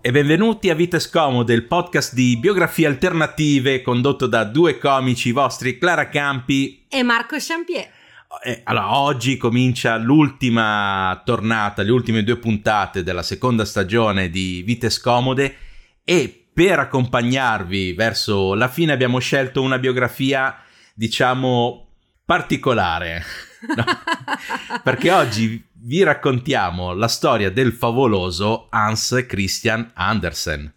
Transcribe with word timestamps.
e 0.00 0.12
benvenuti 0.12 0.70
a 0.70 0.74
Vite 0.74 1.00
Scomode, 1.00 1.52
il 1.52 1.66
podcast 1.66 2.14
di 2.14 2.36
biografie 2.36 2.86
alternative 2.86 3.82
condotto 3.82 4.26
da 4.26 4.44
due 4.44 4.78
comici 4.78 5.32
vostri, 5.32 5.76
Clara 5.76 6.08
Campi 6.08 6.86
e 6.88 7.02
Marco 7.02 7.36
Champier. 7.38 7.88
Eh, 8.44 8.60
allora, 8.64 8.98
oggi 8.98 9.36
comincia 9.36 9.96
l'ultima 9.96 11.20
tornata, 11.24 11.82
le 11.82 11.90
ultime 11.90 12.22
due 12.22 12.36
puntate 12.36 13.02
della 13.02 13.24
seconda 13.24 13.64
stagione 13.64 14.30
di 14.30 14.62
Vite 14.64 14.88
Scomode 14.88 15.56
e 16.04 16.46
per 16.52 16.78
accompagnarvi 16.78 17.92
verso 17.92 18.54
la 18.54 18.68
fine 18.68 18.92
abbiamo 18.92 19.18
scelto 19.18 19.62
una 19.62 19.78
biografia, 19.78 20.56
diciamo, 20.94 21.88
particolare. 22.24 23.24
No? 23.58 23.84
Perché 24.84 25.10
oggi 25.10 25.67
vi 25.80 26.02
raccontiamo 26.02 26.92
la 26.92 27.08
storia 27.08 27.50
del 27.50 27.72
favoloso 27.72 28.66
Hans 28.70 29.24
Christian 29.28 29.90
Andersen. 29.94 30.72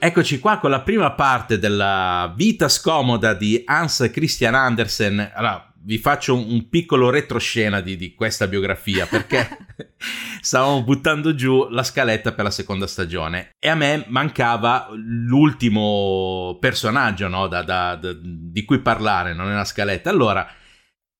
Eccoci 0.00 0.38
qua 0.38 0.58
con 0.58 0.70
la 0.70 0.80
prima 0.80 1.12
parte 1.12 1.58
della 1.58 2.32
vita 2.34 2.68
scomoda 2.68 3.34
di 3.34 3.62
Hans 3.66 4.08
Christian 4.10 4.54
Andersen. 4.54 5.32
Allora, 5.34 5.67
vi 5.88 5.96
faccio 5.96 6.36
un, 6.36 6.68
piccolo 6.68 7.08
retroscena 7.08 7.80
di, 7.80 7.96
di 7.96 8.14
questa 8.14 8.46
biografia 8.46 9.06
perché 9.06 9.48
stavamo 10.42 10.82
buttando 10.82 11.34
giù 11.34 11.66
la 11.70 11.82
scaletta 11.82 12.32
per 12.32 12.44
la 12.44 12.50
seconda 12.50 12.86
stagione 12.86 13.54
e 13.58 13.70
a 13.70 13.74
me 13.74 14.04
mancava 14.08 14.88
l'ultimo 14.92 16.58
personaggio 16.60 17.28
no, 17.28 17.46
da, 17.46 17.62
da, 17.62 17.96
da, 17.96 18.14
di 18.22 18.64
cui 18.66 18.80
parlare 18.80 19.32
no, 19.32 19.44
nella 19.44 19.64
scaletta. 19.64 20.10
Allora, 20.10 20.46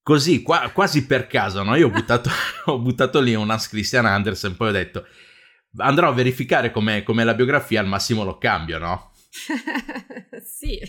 così, 0.03 0.43
qua, 0.43 0.69
quasi 0.71 1.07
per 1.07 1.29
caso, 1.29 1.63
no, 1.63 1.75
io 1.75 1.87
ho 1.87 1.91
buttato, 1.91 2.29
ho 2.67 2.79
buttato 2.79 3.21
lì 3.21 3.35
un 3.35 3.49
Hans 3.49 3.71
Christian 3.71 4.05
Andersen, 4.05 4.55
poi 4.55 4.69
ho 4.69 4.73
detto 4.73 5.07
andrò 5.79 6.09
a 6.09 6.13
verificare 6.13 6.71
com'è 6.71 7.25
la 7.25 7.35
biografia, 7.35 7.81
al 7.81 7.87
massimo 7.87 8.23
lo 8.23 8.37
cambio, 8.37 8.79
no? 8.79 9.13
sì, 10.43 10.81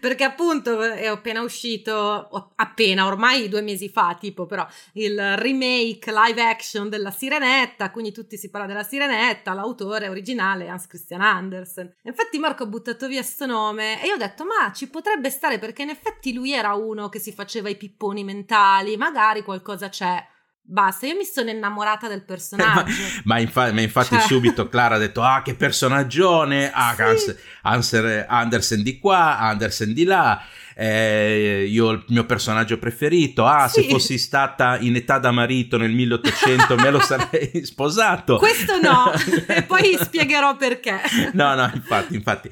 perché 0.00 0.24
appunto 0.24 0.80
è 0.80 1.06
appena 1.06 1.42
uscito, 1.42 2.52
appena 2.56 3.06
ormai 3.06 3.48
due 3.48 3.60
mesi 3.60 3.90
fa, 3.90 4.16
tipo 4.18 4.46
però 4.46 4.66
il 4.94 5.36
remake 5.36 6.10
live 6.10 6.42
action 6.42 6.88
della 6.88 7.10
Sirenetta, 7.10 7.90
quindi 7.90 8.12
tutti 8.12 8.38
si 8.38 8.50
parla 8.50 8.66
della 8.66 8.82
Sirenetta, 8.82 9.52
l'autore 9.52 10.08
originale 10.08 10.64
è 10.64 10.68
Hans 10.68 10.86
Christian 10.86 11.20
Andersen. 11.20 11.94
Infatti 12.02 12.38
Marco 12.38 12.62
ha 12.62 12.66
buttato 12.66 13.06
via 13.06 13.22
sto 13.22 13.46
nome 13.46 14.02
e 14.02 14.06
io 14.06 14.14
ho 14.14 14.18
detto 14.18 14.44
ma 14.44 14.72
ci 14.72 14.88
potrebbe 14.88 15.28
stare 15.30 15.58
perché 15.58 15.82
in 15.82 15.90
effetti 15.90 16.32
lui 16.32 16.52
era 16.52 16.74
uno 16.74 17.08
che 17.10 17.18
si 17.18 17.32
faceva 17.32 17.68
i 17.68 17.76
pipponi 17.76 18.24
mentali, 18.24 18.96
magari 18.96 19.42
qualcosa 19.42 19.88
c'è. 19.90 20.30
Basta, 20.64 21.06
io 21.06 21.16
mi 21.16 21.24
sono 21.24 21.50
innamorata 21.50 22.06
del 22.06 22.24
personaggio. 22.24 22.92
ma, 23.24 23.34
ma, 23.34 23.38
infa- 23.40 23.72
ma, 23.72 23.80
infatti 23.80 24.14
cioè... 24.14 24.26
subito 24.26 24.68
Clara 24.68 24.94
ha 24.94 24.98
detto, 24.98 25.20
ah 25.20 25.42
che 25.42 25.54
personaggione, 25.54 26.70
ah, 26.72 26.94
sì. 27.16 27.34
Hans- 27.62 28.24
Andersen 28.28 28.82
di 28.82 28.98
qua, 28.98 29.38
Andersen 29.38 29.92
di 29.92 30.04
là, 30.04 30.40
eh, 30.76 31.66
io 31.68 31.90
il 31.90 32.04
mio 32.08 32.24
personaggio 32.24 32.78
preferito, 32.78 33.44
ah 33.44 33.66
sì. 33.66 33.82
se 33.82 33.88
fossi 33.88 34.18
stata 34.18 34.78
in 34.78 34.94
età 34.94 35.18
da 35.18 35.32
marito 35.32 35.76
nel 35.76 35.90
1800 35.90 36.76
me 36.76 36.90
lo 36.90 37.00
sarei 37.02 37.64
sposato. 37.64 38.38
Questo 38.38 38.80
no, 38.80 39.12
e 39.48 39.64
poi 39.64 39.98
spiegherò 40.00 40.56
perché. 40.56 41.00
no, 41.32 41.54
no, 41.54 41.70
infatti, 41.74 42.14
infatti. 42.14 42.50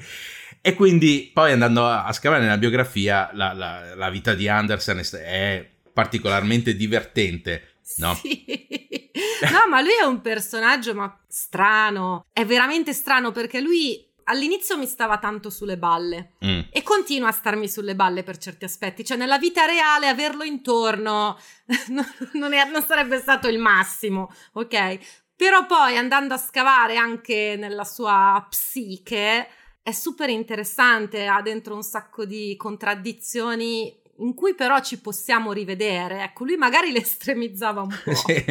E 0.59 0.75
quindi 0.75 1.31
poi 1.33 1.53
andando 1.53 1.87
a 1.87 2.11
scavare 2.11 2.43
nella 2.43 2.57
biografia, 2.57 3.31
la, 3.33 3.53
la, 3.53 3.95
la 3.95 4.09
vita 4.09 4.35
di 4.35 4.47
Andersen 4.47 5.01
è 5.23 5.67
particolarmente 5.93 6.75
divertente 6.75 7.70
No. 7.97 8.19
Sì. 9.41 9.49
no, 9.51 9.67
ma 9.69 9.81
lui 9.81 9.97
è 9.99 10.03
un 10.03 10.21
personaggio 10.21 10.93
ma 10.93 11.19
strano. 11.27 12.27
È 12.31 12.45
veramente 12.45 12.93
strano 12.93 13.31
perché 13.31 13.59
lui 13.59 14.07
all'inizio 14.25 14.77
mi 14.77 14.85
stava 14.85 15.17
tanto 15.17 15.49
sulle 15.49 15.77
balle 15.77 16.33
mm. 16.45 16.59
e 16.71 16.83
continua 16.83 17.29
a 17.29 17.33
starmi 17.33 17.67
sulle 17.67 17.95
balle 17.95 18.23
per 18.23 18.37
certi 18.37 18.65
aspetti. 18.65 19.03
Cioè, 19.03 19.17
nella 19.17 19.37
vita 19.37 19.65
reale 19.65 20.07
averlo 20.07 20.43
intorno 20.43 21.37
non, 22.33 22.53
è, 22.53 22.69
non 22.69 22.83
sarebbe 22.83 23.19
stato 23.19 23.47
il 23.47 23.59
massimo, 23.59 24.31
ok? 24.53 24.99
Però 25.35 25.65
poi 25.65 25.97
andando 25.97 26.35
a 26.35 26.37
scavare 26.37 26.97
anche 26.97 27.55
nella 27.57 27.83
sua 27.83 28.45
psiche 28.49 29.47
è 29.81 29.91
super 29.91 30.29
interessante, 30.29 31.25
ha 31.25 31.41
dentro 31.41 31.73
un 31.73 31.81
sacco 31.81 32.25
di 32.25 32.55
contraddizioni 32.55 34.00
in 34.21 34.33
cui 34.33 34.55
però 34.55 34.79
ci 34.81 34.99
possiamo 34.99 35.51
rivedere. 35.51 36.23
Ecco, 36.23 36.45
lui 36.45 36.55
magari 36.55 36.91
le 36.93 37.01
estremizzava 37.01 37.81
un 37.81 37.89
po'. 38.03 38.13
sì, 38.13 38.43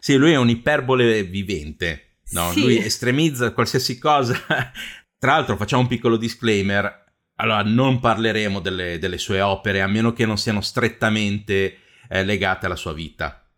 sì, 0.00 0.16
lui 0.16 0.32
è 0.32 0.36
un 0.36 0.48
iperbole 0.48 1.22
vivente. 1.24 2.18
No, 2.30 2.50
sì. 2.50 2.60
lui 2.60 2.78
estremizza 2.78 3.52
qualsiasi 3.52 3.98
cosa. 3.98 4.34
Tra 5.18 5.32
l'altro, 5.32 5.56
facciamo 5.56 5.82
un 5.82 5.88
piccolo 5.88 6.16
disclaimer. 6.16 7.06
Allora, 7.36 7.62
non 7.62 8.00
parleremo 8.00 8.60
delle, 8.60 8.98
delle 8.98 9.18
sue 9.18 9.40
opere 9.40 9.80
a 9.80 9.86
meno 9.86 10.12
che 10.12 10.26
non 10.26 10.36
siano 10.36 10.60
strettamente 10.60 11.78
eh, 12.08 12.24
legate 12.24 12.66
alla 12.66 12.76
sua 12.76 12.92
vita. 12.92 13.48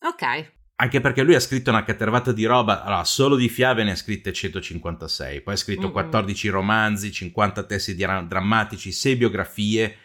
Ok. 0.00 0.52
Anche 0.80 1.00
perché 1.00 1.22
lui 1.22 1.34
ha 1.34 1.40
scritto 1.40 1.70
una 1.70 1.82
catervata 1.82 2.30
di 2.30 2.44
roba, 2.44 2.84
allora 2.84 3.02
solo 3.02 3.34
di 3.34 3.48
fiabe 3.48 3.82
ne 3.82 3.92
ha 3.92 3.96
scritte 3.96 4.32
156, 4.32 5.40
poi 5.40 5.54
ha 5.54 5.56
scritto 5.56 5.82
mm-hmm. 5.82 5.90
14 5.90 6.48
romanzi, 6.50 7.10
50 7.10 7.64
testi 7.64 7.96
drammatici, 7.96 8.92
6 8.92 9.16
biografie, 9.16 9.96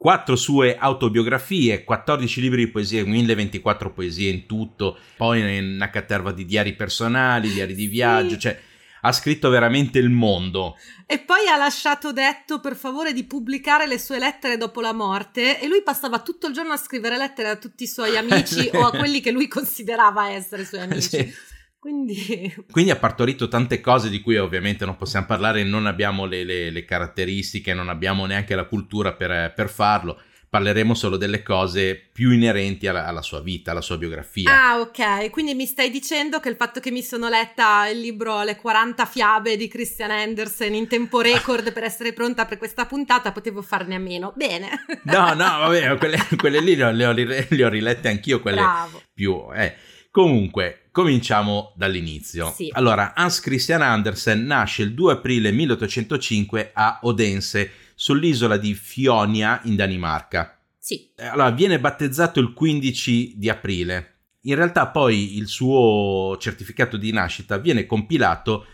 quattro 0.00 0.34
sue 0.34 0.78
autobiografie, 0.78 1.84
14 1.84 2.40
libri 2.40 2.64
di 2.64 2.70
poesie, 2.70 3.04
1024 3.04 3.92
poesie 3.92 4.30
in 4.30 4.46
tutto, 4.46 4.98
poi 5.14 5.58
una 5.58 5.90
caterva 5.90 6.32
di 6.32 6.46
diari 6.46 6.72
personali, 6.72 7.52
diari 7.52 7.74
di 7.74 7.84
viaggio, 7.84 8.30
sì. 8.30 8.38
cioè 8.38 8.60
ha 9.02 9.12
scritto 9.12 9.50
veramente 9.50 9.98
il 9.98 10.08
mondo. 10.08 10.78
E 11.04 11.18
poi 11.18 11.48
ha 11.48 11.58
lasciato 11.58 12.14
detto 12.14 12.60
per 12.60 12.76
favore 12.76 13.12
di 13.12 13.24
pubblicare 13.24 13.86
le 13.86 13.98
sue 13.98 14.18
lettere 14.18 14.56
dopo 14.56 14.80
la 14.80 14.94
morte 14.94 15.60
e 15.60 15.68
lui 15.68 15.82
passava 15.82 16.20
tutto 16.20 16.46
il 16.46 16.54
giorno 16.54 16.72
a 16.72 16.78
scrivere 16.78 17.18
lettere 17.18 17.50
a 17.50 17.56
tutti 17.56 17.82
i 17.82 17.86
suoi 17.86 18.16
amici 18.16 18.70
o 18.72 18.86
a 18.86 18.96
quelli 18.96 19.20
che 19.20 19.30
lui 19.30 19.48
considerava 19.48 20.30
essere 20.30 20.64
suoi 20.64 20.80
amici. 20.80 21.08
sì. 21.10 21.34
Quindi... 21.80 22.54
Quindi... 22.70 22.90
ha 22.90 22.96
partorito 22.96 23.48
tante 23.48 23.80
cose 23.80 24.10
di 24.10 24.20
cui 24.20 24.36
ovviamente 24.36 24.84
non 24.84 24.96
possiamo 24.96 25.26
parlare, 25.26 25.64
non 25.64 25.86
abbiamo 25.86 26.26
le, 26.26 26.44
le, 26.44 26.70
le 26.70 26.84
caratteristiche, 26.84 27.72
non 27.72 27.88
abbiamo 27.88 28.26
neanche 28.26 28.54
la 28.54 28.66
cultura 28.66 29.14
per, 29.14 29.52
per, 29.54 29.70
farlo. 29.70 30.20
Parleremo 30.50 30.94
solo 30.94 31.16
delle 31.16 31.42
cose 31.42 31.94
più 32.12 32.32
inerenti 32.32 32.86
alla, 32.86 33.06
alla, 33.06 33.22
sua 33.22 33.40
vita, 33.40 33.70
alla 33.70 33.80
sua 33.80 33.96
biografia. 33.96 34.50
Ah, 34.50 34.80
ok. 34.80 35.30
Quindi 35.30 35.54
mi 35.54 35.64
stai 35.64 35.90
dicendo 35.90 36.38
che 36.38 36.48
il 36.50 36.56
fatto 36.56 36.80
che 36.80 36.90
mi 36.90 37.02
sono 37.02 37.28
letta 37.28 37.86
il 37.86 38.00
libro 38.00 38.42
Le 38.42 38.56
40 38.56 39.06
fiabe 39.06 39.56
di 39.56 39.68
Christian 39.68 40.10
Andersen 40.10 40.74
in 40.74 40.88
tempo 40.88 41.20
record 41.22 41.72
per 41.72 41.84
essere 41.84 42.12
pronta 42.12 42.46
per 42.46 42.58
questa 42.58 42.84
puntata 42.84 43.32
potevo 43.32 43.62
farne 43.62 43.94
a 43.94 44.00
meno. 44.00 44.32
Bene. 44.36 44.84
No, 45.04 45.32
no, 45.34 45.60
vabbè, 45.60 45.96
quelle, 45.96 46.18
quelle 46.36 46.60
lì 46.60 46.74
le 46.74 46.84
ho, 46.84 46.90
le 46.90 47.64
ho, 47.64 47.68
rilette 47.68 48.08
anch'io, 48.08 48.40
quelle 48.40 48.60
Bravo. 48.60 49.02
più... 49.14 49.46
Eh. 49.54 49.74
Comunque, 50.10 50.79
cominciamo 50.90 51.72
dall'inizio. 51.76 52.52
Sì. 52.54 52.68
Allora, 52.72 53.14
Hans 53.14 53.40
Christian 53.40 53.82
Andersen 53.82 54.44
nasce 54.44 54.82
il 54.82 54.94
2 54.94 55.12
aprile 55.12 55.50
1805 55.52 56.70
a 56.74 57.00
Odense, 57.02 57.70
sull'isola 57.94 58.56
di 58.56 58.74
Fionia 58.74 59.60
in 59.64 59.76
Danimarca. 59.76 60.58
Sì. 60.78 61.10
Eh, 61.14 61.26
allora, 61.26 61.50
viene 61.50 61.80
battezzato 61.80 62.40
il 62.40 62.52
15 62.52 63.34
di 63.36 63.48
aprile. 63.48 64.14
In 64.42 64.54
realtà 64.54 64.88
poi 64.88 65.36
il 65.36 65.48
suo 65.48 66.36
certificato 66.38 66.96
di 66.96 67.12
nascita 67.12 67.58
viene 67.58 67.84
compilato 67.84 68.64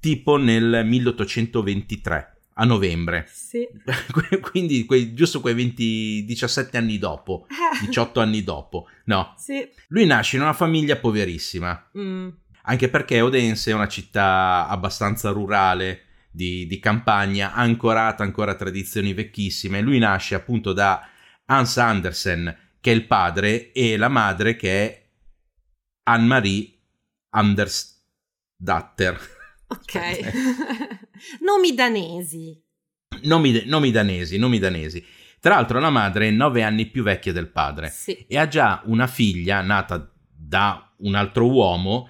tipo 0.00 0.38
nel 0.38 0.82
1823 0.84 2.29
a 2.60 2.64
novembre. 2.64 3.26
Sì. 3.26 3.66
Quindi 4.40 4.84
quei, 4.84 5.14
giusto 5.14 5.40
quei 5.40 5.54
20, 5.54 6.24
17 6.26 6.76
anni 6.76 6.98
dopo, 6.98 7.46
18 7.80 8.20
anni 8.20 8.44
dopo, 8.44 8.88
no? 9.06 9.34
Sì. 9.36 9.66
Lui 9.88 10.06
nasce 10.06 10.36
in 10.36 10.42
una 10.42 10.52
famiglia 10.52 10.96
poverissima. 10.96 11.90
Mm. 11.98 12.28
Anche 12.64 12.88
perché 12.90 13.20
Odense 13.20 13.70
è 13.70 13.74
una 13.74 13.88
città 13.88 14.68
abbastanza 14.68 15.30
rurale, 15.30 16.04
di, 16.30 16.66
di, 16.66 16.78
campagna, 16.78 17.54
ancorata 17.54 18.22
ancora 18.22 18.52
a 18.52 18.56
tradizioni 18.56 19.14
vecchissime. 19.14 19.80
Lui 19.80 19.98
nasce 19.98 20.36
appunto 20.36 20.72
da 20.72 21.08
Hans 21.46 21.76
Andersen, 21.78 22.56
che 22.78 22.92
è 22.92 22.94
il 22.94 23.06
padre, 23.06 23.72
e 23.72 23.96
la 23.96 24.08
madre 24.08 24.54
che 24.54 24.70
è 24.70 25.08
Anne-Marie 26.04 26.72
Andersdatter. 27.30 29.18
Ok. 29.66 30.88
nomi 31.40 31.74
danesi. 31.74 32.60
Nomi, 33.22 33.62
nomi, 33.66 33.90
danesi, 33.90 34.38
nomi 34.38 34.58
danesi. 34.58 35.04
Tra 35.40 35.54
l'altro 35.54 35.80
la 35.80 35.90
madre 35.90 36.28
è 36.28 36.30
nove 36.30 36.62
anni 36.62 36.86
più 36.86 37.02
vecchia 37.02 37.32
del 37.32 37.48
padre 37.48 37.88
sì. 37.88 38.26
e 38.28 38.36
ha 38.36 38.46
già 38.46 38.82
una 38.84 39.06
figlia 39.06 39.62
nata 39.62 40.12
da 40.28 40.94
un 40.98 41.14
altro 41.14 41.50
uomo 41.50 42.08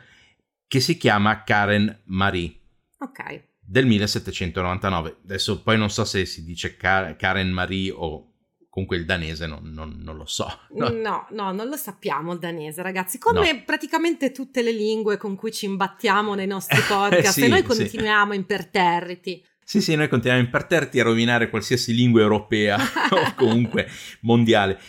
che 0.66 0.80
si 0.80 0.96
chiama 0.96 1.42
Karen 1.44 2.02
Marie. 2.06 2.54
Ok. 2.98 3.48
del 3.58 3.86
1799. 3.86 5.18
Adesso 5.24 5.62
poi 5.62 5.78
non 5.78 5.90
so 5.90 6.04
se 6.04 6.26
si 6.26 6.44
dice 6.44 6.76
Karen 6.76 7.50
Marie 7.50 7.90
o 7.90 8.29
comunque 8.70 8.96
il 8.96 9.04
danese 9.04 9.46
non, 9.46 9.60
non, 9.64 9.98
non 10.00 10.16
lo 10.16 10.24
so. 10.24 10.46
No? 10.72 10.88
no? 10.88 11.26
no, 11.30 11.52
non 11.52 11.68
lo 11.68 11.76
sappiamo 11.76 12.32
il 12.32 12.38
danese, 12.38 12.80
ragazzi. 12.80 13.18
Come 13.18 13.52
no. 13.52 13.62
praticamente 13.66 14.32
tutte 14.32 14.62
le 14.62 14.72
lingue 14.72 15.16
con 15.16 15.36
cui 15.36 15.52
ci 15.52 15.66
imbattiamo 15.66 16.34
nei 16.34 16.46
nostri 16.46 16.80
podcast 16.88 17.32
sì, 17.32 17.44
e 17.44 17.48
noi 17.48 17.62
continuiamo 17.62 18.32
sì. 18.32 18.38
imperterriti. 18.38 19.44
Sì, 19.62 19.80
sì, 19.80 19.94
noi 19.94 20.08
continuiamo 20.08 20.44
imperterriti 20.44 20.98
a 20.98 21.04
rovinare 21.04 21.50
qualsiasi 21.50 21.94
lingua 21.94 22.20
europea 22.22 22.76
o 23.10 23.34
comunque 23.36 23.88
mondiale. 24.20 24.80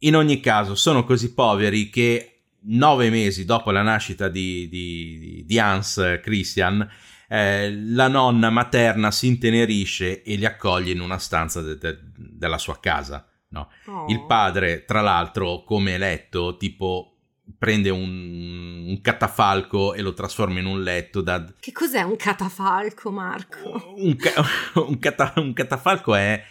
In 0.00 0.16
ogni 0.16 0.40
caso, 0.40 0.74
sono 0.74 1.04
così 1.04 1.34
poveri 1.34 1.90
che 1.90 2.40
nove 2.62 3.10
mesi 3.10 3.44
dopo 3.44 3.70
la 3.70 3.82
nascita 3.82 4.28
di, 4.28 4.68
di, 4.68 5.44
di 5.46 5.58
Hans 5.58 6.18
Christian, 6.22 6.88
eh, 7.32 7.72
la 7.72 8.08
nonna 8.08 8.50
materna 8.50 9.12
si 9.12 9.28
intenerisce 9.28 10.22
e 10.22 10.34
li 10.34 10.44
accoglie 10.44 10.90
in 10.90 11.00
una 11.00 11.18
stanza 11.18 11.60
de- 11.60 11.78
de- 11.78 11.98
della 12.16 12.58
sua 12.58 12.80
casa. 12.80 13.24
No? 13.50 13.70
Oh. 13.86 14.06
Il 14.08 14.26
padre, 14.26 14.84
tra 14.84 15.00
l'altro, 15.00 15.62
come 15.62 15.94
eletto, 15.94 16.56
tipo 16.56 17.18
prende 17.56 17.90
un, 17.90 18.84
un, 18.88 19.00
catafalco 19.00 19.94
e 19.94 20.02
lo 20.02 20.12
trasforma 20.12 20.58
in 20.58 20.66
un 20.66 20.82
letto. 20.82 21.20
Da... 21.20 21.44
Che 21.58 21.70
cos'è 21.70 22.02
un 22.02 22.16
catafalco, 22.16 23.12
Marco? 23.12 23.94
Un, 23.96 24.16
ca- 24.16 24.44
un, 24.82 24.98
cata- 24.98 25.34
un 25.36 25.52
catafalco 25.52 26.16
è, 26.16 26.42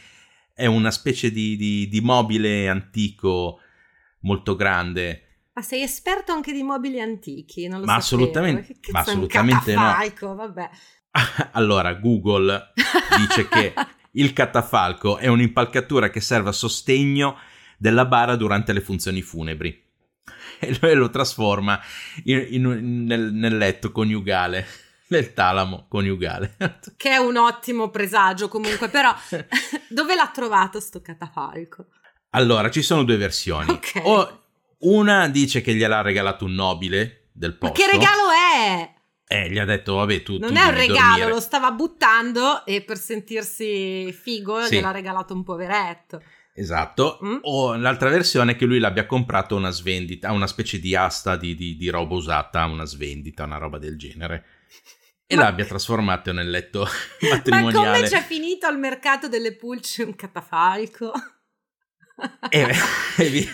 è, 0.54 0.66
una 0.66 0.92
specie 0.92 1.30
di, 1.30 1.58
di, 1.58 1.90
di, 1.90 2.00
mobile 2.00 2.70
antico 2.70 3.60
molto 4.22 4.56
grande. 4.56 5.24
Ma 5.60 5.66
sei 5.66 5.82
esperto 5.82 6.32
anche 6.32 6.54
di 6.54 6.64
mobili 6.64 7.02
antichi? 7.02 7.68
Non 7.68 7.82
lo 7.82 7.86
ma 7.86 8.00
sapevo. 8.00 8.24
assolutamente, 8.24 8.80
ma 8.92 9.00
assolutamente 9.00 9.74
no. 9.74 10.36
Vabbè. 10.36 10.70
allora, 11.52 11.96
Google 11.96 12.72
dice 13.18 13.50
che 13.50 13.74
il 14.12 14.32
catafalco 14.32 15.18
è 15.18 15.28
un'impalcatura 15.28 16.10
che 16.10 16.22
serve 16.22 16.48
a 16.48 16.54
sostegno 16.54 17.38
della 17.78 18.06
bara 18.06 18.38
durante 18.38 18.72
le 18.72 18.80
funzioni 18.80 19.22
funebri 19.22 19.84
e 20.60 20.78
lui 20.80 20.94
lo 20.94 21.10
trasforma 21.10 21.78
in, 22.24 22.48
in, 22.52 23.04
nel, 23.04 23.34
nel 23.34 23.58
letto 23.58 23.92
coniugale 23.92 24.66
nel 25.08 25.34
talamo 25.34 25.88
coniugale. 25.90 26.56
che 26.96 27.10
è 27.10 27.18
un 27.18 27.36
ottimo 27.36 27.90
presagio 27.90 28.48
comunque, 28.48 28.88
però 28.88 29.14
dove 29.90 30.16
l'ha 30.16 30.32
trovato 30.34 30.80
sto 30.80 31.02
catafalco? 31.02 31.88
Allora, 32.30 32.70
ci 32.70 32.82
sono 32.82 33.04
due 33.04 33.18
versioni. 33.18 33.72
Okay. 33.72 34.04
O 34.06 34.44
una 34.80 35.28
dice 35.28 35.62
che 35.62 35.74
gliel'ha 35.74 36.02
regalato 36.02 36.46
un 36.46 36.54
nobile 36.54 37.30
del 37.34 37.58
posto. 37.58 37.82
Ma 37.82 37.86
che 37.86 37.92
regalo 37.92 38.30
è? 38.32 38.94
Eh, 39.32 39.50
gli 39.50 39.60
ha 39.60 39.66
detto, 39.66 39.96
vabbè, 39.96 40.24
tu... 40.24 40.38
Non 40.40 40.50
tu 40.50 40.56
è 40.56 40.64
un 40.64 40.74
regalo, 40.74 41.10
dormire. 41.10 41.30
lo 41.30 41.40
stava 41.40 41.72
buttando 41.72 42.66
e 42.66 42.82
per 42.82 42.98
sentirsi 42.98 44.12
figo 44.12 44.64
sì. 44.64 44.76
gliel'ha 44.76 44.92
regalato 44.92 45.34
un 45.34 45.44
poveretto. 45.44 46.22
Esatto, 46.54 47.20
mm? 47.24 47.38
o 47.44 47.76
l'altra 47.76 48.10
versione 48.10 48.54
è 48.54 48.56
che 48.56 48.66
lui 48.66 48.80
l'abbia 48.80 49.06
comprato 49.06 49.56
una 49.56 49.70
svendita, 49.70 50.32
una 50.32 50.48
specie 50.48 50.80
di 50.80 50.96
asta 50.96 51.38
di, 51.38 51.56
di, 51.56 51.78
di 51.78 51.90
roba 51.90 52.16
usata, 52.16 52.66
una 52.66 52.86
svendita, 52.86 53.44
una 53.44 53.58
roba 53.58 53.78
del 53.78 53.98
genere. 53.98 54.46
E 55.26 55.36
Ma... 55.36 55.44
l'abbia 55.44 55.66
trasformato 55.66 56.34
nel 56.34 56.50
letto 56.50 56.88
matrimoniale. 57.30 57.88
Ma 57.88 57.96
come 57.98 58.10
c'è 58.10 58.22
finito 58.24 58.66
al 58.66 58.80
mercato 58.80 59.28
delle 59.28 59.56
pulci 59.56 60.02
un 60.02 60.16
catafalco? 60.16 61.12
Eh, 62.52 62.66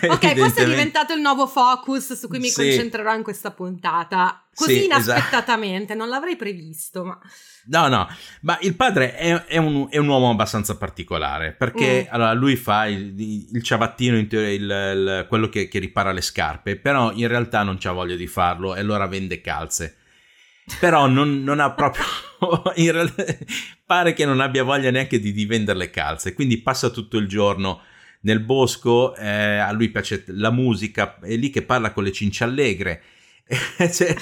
ok, 0.08 0.34
questo 0.34 0.60
è 0.60 0.64
diventato 0.64 1.12
il 1.12 1.20
nuovo 1.20 1.46
focus 1.46 2.14
su 2.14 2.28
cui 2.28 2.38
mi 2.38 2.48
sì. 2.48 2.62
concentrerò 2.62 3.14
in 3.14 3.22
questa 3.22 3.50
puntata. 3.50 4.46
Così 4.54 4.78
sì, 4.78 4.84
inaspettatamente, 4.86 5.92
esatto. 5.92 5.98
non 5.98 6.08
l'avrei 6.08 6.36
previsto, 6.36 7.04
ma... 7.04 7.18
No, 7.66 7.88
no, 7.88 8.08
ma 8.42 8.56
il 8.62 8.74
padre 8.74 9.14
è, 9.14 9.44
è, 9.44 9.56
un, 9.58 9.86
è 9.90 9.98
un, 9.98 10.08
uomo 10.08 10.30
abbastanza 10.30 10.76
particolare 10.78 11.52
perché 11.52 12.04
mm. 12.04 12.14
allora, 12.14 12.32
lui 12.32 12.56
fa 12.56 12.86
il, 12.86 13.14
il 13.52 13.62
ciabattino, 13.62 14.16
il, 14.16 14.28
il, 14.32 15.26
quello 15.28 15.48
che, 15.48 15.68
che, 15.68 15.78
ripara 15.78 16.12
le 16.12 16.22
scarpe, 16.22 16.76
però 16.76 17.12
in 17.12 17.28
realtà 17.28 17.64
non 17.64 17.76
c'ha 17.78 17.92
voglia 17.92 18.16
di 18.16 18.26
farlo 18.26 18.74
e 18.74 18.80
allora 18.80 19.06
vende 19.06 19.42
calze. 19.42 19.98
Però 20.80 21.06
non, 21.06 21.42
non 21.42 21.60
ha 21.60 21.72
proprio. 21.72 22.04
realtà, 22.74 23.24
pare 23.84 24.14
che 24.14 24.24
non 24.24 24.40
abbia 24.40 24.64
voglia 24.64 24.90
neanche 24.90 25.20
di, 25.20 25.32
di 25.32 25.44
vendere 25.44 25.78
le 25.78 25.90
calze, 25.90 26.34
quindi 26.34 26.58
passa 26.58 26.88
tutto 26.90 27.18
il 27.18 27.28
giorno 27.28 27.82
nel 28.26 28.40
bosco. 28.40 29.14
Eh, 29.14 29.56
a 29.56 29.70
lui 29.72 29.88
piace 29.88 30.24
la 30.28 30.50
musica, 30.50 31.18
è 31.20 31.36
lì 31.36 31.48
che 31.50 31.62
parla 31.62 31.92
con 31.92 32.04
le 32.04 32.12
cinciallegre. 32.12 33.02
cioè, 33.92 34.14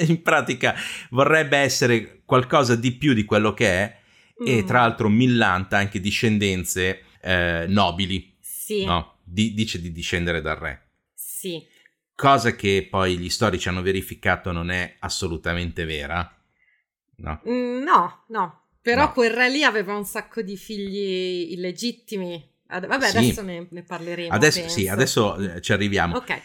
in 0.06 0.20
pratica 0.22 0.74
vorrebbe 1.10 1.56
essere 1.56 2.22
qualcosa 2.24 2.76
di 2.76 2.92
più 2.92 3.14
di 3.14 3.24
quello 3.24 3.54
che 3.54 3.66
è 3.66 3.98
mm. 4.42 4.46
e 4.46 4.64
tra 4.64 4.80
l'altro 4.80 5.08
millanta 5.08 5.78
anche 5.78 5.98
discendenze 5.98 7.04
eh, 7.20 7.64
nobili. 7.66 8.36
Sì. 8.40 8.84
No? 8.84 9.16
Di, 9.24 9.54
dice 9.54 9.80
di 9.80 9.90
discendere 9.90 10.42
dal 10.42 10.56
re. 10.56 10.88
Sì. 11.14 11.66
Cosa 12.14 12.54
che 12.54 12.86
poi 12.88 13.16
gli 13.16 13.30
storici 13.30 13.68
hanno 13.68 13.82
verificato 13.82 14.52
non 14.52 14.70
è 14.70 14.96
assolutamente 15.00 15.84
vera. 15.86 16.36
No, 17.16 17.40
mm, 17.48 17.82
no. 17.82 18.24
no. 18.28 18.61
Però 18.82 19.04
no. 19.04 19.12
quel 19.12 19.30
re 19.30 19.48
lì 19.48 19.62
aveva 19.62 19.96
un 19.96 20.04
sacco 20.04 20.42
di 20.42 20.56
figli 20.56 21.52
illegittimi. 21.52 22.50
Vabbè, 22.66 23.08
sì. 23.08 23.16
adesso 23.16 23.42
ne, 23.42 23.66
ne 23.70 23.82
parleremo. 23.82 24.34
Adesso, 24.34 24.60
penso. 24.60 24.78
sì, 24.78 24.88
adesso 24.88 25.36
eh, 25.36 25.60
ci 25.60 25.72
arriviamo. 25.72 26.16
Ok. 26.16 26.40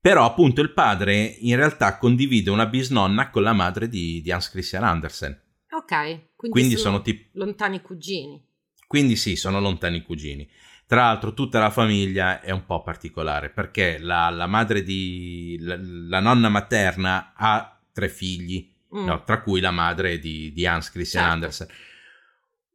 Però 0.00 0.24
appunto 0.24 0.62
il 0.62 0.72
padre 0.72 1.22
in 1.22 1.56
realtà 1.56 1.98
condivide 1.98 2.50
una 2.50 2.66
bisnonna 2.66 3.28
con 3.28 3.42
la 3.42 3.52
madre 3.52 3.88
di, 3.88 4.20
di 4.22 4.32
Hans 4.32 4.50
Christian 4.50 4.82
Andersen. 4.82 5.38
Ok, 5.72 5.88
quindi, 6.36 6.58
quindi 6.58 6.76
sono, 6.76 6.94
sono 6.94 7.02
tipo... 7.02 7.28
lontani 7.34 7.80
cugini. 7.82 8.42
Quindi 8.86 9.14
sì, 9.14 9.36
sono 9.36 9.60
lontani 9.60 10.02
cugini. 10.02 10.48
Tra 10.86 11.02
l'altro 11.02 11.34
tutta 11.34 11.60
la 11.60 11.70
famiglia 11.70 12.40
è 12.40 12.50
un 12.50 12.64
po' 12.64 12.82
particolare 12.82 13.50
perché 13.50 13.98
la, 13.98 14.30
la 14.30 14.46
madre 14.46 14.82
di... 14.82 15.58
La, 15.60 15.78
la, 15.78 16.18
nonna 16.18 16.48
materna 16.48 17.34
ha 17.36 17.78
tre 17.92 18.08
figli, 18.08 18.69
mm. 18.94 19.04
no, 19.04 19.24
tra 19.24 19.40
cui 19.42 19.60
la 19.60 19.70
madre 19.70 20.18
di, 20.18 20.52
di 20.52 20.66
Hans 20.66 20.90
Christian 20.90 21.22
certo. 21.22 21.34
Andersen. 21.34 21.68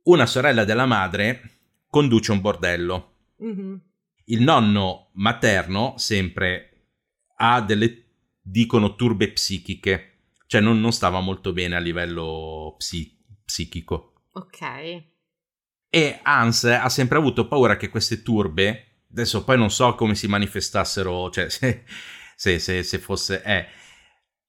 Una 0.03 0.25
sorella 0.25 0.65
della 0.65 0.85
madre 0.85 1.51
conduce 1.89 2.31
un 2.31 2.41
bordello. 2.41 3.13
Mm-hmm. 3.43 3.75
Il 4.25 4.41
nonno 4.41 5.09
materno, 5.13 5.93
sempre 5.97 6.87
ha 7.37 7.61
delle, 7.61 8.05
dicono, 8.41 8.95
turbe 8.95 9.31
psichiche, 9.31 10.15
cioè 10.47 10.61
non, 10.61 10.79
non 10.79 10.91
stava 10.91 11.19
molto 11.19 11.53
bene 11.53 11.75
a 11.75 11.79
livello 11.79 12.75
psi, 12.77 13.17
psichico. 13.43 14.13
Ok. 14.33 15.03
E 15.89 16.19
Hans 16.23 16.65
ha 16.65 16.89
sempre 16.89 17.17
avuto 17.17 17.47
paura 17.47 17.77
che 17.77 17.89
queste 17.89 18.21
turbe, 18.21 19.03
adesso 19.11 19.43
poi 19.43 19.57
non 19.57 19.71
so 19.71 19.95
come 19.95 20.15
si 20.15 20.27
manifestassero, 20.27 21.29
cioè 21.29 21.47
se, 21.49 21.85
se, 22.35 22.59
se, 22.59 22.83
se 22.83 22.99
fosse, 22.99 23.41
eh, 23.43 23.67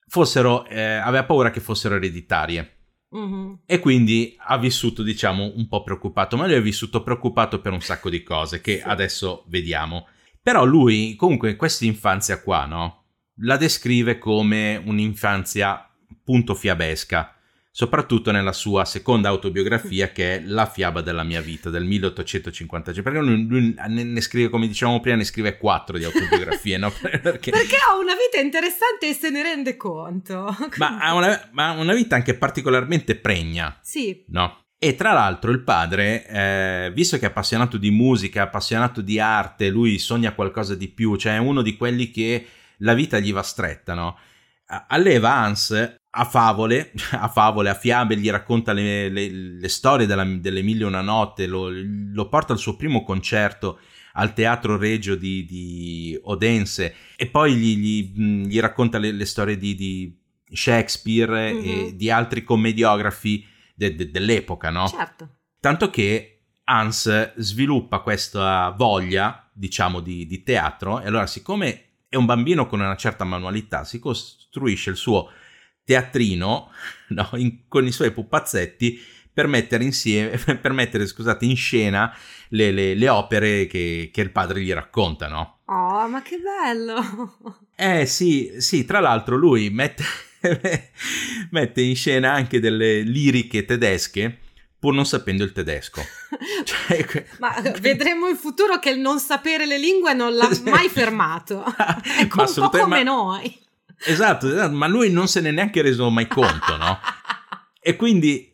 fossero, 0.06 0.64
eh, 0.66 0.80
aveva 0.80 1.24
paura 1.24 1.50
che 1.50 1.60
fossero 1.60 1.96
ereditarie. 1.96 2.72
Mm-hmm. 3.16 3.52
E 3.66 3.78
quindi 3.78 4.36
ha 4.38 4.58
vissuto, 4.58 5.02
diciamo, 5.02 5.52
un 5.54 5.68
po' 5.68 5.82
preoccupato, 5.82 6.36
ma 6.36 6.46
lui 6.46 6.56
è 6.56 6.62
vissuto 6.62 7.02
preoccupato 7.02 7.60
per 7.60 7.72
un 7.72 7.80
sacco 7.80 8.10
di 8.10 8.22
cose 8.22 8.60
che 8.60 8.78
sì. 8.78 8.82
adesso 8.84 9.44
vediamo. 9.48 10.08
Però 10.42 10.64
lui, 10.64 11.14
comunque, 11.16 11.56
questa 11.56 11.84
infanzia 11.84 12.40
qua, 12.40 12.66
no? 12.66 13.04
La 13.40 13.56
descrive 13.56 14.18
come 14.18 14.80
un'infanzia 14.84 15.88
punto 16.22 16.54
fiabesca, 16.54 17.35
soprattutto 17.76 18.30
nella 18.30 18.54
sua 18.54 18.86
seconda 18.86 19.28
autobiografia 19.28 20.08
che 20.08 20.36
è 20.36 20.40
La 20.42 20.64
fiaba 20.64 21.02
della 21.02 21.24
mia 21.24 21.42
vita 21.42 21.68
del 21.68 21.84
1855, 21.84 23.02
perché 23.02 23.20
lui, 23.20 23.74
ne 23.76 24.20
scrive, 24.22 24.48
come 24.48 24.66
dicevamo 24.66 24.98
prima, 24.98 25.18
ne 25.18 25.24
scrive 25.24 25.58
quattro 25.58 25.98
di 25.98 26.04
autobiografie, 26.04 26.78
no? 26.78 26.90
Perché... 26.96 27.50
perché 27.50 27.76
ha 27.76 27.98
una 27.98 28.14
vita 28.14 28.42
interessante 28.42 29.10
e 29.10 29.12
se 29.12 29.28
ne 29.28 29.42
rende 29.42 29.76
conto. 29.76 30.56
ma, 30.78 30.98
ha 31.00 31.12
una, 31.12 31.48
ma 31.52 31.68
ha 31.68 31.72
una 31.72 31.92
vita 31.92 32.14
anche 32.14 32.32
particolarmente 32.32 33.14
pregna. 33.14 33.78
Sì. 33.82 34.24
No? 34.28 34.68
E 34.78 34.94
tra 34.94 35.12
l'altro 35.12 35.50
il 35.50 35.62
padre, 35.62 36.26
eh, 36.26 36.92
visto 36.94 37.18
che 37.18 37.26
è 37.26 37.28
appassionato 37.28 37.76
di 37.76 37.90
musica, 37.90 38.40
appassionato 38.40 39.02
di 39.02 39.20
arte, 39.20 39.68
lui 39.68 39.98
sogna 39.98 40.32
qualcosa 40.32 40.74
di 40.74 40.88
più, 40.88 41.16
cioè 41.16 41.34
è 41.34 41.38
uno 41.38 41.60
di 41.60 41.76
quelli 41.76 42.10
che 42.10 42.46
la 42.78 42.94
vita 42.94 43.18
gli 43.18 43.34
va 43.34 43.42
stretta, 43.42 43.92
no? 43.92 44.18
Alleva 44.88 45.34
Hans 45.34 46.04
a 46.16 46.24
favole, 46.24 46.92
a 47.12 47.28
favole, 47.28 47.68
a 47.68 47.74
fiabe, 47.74 48.16
gli 48.16 48.30
racconta 48.30 48.72
le, 48.72 49.08
le, 49.08 49.28
le 49.30 49.68
storie 49.68 50.06
della, 50.06 50.24
delle 50.24 50.62
mille 50.62 50.82
e 50.82 50.86
una 50.86 51.02
notte, 51.02 51.46
lo, 51.46 51.68
lo, 51.70 52.28
porta 52.28 52.52
al 52.52 52.58
suo 52.58 52.76
primo 52.76 53.04
concerto 53.04 53.78
al 54.14 54.32
Teatro 54.32 54.78
Regio 54.78 55.14
di, 55.14 55.44
di 55.44 56.18
Odense 56.22 56.94
e 57.16 57.26
poi 57.26 57.54
gli, 57.54 57.76
gli, 57.76 58.46
gli 58.46 58.58
racconta 58.58 58.98
le, 58.98 59.12
le, 59.12 59.26
storie 59.26 59.58
di, 59.58 59.74
di 59.74 60.18
Shakespeare 60.50 61.52
mm-hmm. 61.52 61.86
e 61.86 61.96
di 61.96 62.10
altri 62.10 62.42
commediografi 62.42 63.46
de- 63.74 63.94
de- 63.94 64.10
dell'epoca, 64.10 64.70
no? 64.70 64.88
Certo. 64.88 65.28
Tanto 65.60 65.90
che 65.90 66.44
Hans 66.64 67.34
sviluppa 67.36 67.98
questa 67.98 68.70
voglia, 68.70 69.48
diciamo, 69.52 70.00
di, 70.00 70.26
di 70.26 70.42
teatro 70.42 71.00
e 71.00 71.06
allora 71.06 71.26
siccome 71.26 71.82
è 72.08 72.16
un 72.16 72.24
bambino 72.24 72.66
con 72.66 72.80
una 72.80 72.96
certa 72.96 73.24
manualità, 73.24 73.84
si 73.84 73.98
costruisce 73.98 74.88
il 74.88 74.96
suo 74.96 75.30
teatrino 75.86 76.70
no, 77.08 77.30
in, 77.36 77.66
con 77.68 77.86
i 77.86 77.92
suoi 77.92 78.10
pupazzetti 78.10 79.00
per 79.32 79.46
mettere, 79.46 79.84
insieme, 79.84 80.36
per 80.60 80.72
mettere 80.72 81.06
scusate, 81.06 81.44
in 81.46 81.56
scena 81.56 82.14
le, 82.48 82.70
le, 82.72 82.94
le 82.94 83.08
opere 83.08 83.66
che, 83.66 84.10
che, 84.12 84.20
il 84.20 84.32
padre 84.32 84.60
gli 84.60 84.72
racconta, 84.72 85.28
no? 85.28 85.60
Oh, 85.66 86.08
ma 86.08 86.20
che 86.20 86.38
bello! 86.38 87.64
Eh 87.78 88.06
sì, 88.06 88.54
sì, 88.56 88.86
tra 88.86 89.00
l'altro 89.00 89.36
lui 89.36 89.68
mette, 89.68 90.02
mette 91.50 91.82
in 91.82 91.94
scena 91.94 92.32
anche 92.32 92.58
delle 92.58 93.02
liriche 93.02 93.66
tedesche 93.66 94.38
pur 94.78 94.94
non 94.94 95.04
sapendo 95.04 95.44
il 95.44 95.52
tedesco. 95.52 96.00
Cioè, 96.64 97.26
ma 97.38 97.54
vedremo 97.80 98.28
in 98.28 98.36
futuro 98.36 98.78
che 98.78 98.90
il 98.90 98.98
non 98.98 99.18
sapere 99.18 99.66
le 99.66 99.78
lingue 99.78 100.14
non 100.14 100.34
l'ha 100.34 100.48
mai 100.64 100.88
fermato. 100.88 101.64
È 101.64 102.22
un 102.22 102.28
po' 102.54 102.68
come 102.70 102.86
ma... 102.86 103.02
noi. 103.02 103.65
Esatto, 104.04 104.48
esatto, 104.48 104.74
ma 104.74 104.86
lui 104.86 105.10
non 105.10 105.28
se 105.28 105.40
ne 105.40 105.48
è 105.48 105.52
neanche 105.52 105.82
reso 105.82 106.10
mai 106.10 106.26
conto, 106.26 106.76
no? 106.76 106.98
E 107.86 107.94
quindi 107.94 108.52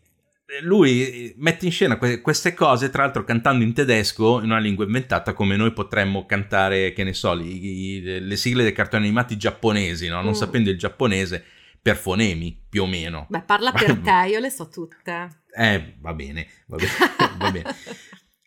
lui 0.61 1.33
mette 1.39 1.65
in 1.65 1.73
scena 1.73 1.97
queste 1.97 2.53
cose, 2.53 2.91
tra 2.91 3.03
l'altro 3.05 3.25
cantando 3.25 3.65
in 3.65 3.73
tedesco, 3.73 4.41
in 4.41 4.51
una 4.51 4.59
lingua 4.59 4.85
inventata, 4.85 5.33
come 5.33 5.57
noi 5.57 5.73
potremmo 5.73 6.27
cantare, 6.27 6.93
che 6.93 7.05
ne 7.05 7.15
so, 7.15 7.33
i, 7.41 7.65
i, 7.65 8.21
le 8.21 8.37
sigle 8.37 8.63
dei 8.63 8.73
cartoni 8.73 9.05
animati 9.05 9.39
giapponesi, 9.39 10.09
no? 10.09 10.21
non 10.21 10.33
mm. 10.33 10.35
sapendo 10.35 10.71
il 10.71 10.77
giapponese, 10.77 11.43
per 11.81 11.97
fonemi, 11.97 12.63
più 12.69 12.83
o 12.83 12.87
meno. 12.87 13.27
Beh, 13.29 13.43
parla 13.43 13.73
per 13.73 13.97
te, 14.05 14.29
io 14.29 14.39
le 14.39 14.51
so 14.51 14.69
tutte. 14.69 15.29
Eh, 15.57 15.97
va 16.01 16.13
bene, 16.13 16.47
va 16.67 16.77
bene, 16.77 16.93
va 17.39 17.51
bene. 17.51 17.75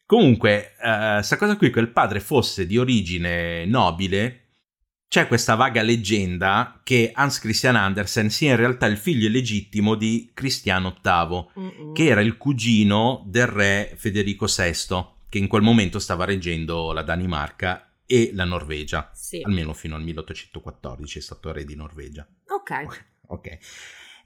Comunque, 0.06 0.74
questa 0.78 1.36
uh, 1.36 1.38
cosa 1.40 1.58
qui, 1.58 1.72
che 1.72 1.80
il 1.80 1.92
padre 1.92 2.20
fosse 2.20 2.68
di 2.68 2.78
origine 2.78 3.66
nobile, 3.66 4.45
c'è 5.08 5.28
questa 5.28 5.56
vaga 5.56 5.82
leggenda 5.82 6.82
che 6.84 7.12
Hans 7.14 7.40
Christian 7.40 7.76
Andersen 7.76 8.30
sia 8.30 8.52
in 8.52 8.58
realtà 8.58 8.86
il 8.86 8.98
figlio 8.98 9.28
illegittimo 9.28 9.96
di 9.96 10.32
Cristiano 10.34 10.98
VIII, 11.02 11.48
Mm-mm. 11.60 11.94
che 11.94 12.06
era 12.06 12.22
il 12.22 12.38
cugino 12.38 13.24
del 13.26 13.48
re 13.48 13.94
Federico 13.96 14.46
VI, 14.46 15.06
che 15.30 15.38
in 15.38 15.48
quel 15.48 15.62
momento 15.62 16.00
stava 16.00 16.26
reggendo 16.26 16.92
la 16.92 17.04
Danimarca 17.04 17.94
e 18.06 18.32
la 18.34 18.46
Norvegia, 18.46 19.10
sì. 19.14 19.42
almeno 19.44 19.74
fino 19.74 19.96
al 19.96 20.04
1814 20.04 21.18
è 21.18 21.22
stato 21.22 21.52
re 21.52 21.66
di 21.66 21.76
Norvegia. 21.76 22.28
Ok. 22.48 23.04
Ok. 23.28 23.58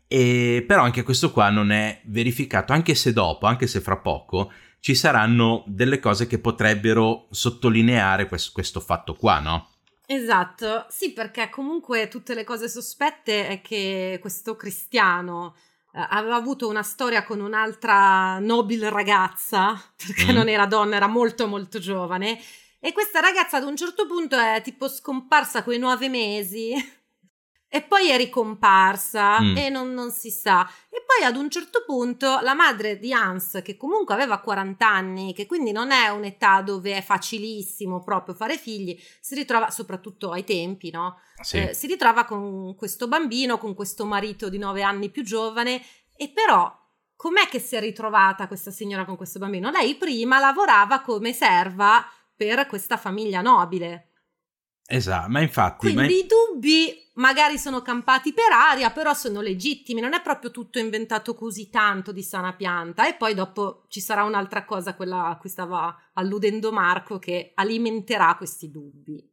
E, 0.10 0.66
però 0.68 0.84
anche 0.84 1.04
questo 1.04 1.32
qua 1.32 1.50
non 1.50 1.72
è 1.72 2.02
verificato, 2.08 2.74
anche 2.74 2.96
se 2.96 3.14
dopo, 3.14 3.46
anche 3.46 3.66
se 3.66 3.80
fra 3.80 3.96
poco, 3.96 4.52
ci 4.82 4.94
saranno 4.94 5.64
delle 5.68 6.00
cose 6.00 6.28
che 6.28 6.40
potrebbero 6.40 7.28
sottolineare 7.32 8.28
questo, 8.28 8.52
questo 8.54 8.82
fatto 8.82 9.14
qua, 9.14 9.40
no? 9.40 9.70
Esatto, 10.12 10.88
sì, 10.90 11.14
perché 11.14 11.50
comunque 11.50 12.08
tutte 12.08 12.34
le 12.34 12.44
cose 12.44 12.68
sospette 12.68 13.48
è 13.48 13.62
che 13.62 14.18
questo 14.20 14.56
cristiano 14.56 15.56
eh, 15.94 16.04
aveva 16.10 16.34
avuto 16.36 16.68
una 16.68 16.82
storia 16.82 17.24
con 17.24 17.40
un'altra 17.40 18.40
nobile 18.40 18.90
ragazza, 18.90 19.80
perché 19.96 20.32
mm. 20.32 20.36
non 20.36 20.50
era 20.50 20.66
donna, 20.66 20.96
era 20.96 21.06
molto 21.06 21.46
molto 21.46 21.78
giovane, 21.78 22.42
e 22.80 22.92
questa 22.92 23.20
ragazza 23.20 23.58
ad 23.58 23.66
un 23.66 23.76
certo 23.76 24.08
punto 24.08 24.36
è 24.36 24.60
tipo 24.64 24.90
scomparsa 24.90 25.62
quei 25.62 25.78
nove 25.78 26.10
mesi 26.10 26.74
e 27.72 27.84
poi 27.84 28.10
è 28.10 28.18
ricomparsa 28.18 29.40
mm. 29.40 29.58
e 29.58 29.70
non, 29.70 29.94
non, 29.94 30.10
si 30.10 30.32
sa. 30.32 30.68
E 30.90 31.04
poi 31.06 31.24
ad 31.24 31.36
un 31.36 31.52
certo 31.52 31.84
punto 31.86 32.40
la 32.42 32.56
madre 32.56 32.98
di 32.98 33.14
Hans, 33.14 33.62
che 33.64 33.78
comunque 33.78 34.16
aveva 34.16 34.40
40 34.40 34.88
anni, 34.88 35.34
che 35.36 35.46
quindi 35.46 35.72
non 35.72 35.92
è 35.92 36.08
un'età 36.08 36.62
dove 36.64 36.98
è 36.98 37.04
facilissimo 37.04 38.02
proprio 38.02 38.34
fare 38.34 38.58
figli, 38.58 39.00
si 39.22 39.36
ritrova, 39.36 39.70
soprattutto 39.70 40.32
ai 40.32 40.44
tempi, 40.44 40.90
no? 40.90 41.20
Sì. 41.42 41.58
Eh, 41.58 41.74
si 41.76 41.86
ritrova 41.86 42.26
con 42.26 42.76
questo 42.76 43.08
bambino, 43.08 43.60
con 43.60 43.76
questo 43.76 44.04
marito 44.04 44.50
di 44.50 44.58
9 44.58 44.82
anni 44.82 45.12
più 45.12 45.24
giovane, 45.24 45.80
e 46.16 46.30
però 46.30 46.76
com'è 47.16 47.48
che 47.48 47.60
si 47.60 47.76
è 47.76 47.80
ritrovata 47.80 48.48
questa 48.48 48.72
signora 48.72 49.06
con 49.06 49.16
questo 49.16 49.38
bambino? 49.38 49.70
Lei 49.70 49.94
prima 49.96 50.40
lavorava 50.40 51.02
come 51.02 51.34
serva 51.34 52.04
per 52.36 52.66
questa 52.66 52.98
famiglia 52.98 53.42
nobile. 53.42 54.09
Esatto, 54.92 55.30
ma 55.30 55.40
infatti... 55.40 55.94
Quindi 55.94 56.02
ma... 56.02 56.08
i 56.08 56.26
dubbi 56.26 57.08
magari 57.14 57.60
sono 57.60 57.84
campati 57.84 58.34
per 58.34 58.52
aria, 58.52 58.90
però 58.90 59.14
sono 59.14 59.40
legittimi, 59.40 60.02
non 60.02 60.14
è 60.14 60.22
proprio 60.22 60.50
tutto 60.50 60.80
inventato 60.80 61.36
così 61.36 61.70
tanto 61.70 62.12
di 62.12 62.24
sana 62.24 62.54
pianta. 62.54 63.08
E 63.08 63.14
poi 63.14 63.36
dopo 63.36 63.86
ci 63.90 64.00
sarà 64.00 64.24
un'altra 64.24 64.66
cosa, 64.66 64.96
quella 64.96 65.28
a 65.28 65.38
cui 65.38 65.50
stava 65.50 65.96
alludendo 66.14 66.72
Marco, 66.72 67.20
che 67.20 67.52
alimenterà 67.54 68.34
questi 68.36 68.72
dubbi. 68.72 69.24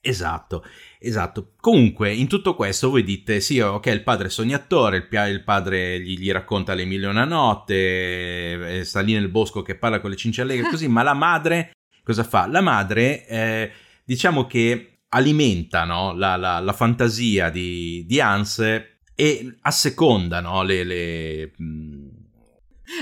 Esatto, 0.00 0.64
esatto. 0.98 1.52
Comunque, 1.60 2.14
in 2.14 2.26
tutto 2.26 2.54
questo 2.54 2.88
voi 2.88 3.02
dite, 3.02 3.40
sì, 3.40 3.58
ok, 3.60 3.86
il 3.86 4.02
padre 4.02 4.28
è 4.28 4.30
sognatore, 4.30 4.96
il, 4.96 5.08
il 5.28 5.44
padre 5.44 6.00
gli, 6.00 6.16
gli, 6.16 6.30
racconta 6.30 6.72
le 6.72 6.86
mille 6.86 7.06
una 7.06 7.24
notte, 7.24 8.78
eh, 8.78 8.84
sta 8.84 9.00
lì 9.00 9.12
nel 9.12 9.28
bosco 9.28 9.60
che 9.60 9.76
parla 9.76 10.00
con 10.00 10.08
le 10.08 10.16
cincialleghe, 10.16 10.68
così, 10.70 10.88
ma 10.88 11.02
la 11.02 11.12
madre 11.12 11.72
cosa 12.02 12.22
fa? 12.22 12.46
La 12.46 12.60
madre, 12.60 13.26
eh, 13.26 13.72
diciamo 14.06 14.46
che 14.46 15.00
alimenta 15.08 15.84
no? 15.84 16.14
la, 16.14 16.36
la, 16.36 16.60
la, 16.60 16.72
fantasia 16.72 17.50
di, 17.50 18.04
di 18.06 18.20
Hans 18.20 18.58
e 19.14 19.56
asseconda 19.62 20.40
no? 20.40 20.62
le, 20.62 20.84
le, 20.84 21.50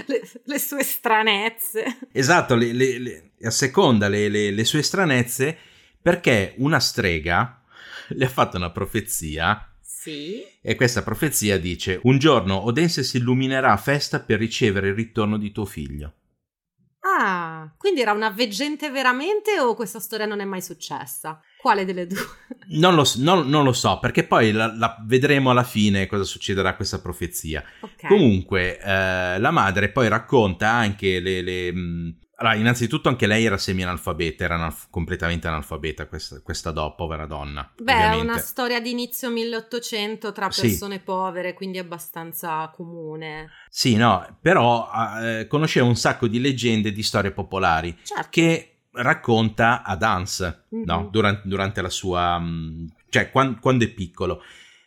le, 0.07 0.23
le, 0.45 0.59
sue 0.59 0.83
stranezze. 0.83 1.99
Esatto, 2.11 2.55
le, 2.55 2.73
le, 2.73 3.33
asseconda 3.43 4.09
le, 4.09 4.65
sue 4.65 4.83
stranezze 4.83 5.57
perché 6.01 6.55
una 6.59 6.81
strega 6.81 7.63
le 8.09 8.25
ha 8.25 8.31
fatto 8.31 8.57
una 8.57 8.71
profezia. 8.71 9.69
Sì. 9.81 10.43
E 10.61 10.75
questa 10.75 11.03
profezia 11.03 11.59
dice: 11.59 12.01
Un 12.05 12.19
giorno 12.19 12.65
Odense 12.65 13.03
si 13.03 13.19
illuminerà 13.19 13.73
a 13.73 13.77
festa 13.77 14.21
per 14.21 14.39
ricevere 14.39 14.89
il 14.89 14.95
ritorno 14.95 15.37
di 15.37 15.53
tuo 15.53 15.65
figlio. 15.67 16.15
Ah, 17.65 17.75
quindi 17.79 18.03
era 18.03 18.13
una 18.13 18.31
veggente 18.31 18.91
veramente 18.91 19.59
o 19.59 19.75
questa 19.75 19.99
storia 19.99 20.27
non 20.27 20.41
è 20.41 20.45
mai 20.45 20.61
successa? 20.61 21.41
Quale 21.59 21.85
delle 21.85 22.07
due? 22.07 22.19
Non 22.67 22.95
lo, 22.95 23.05
non, 23.17 23.47
non 23.51 23.63
lo 23.63 23.75
so, 23.75 23.99
perché 23.99 24.25
poi 24.25 24.51
la, 24.51 24.75
la, 24.75 24.97
vedremo 25.05 25.51
alla 25.51 25.65
fine 25.65 26.07
cosa 26.07 26.25
succederà 26.25 26.71
a 26.71 26.77
questa 26.77 26.99
profezia. 26.99 27.63
Okay. 27.81 28.09
Comunque, 28.09 28.79
eh, 28.79 29.39
la 29.39 29.51
madre 29.51 29.91
poi 29.91 30.09
racconta 30.09 30.71
anche 30.71 31.21
le, 31.21 31.43
le, 31.43 31.73
mh, 31.73 32.17
allora, 32.37 32.57
innanzitutto 32.57 33.09
anche 33.09 33.27
lei 33.27 33.45
era 33.45 33.57
semi-analfabeta, 33.57 34.43
era 34.43 34.57
analf- 34.57 34.89
completamente 34.91 35.47
analfabeta 35.47 36.07
questa, 36.07 36.41
questa 36.43 36.73
do, 36.73 36.95
povera 36.97 37.27
donna. 37.27 37.71
Beh, 37.77 37.93
ovviamente. 37.93 38.19
è 38.19 38.23
una 38.23 38.39
storia 38.39 38.81
di 38.81 38.91
inizio 38.91 39.31
1800 39.31 40.33
tra 40.33 40.49
persone 40.49 40.97
sì. 40.97 41.01
povere, 41.01 41.55
quindi 41.55 41.79
abbastanza 41.79 42.69
comune. 42.75 43.51
Sì, 43.69 43.95
no, 43.95 44.39
però 44.41 44.91
eh, 45.21 45.47
conosceva 45.47 45.87
un 45.87 45.95
sacco 45.95 46.27
di 46.27 46.41
leggende 46.41 46.89
e 46.89 46.93
di 46.93 47.03
storie 47.05 47.31
popolari 47.31 47.97
certo. 48.03 48.27
che 48.31 48.79
racconta 48.95 49.83
a 49.85 49.95
Dance, 49.95 50.67
mm-hmm. 50.75 50.85
no? 50.85 51.09
durante, 51.11 51.43
durante, 51.45 51.83
la 51.83 51.91
sua... 51.91 52.39
Mm, 52.41 52.87
cioè, 53.11 53.31
quando, 53.31 53.59
quando, 53.61 53.85
è 53.85 53.89
piccolo. 53.89 54.43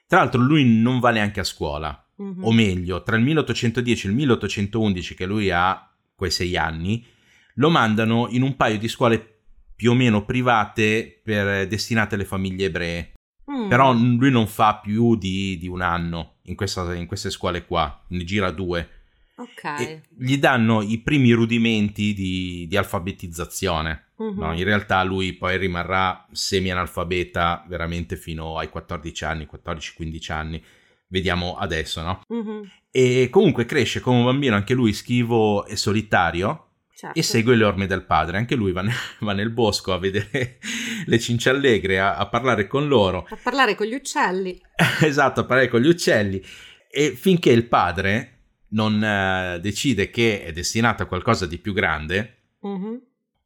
Tra 0.05 0.19
l'altro 0.19 0.41
lui 0.41 0.65
non 0.65 0.99
va 0.99 1.11
neanche 1.11 1.39
a 1.39 1.45
scuola, 1.45 2.05
mm-hmm. 2.21 2.43
o 2.43 2.51
meglio, 2.51 3.03
tra 3.03 3.15
il 3.15 3.23
1810 3.23 4.07
e 4.07 4.09
il 4.09 4.15
1811 4.17 5.15
che 5.15 5.25
lui 5.25 5.49
ha 5.49 5.89
quei 6.13 6.31
sei 6.31 6.57
anni 6.57 7.15
lo 7.57 7.69
mandano 7.69 8.27
in 8.29 8.41
un 8.41 8.55
paio 8.55 8.77
di 8.77 8.87
scuole 8.87 9.35
più 9.75 9.91
o 9.91 9.93
meno 9.93 10.25
private 10.25 11.21
per, 11.23 11.67
destinate 11.67 12.15
alle 12.15 12.25
famiglie 12.25 12.65
ebree. 12.65 13.13
Mm. 13.49 13.69
Però 13.69 13.93
lui 13.93 14.31
non 14.31 14.47
fa 14.47 14.77
più 14.77 15.15
di, 15.15 15.57
di 15.57 15.67
un 15.67 15.81
anno 15.81 16.37
in, 16.43 16.55
questa, 16.55 16.93
in, 16.95 17.05
queste 17.05 17.29
scuole 17.29 17.65
qua, 17.65 18.03
ne 18.09 18.23
gira 18.23 18.51
due. 18.51 18.89
Ok. 19.35 19.63
E 19.79 20.01
gli 20.17 20.37
danno 20.37 20.81
i 20.81 20.97
primi 20.97 21.31
rudimenti 21.31 22.13
di, 22.13 22.65
di 22.67 22.75
alfabetizzazione. 22.75 24.07
Mm-hmm. 24.21 24.39
No, 24.39 24.53
in 24.53 24.63
realtà 24.63 25.03
lui 25.03 25.33
poi 25.33 25.57
rimarrà 25.57 26.27
semi-analfabeta 26.31 27.65
veramente 27.67 28.15
fino 28.15 28.57
ai 28.57 28.69
14 28.69 29.25
anni, 29.25 29.47
14-15 29.51 30.31
anni. 30.31 30.63
Vediamo 31.09 31.55
adesso, 31.55 32.01
no? 32.01 32.21
Mm-hmm. 32.33 32.61
E 32.91 33.27
comunque 33.29 33.65
cresce 33.65 33.99
come 33.99 34.17
un 34.17 34.25
bambino 34.25 34.55
anche 34.55 34.73
lui 34.73 34.91
schivo 34.91 35.65
e 35.67 35.75
solitario 35.75 36.66
certo. 36.97 37.19
e 37.19 37.21
segue 37.21 37.55
le 37.55 37.63
orme 37.63 37.85
del 37.85 38.03
padre. 38.03 38.37
Anche 38.37 38.55
lui 38.55 38.71
va, 38.71 38.81
ne- 38.81 38.93
va 39.21 39.33
nel 39.33 39.51
bosco 39.51 39.93
a 39.93 39.99
vedere 39.99 40.57
le 41.05 41.19
cinciallegre, 41.19 41.99
a-, 41.99 42.15
a 42.15 42.27
parlare 42.27 42.65
con 42.67 42.87
loro. 42.87 43.27
A 43.29 43.37
parlare 43.41 43.75
con 43.75 43.85
gli 43.85 43.93
uccelli. 43.93 44.59
esatto, 45.01 45.41
a 45.41 45.45
parlare 45.45 45.67
con 45.67 45.79
gli 45.79 45.87
uccelli. 45.87 46.43
E 46.89 47.11
finché 47.11 47.51
il 47.51 47.67
padre 47.67 48.33
non 48.69 48.95
uh, 48.95 49.59
decide 49.59 50.09
che 50.09 50.43
è 50.43 50.51
destinato 50.51 51.03
a 51.03 51.05
qualcosa 51.05 51.45
di 51.45 51.57
più 51.57 51.71
grande 51.71 52.47
mm-hmm. 52.65 52.95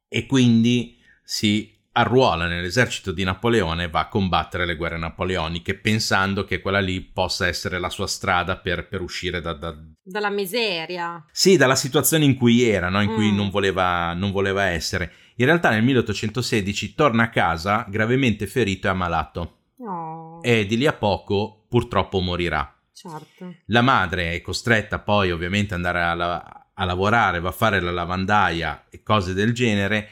e 0.08 0.26
quindi 0.26 0.98
si 1.22 1.78
arruola 1.92 2.46
nell'esercito 2.46 3.12
di 3.12 3.22
Napoleone 3.22 3.84
e 3.84 3.88
va 3.88 4.00
a 4.00 4.08
combattere 4.08 4.64
le 4.64 4.76
guerre 4.76 4.96
napoleoniche 4.96 5.74
pensando 5.74 6.44
che 6.44 6.60
quella 6.60 6.80
lì 6.80 7.02
possa 7.02 7.46
essere 7.46 7.78
la 7.78 7.90
sua 7.90 8.06
strada 8.06 8.56
per, 8.56 8.88
per 8.88 9.02
uscire 9.02 9.40
da, 9.40 9.52
da, 9.52 9.76
dalla 10.02 10.30
miseria. 10.30 11.24
Sì, 11.30 11.56
dalla 11.56 11.74
situazione 11.74 12.24
in 12.24 12.34
cui 12.34 12.62
era, 12.62 12.88
no? 12.88 13.00
in 13.00 13.10
mm. 13.10 13.14
cui 13.14 13.32
non 13.32 13.50
voleva, 13.50 14.12
non 14.14 14.32
voleva 14.32 14.64
essere. 14.64 15.12
In 15.36 15.46
realtà 15.46 15.70
nel 15.70 15.82
1816 15.82 16.94
torna 16.94 17.24
a 17.24 17.30
casa 17.30 17.86
gravemente 17.88 18.46
ferito 18.46 18.86
e 18.86 18.90
ammalato. 18.90 19.58
Oh. 19.78 20.40
E 20.42 20.66
di 20.66 20.76
lì 20.76 20.86
a 20.86 20.92
poco 20.92 21.64
purtroppo 21.68 22.20
morirà. 22.20 22.76
Certo. 22.92 23.56
La 23.66 23.80
madre 23.80 24.32
è 24.32 24.40
costretta 24.40 24.98
poi 24.98 25.30
ovviamente 25.30 25.74
ad 25.74 25.84
andare 25.84 26.02
a, 26.04 26.14
la- 26.14 26.66
a 26.74 26.84
lavorare, 26.84 27.40
va 27.40 27.48
a 27.48 27.52
fare 27.52 27.80
la 27.80 27.90
lavandaia 27.90 28.86
e 28.90 29.02
cose 29.02 29.34
del 29.34 29.52
genere 29.52 30.08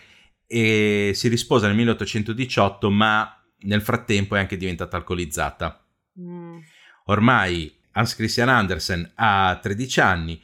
e 0.47 1.12
si 1.14 1.28
risposa 1.28 1.66
nel 1.66 1.76
1818 1.76 2.90
ma 2.90 3.40
nel 3.62 3.82
frattempo 3.82 4.35
è 4.35 4.38
anche 4.38 4.56
diventata 4.56 4.97
alcolizzata. 4.97 5.85
Mm. 6.18 6.59
Ormai 7.06 7.79
Hans 7.92 8.14
Christian 8.14 8.49
Andersen 8.49 9.11
ha 9.14 9.59
13 9.61 10.00
anni 10.00 10.42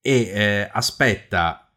e 0.00 0.12
eh, 0.12 0.68
aspetta 0.72 1.70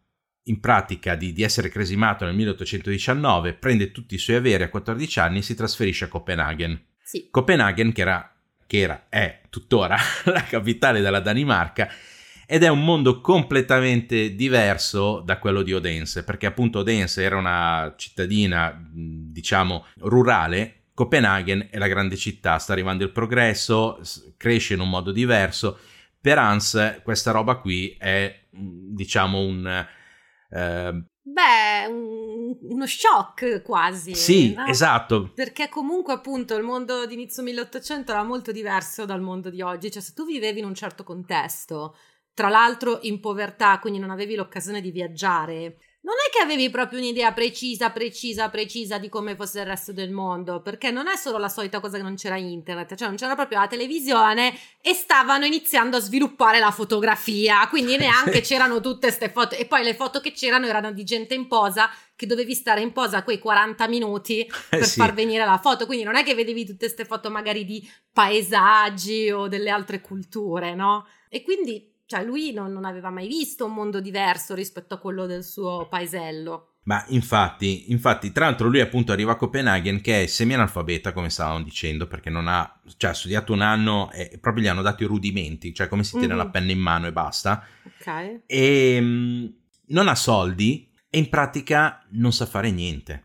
in 0.48 0.60
pratica 0.60 1.14
di, 1.14 1.32
di, 1.32 1.42
essere 1.42 1.68
cresimato 1.68 2.24
nel 2.24 2.34
1819, 2.34 3.54
prende 3.54 3.92
tutti 3.92 4.14
i 4.14 4.18
suoi 4.18 4.36
averi 4.36 4.64
a 4.64 4.68
14 4.68 5.18
anni 5.20 5.38
e 5.38 5.42
si 5.42 5.54
trasferisce 5.54 6.04
a 6.04 6.08
Copenaghen. 6.08 6.80
Sì. 7.02 7.28
Copenaghen, 7.30 7.92
che 7.92 8.00
era, 8.00 8.32
che 8.66 8.78
era, 8.78 9.06
è 9.08 9.40
tuttora 9.50 9.96
la 10.26 10.44
capitale 10.44 11.00
della 11.00 11.20
Danimarca, 11.20 11.88
ed 12.46 12.62
è 12.62 12.68
un 12.68 12.84
mondo 12.84 13.20
completamente 13.20 14.36
diverso 14.36 15.20
da 15.20 15.38
quello 15.38 15.62
di 15.62 15.72
Odense, 15.72 16.22
perché 16.22 16.46
appunto 16.46 16.80
Odense 16.80 17.22
era 17.22 17.36
una 17.36 17.94
cittadina, 17.96 18.72
diciamo, 18.92 19.86
rurale, 19.98 20.85
Copenaghen 20.96 21.68
è 21.70 21.76
la 21.76 21.88
grande 21.88 22.16
città, 22.16 22.56
sta 22.56 22.72
arrivando 22.72 23.04
il 23.04 23.12
progresso, 23.12 24.00
cresce 24.38 24.72
in 24.72 24.80
un 24.80 24.88
modo 24.88 25.12
diverso. 25.12 25.78
Per 26.18 26.38
Hans 26.38 27.02
questa 27.04 27.32
roba 27.32 27.56
qui 27.56 27.94
è, 27.98 28.34
diciamo, 28.50 29.38
un... 29.38 29.86
Eh, 30.48 31.04
Beh, 31.20 31.86
un, 31.86 32.56
uno 32.62 32.86
shock 32.86 33.60
quasi. 33.60 34.14
Sì, 34.14 34.54
no? 34.54 34.64
esatto. 34.64 35.32
Perché 35.34 35.68
comunque 35.68 36.14
appunto 36.14 36.56
il 36.56 36.62
mondo 36.62 37.04
di 37.04 37.12
inizio 37.12 37.42
1800 37.42 38.12
era 38.12 38.22
molto 38.22 38.50
diverso 38.50 39.04
dal 39.04 39.20
mondo 39.20 39.50
di 39.50 39.60
oggi, 39.60 39.90
cioè 39.90 40.00
se 40.00 40.14
tu 40.14 40.24
vivevi 40.24 40.60
in 40.60 40.64
un 40.64 40.74
certo 40.74 41.04
contesto, 41.04 41.94
tra 42.32 42.48
l'altro 42.48 43.00
in 43.02 43.20
povertà, 43.20 43.78
quindi 43.80 43.98
non 43.98 44.08
avevi 44.08 44.34
l'occasione 44.34 44.80
di 44.80 44.90
viaggiare, 44.90 45.76
non 46.06 46.14
è 46.24 46.30
che 46.30 46.40
avevi 46.40 46.70
proprio 46.70 47.00
un'idea 47.00 47.32
precisa, 47.32 47.90
precisa, 47.90 48.48
precisa 48.48 48.96
di 48.96 49.08
come 49.08 49.34
fosse 49.34 49.58
il 49.58 49.66
resto 49.66 49.92
del 49.92 50.12
mondo, 50.12 50.62
perché 50.62 50.92
non 50.92 51.08
è 51.08 51.16
solo 51.16 51.36
la 51.36 51.48
solita 51.48 51.80
cosa 51.80 51.96
che 51.96 52.04
non 52.04 52.14
c'era 52.14 52.36
internet, 52.36 52.94
cioè 52.94 53.08
non 53.08 53.16
c'era 53.16 53.34
proprio 53.34 53.58
la 53.58 53.66
televisione 53.66 54.56
e 54.80 54.94
stavano 54.94 55.46
iniziando 55.46 55.96
a 55.96 56.00
sviluppare 56.00 56.60
la 56.60 56.70
fotografia, 56.70 57.66
quindi 57.68 57.96
neanche 57.98 58.40
c'erano 58.40 58.80
tutte 58.80 59.08
queste 59.08 59.30
foto 59.30 59.56
e 59.56 59.66
poi 59.66 59.82
le 59.82 59.96
foto 59.96 60.20
che 60.20 60.30
c'erano 60.30 60.66
erano 60.66 60.92
di 60.92 61.02
gente 61.02 61.34
in 61.34 61.48
posa 61.48 61.90
che 62.14 62.26
dovevi 62.26 62.54
stare 62.54 62.82
in 62.82 62.92
posa 62.92 63.24
quei 63.24 63.40
40 63.40 63.88
minuti 63.88 64.42
eh, 64.42 64.52
per 64.70 64.82
eh 64.82 64.84
sì. 64.84 65.00
far 65.00 65.12
venire 65.12 65.44
la 65.44 65.58
foto, 65.58 65.86
quindi 65.86 66.04
non 66.04 66.14
è 66.14 66.22
che 66.22 66.36
vedevi 66.36 66.64
tutte 66.64 66.86
queste 66.86 67.04
foto 67.04 67.30
magari 67.30 67.64
di 67.64 67.84
paesaggi 68.12 69.32
o 69.32 69.48
delle 69.48 69.70
altre 69.70 70.00
culture, 70.00 70.72
no? 70.76 71.04
E 71.28 71.42
quindi 71.42 71.94
cioè 72.06 72.24
lui 72.24 72.52
non, 72.52 72.72
non, 72.72 72.84
aveva 72.84 73.10
mai 73.10 73.26
visto 73.26 73.66
un 73.66 73.74
mondo 73.74 74.00
diverso 74.00 74.54
rispetto 74.54 74.94
a 74.94 74.98
quello 74.98 75.26
del 75.26 75.44
suo 75.44 75.86
paesello. 75.88 76.76
Ma 76.84 77.04
infatti, 77.08 77.90
infatti, 77.90 78.30
tra 78.30 78.44
l'altro 78.44 78.68
lui 78.68 78.80
appunto 78.80 79.10
arriva 79.10 79.32
a 79.32 79.36
Copenaghen 79.36 80.00
che 80.00 80.22
è 80.22 80.26
semi-analfabeta, 80.26 81.12
come 81.12 81.30
stavamo 81.30 81.64
dicendo, 81.64 82.06
perché 82.06 82.30
non 82.30 82.46
ha, 82.46 82.80
cioè 82.96 83.10
ha 83.10 83.14
studiato 83.14 83.52
un 83.52 83.60
anno 83.60 84.10
e 84.12 84.38
proprio 84.40 84.62
gli 84.62 84.68
hanno 84.68 84.82
dato 84.82 85.02
i 85.02 85.06
rudimenti, 85.06 85.74
cioè 85.74 85.88
come 85.88 86.04
si 86.04 86.12
tiene 86.12 86.28
mm-hmm. 86.28 86.36
la 86.36 86.48
penna 86.48 86.70
in 86.70 86.78
mano 86.78 87.08
e 87.08 87.12
basta. 87.12 87.64
Ok. 87.82 88.42
E 88.46 88.98
um, 89.00 89.52
non 89.88 90.06
ha 90.06 90.14
soldi 90.14 90.88
e 91.10 91.18
in 91.18 91.28
pratica 91.28 92.06
non 92.10 92.32
sa 92.32 92.46
fare 92.46 92.70
niente. 92.70 93.24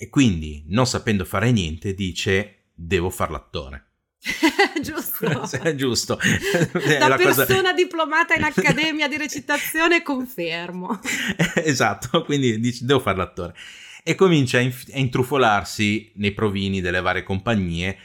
E 0.00 0.08
quindi, 0.08 0.62
non 0.68 0.86
sapendo 0.86 1.24
fare 1.24 1.50
niente, 1.50 1.92
dice 1.92 2.66
devo 2.72 3.10
fare 3.10 3.32
l'attore. 3.32 3.86
giusto. 4.80 5.26
giusto. 5.74 6.18
da 6.98 7.16
persona 7.16 7.44
cosa... 7.46 7.72
diplomata 7.72 8.34
in 8.36 8.44
accademia 8.44 9.08
di 9.08 9.16
recitazione 9.16 10.02
confermo. 10.02 11.00
esatto, 11.56 12.22
quindi 12.22 12.60
dice 12.60 12.84
devo 12.84 13.00
fare 13.00 13.16
l'attore. 13.16 13.54
E 14.04 14.14
comincia 14.14 14.58
a, 14.58 14.60
inf- 14.60 14.88
a 14.94 14.98
intrufolarsi 14.98 16.12
nei 16.14 16.32
provini 16.32 16.80
delle 16.80 17.00
varie 17.00 17.24
compagnie 17.24 17.98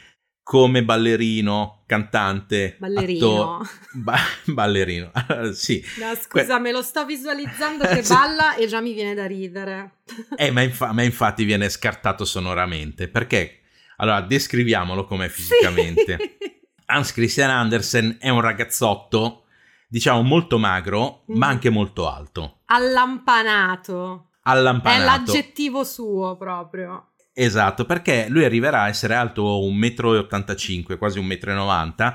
come 0.44 0.84
ballerino, 0.84 1.84
cantante, 1.86 2.76
ballerino. 2.78 3.60
Atto- 3.60 3.68
ba- 3.94 4.18
ballerino. 4.44 5.10
sì. 5.54 5.82
No, 5.98 6.14
scusa, 6.14 6.56
que- 6.56 6.60
me 6.60 6.70
lo 6.70 6.82
sto 6.82 7.06
visualizzando 7.06 7.86
che 7.86 8.02
balla 8.06 8.54
e 8.54 8.66
già 8.66 8.80
mi 8.80 8.92
viene 8.92 9.14
da 9.14 9.26
ridere. 9.26 10.02
eh, 10.36 10.50
ma, 10.50 10.60
infa- 10.60 10.92
ma, 10.92 11.02
infatti 11.02 11.44
viene 11.44 11.70
scartato 11.70 12.26
sonoramente, 12.26 13.08
perché 13.08 13.62
allora 13.96 14.20
descriviamolo 14.20 15.06
come 15.06 15.30
fisicamente. 15.30 16.18
Sì. 16.20 16.52
Hans 16.86 17.12
Christian 17.12 17.48
Andersen 17.48 18.18
è 18.20 18.28
un 18.28 18.42
ragazzotto, 18.42 19.44
diciamo 19.88 20.20
molto 20.20 20.58
magro, 20.58 21.24
mm. 21.32 21.36
ma 21.36 21.46
anche 21.46 21.70
molto 21.70 22.06
alto. 22.06 22.60
Allampanato. 22.66 24.28
Allampanato. 24.42 25.00
È 25.00 25.04
l'aggettivo 25.04 25.84
suo 25.84 26.36
proprio. 26.36 27.12
Esatto, 27.36 27.84
perché 27.84 28.26
lui 28.28 28.44
arriverà 28.44 28.82
a 28.82 28.88
essere 28.88 29.14
alto 29.14 29.42
1,85 29.68 30.92
m, 30.94 30.98
quasi 30.98 31.20
1,90 31.20 31.94
m 31.96 32.14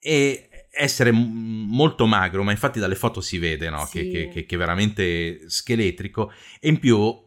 e 0.00 0.48
essere 0.72 1.10
molto 1.12 2.06
magro, 2.06 2.42
ma 2.42 2.50
infatti 2.50 2.80
dalle 2.80 2.96
foto 2.96 3.20
si 3.20 3.38
vede 3.38 3.70
no? 3.70 3.86
sì. 3.86 4.10
che, 4.10 4.28
che, 4.28 4.44
che, 4.44 4.54
è 4.54 4.58
veramente 4.58 5.48
scheletrico 5.48 6.32
e 6.60 6.68
in 6.68 6.78
più 6.78 7.24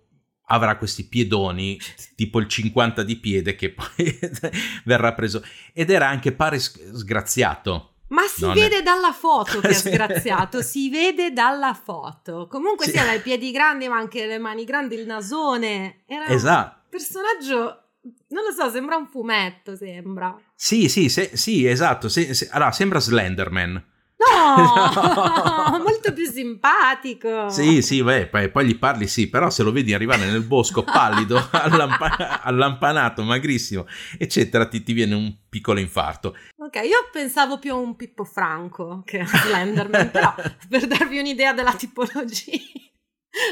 avrà 0.52 0.78
questi 0.78 1.08
piedoni 1.08 1.80
tipo 2.16 2.40
il 2.40 2.48
50 2.48 3.04
di 3.04 3.16
piede 3.16 3.56
che 3.56 3.72
poi 3.72 4.20
verrà 4.84 5.14
preso 5.14 5.44
ed 5.74 5.90
era 5.90 6.08
anche 6.08 6.34
pare 6.34 6.60
sgraziato 6.60 7.94
ma 8.10 8.24
si 8.28 8.42
non 8.42 8.54
vede 8.54 8.80
è... 8.80 8.82
dalla 8.84 9.12
foto 9.12 9.60
che 9.62 9.70
è 9.70 9.74
sgraziato, 9.74 10.62
si 10.62 10.90
vede 10.90 11.32
dalla 11.32 11.74
foto. 11.74 12.48
Comunque 12.50 12.88
sì. 12.88 12.98
aveva 12.98 13.14
i 13.14 13.22
piedi 13.22 13.52
grandi, 13.52 13.88
ma 13.88 13.98
anche 13.98 14.26
le 14.26 14.38
mani 14.38 14.64
grandi, 14.64 14.96
il 14.96 15.06
nasone. 15.06 16.04
Era 16.06 16.28
esatto. 16.28 16.80
un 16.84 16.90
personaggio 16.90 17.84
non 18.30 18.44
lo 18.44 18.52
so, 18.52 18.70
sembra 18.70 18.96
un 18.96 19.08
fumetto, 19.08 19.76
sembra. 19.76 20.38
Sì, 20.56 20.88
sì, 20.88 21.10
se, 21.10 21.36
sì, 21.36 21.66
esatto. 21.68 22.08
Se, 22.10 22.34
se, 22.34 22.48
allora, 22.52 22.72
sembra 22.72 23.00
Slenderman. 23.00 23.84
No, 24.20 25.78
molto 25.80 26.12
più 26.14 26.26
simpatico. 26.26 27.50
Sì, 27.50 27.82
sì, 27.82 28.04
beh, 28.04 28.28
poi, 28.28 28.50
poi, 28.50 28.66
gli 28.66 28.78
parli, 28.78 29.08
sì, 29.08 29.30
però 29.30 29.50
se 29.50 29.64
lo 29.64 29.72
vedi 29.72 29.94
arrivare 29.94 30.26
nel 30.26 30.44
bosco 30.44 30.84
pallido, 30.84 31.38
allampa- 31.52 32.42
allampanato, 32.42 33.24
magrissimo, 33.24 33.86
eccetera, 34.18 34.68
ti, 34.68 34.84
ti, 34.84 34.92
viene 34.92 35.16
un 35.16 35.34
piccolo 35.48 35.80
infarto. 35.80 36.36
Ok, 36.58 36.76
io 36.84 37.08
pensavo 37.12 37.60
più 37.60 37.74
a 37.74 37.78
un 37.78 37.96
Pippo 37.96 38.26
Franco 38.26 39.04
che 39.06 39.20
a 39.20 39.26
Slenderman, 39.26 40.12
però 40.12 40.36
per 40.68 40.86
darvi 40.86 41.20
un'idea 41.20 41.54
della 41.54 41.74
tipologia, 41.74 42.58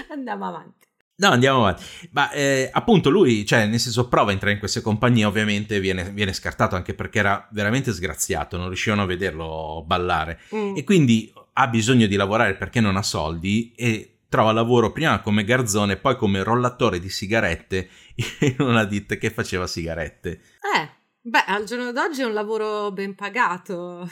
andiamo 0.09 0.47
avanti. 0.47 0.86
No, 1.19 1.29
andiamo 1.29 1.59
avanti. 1.59 1.83
Ma 2.11 2.31
eh, 2.31 2.69
appunto 2.71 3.09
lui, 3.09 3.45
cioè, 3.45 3.65
nel 3.65 3.79
senso, 3.79 4.07
prova 4.07 4.29
a 4.29 4.33
entrare 4.33 4.53
in 4.53 4.59
queste 4.59 4.81
compagnie, 4.81 5.25
ovviamente 5.25 5.79
viene, 5.79 6.11
viene, 6.11 6.31
scartato 6.31 6.75
anche 6.75 6.93
perché 6.93 7.19
era 7.19 7.47
veramente 7.51 7.91
sgraziato, 7.91 8.57
non 8.57 8.67
riuscivano 8.67 9.01
a 9.01 9.05
vederlo 9.05 9.83
ballare. 9.85 10.39
Mm. 10.53 10.75
E 10.77 10.83
quindi 10.83 11.33
ha 11.53 11.67
bisogno 11.67 12.05
di 12.05 12.15
lavorare 12.15 12.55
perché 12.55 12.79
non 12.79 12.97
ha 12.97 13.01
soldi 13.01 13.73
e 13.75 14.17
trova 14.29 14.51
lavoro 14.51 14.91
prima 14.91 15.19
come 15.21 15.43
garzone, 15.43 15.97
poi 15.97 16.15
come 16.17 16.43
rollatore 16.43 16.99
di 16.99 17.09
sigarette 17.09 17.89
in 18.41 18.55
una 18.59 18.83
ditta 18.83 19.15
che 19.15 19.31
faceva 19.31 19.65
sigarette. 19.65 20.29
Eh, 20.75 20.89
beh, 21.21 21.45
al 21.47 21.63
giorno 21.63 21.91
d'oggi 21.91 22.21
è 22.21 22.25
un 22.25 22.33
lavoro 22.33 22.91
ben 22.91 23.15
pagato. 23.15 24.07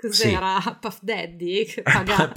Cos'era? 0.00 0.60
Sì. 0.62 0.76
Puff 0.80 0.98
Daddy 1.02 1.64
che 1.64 1.82
paga 1.82 2.32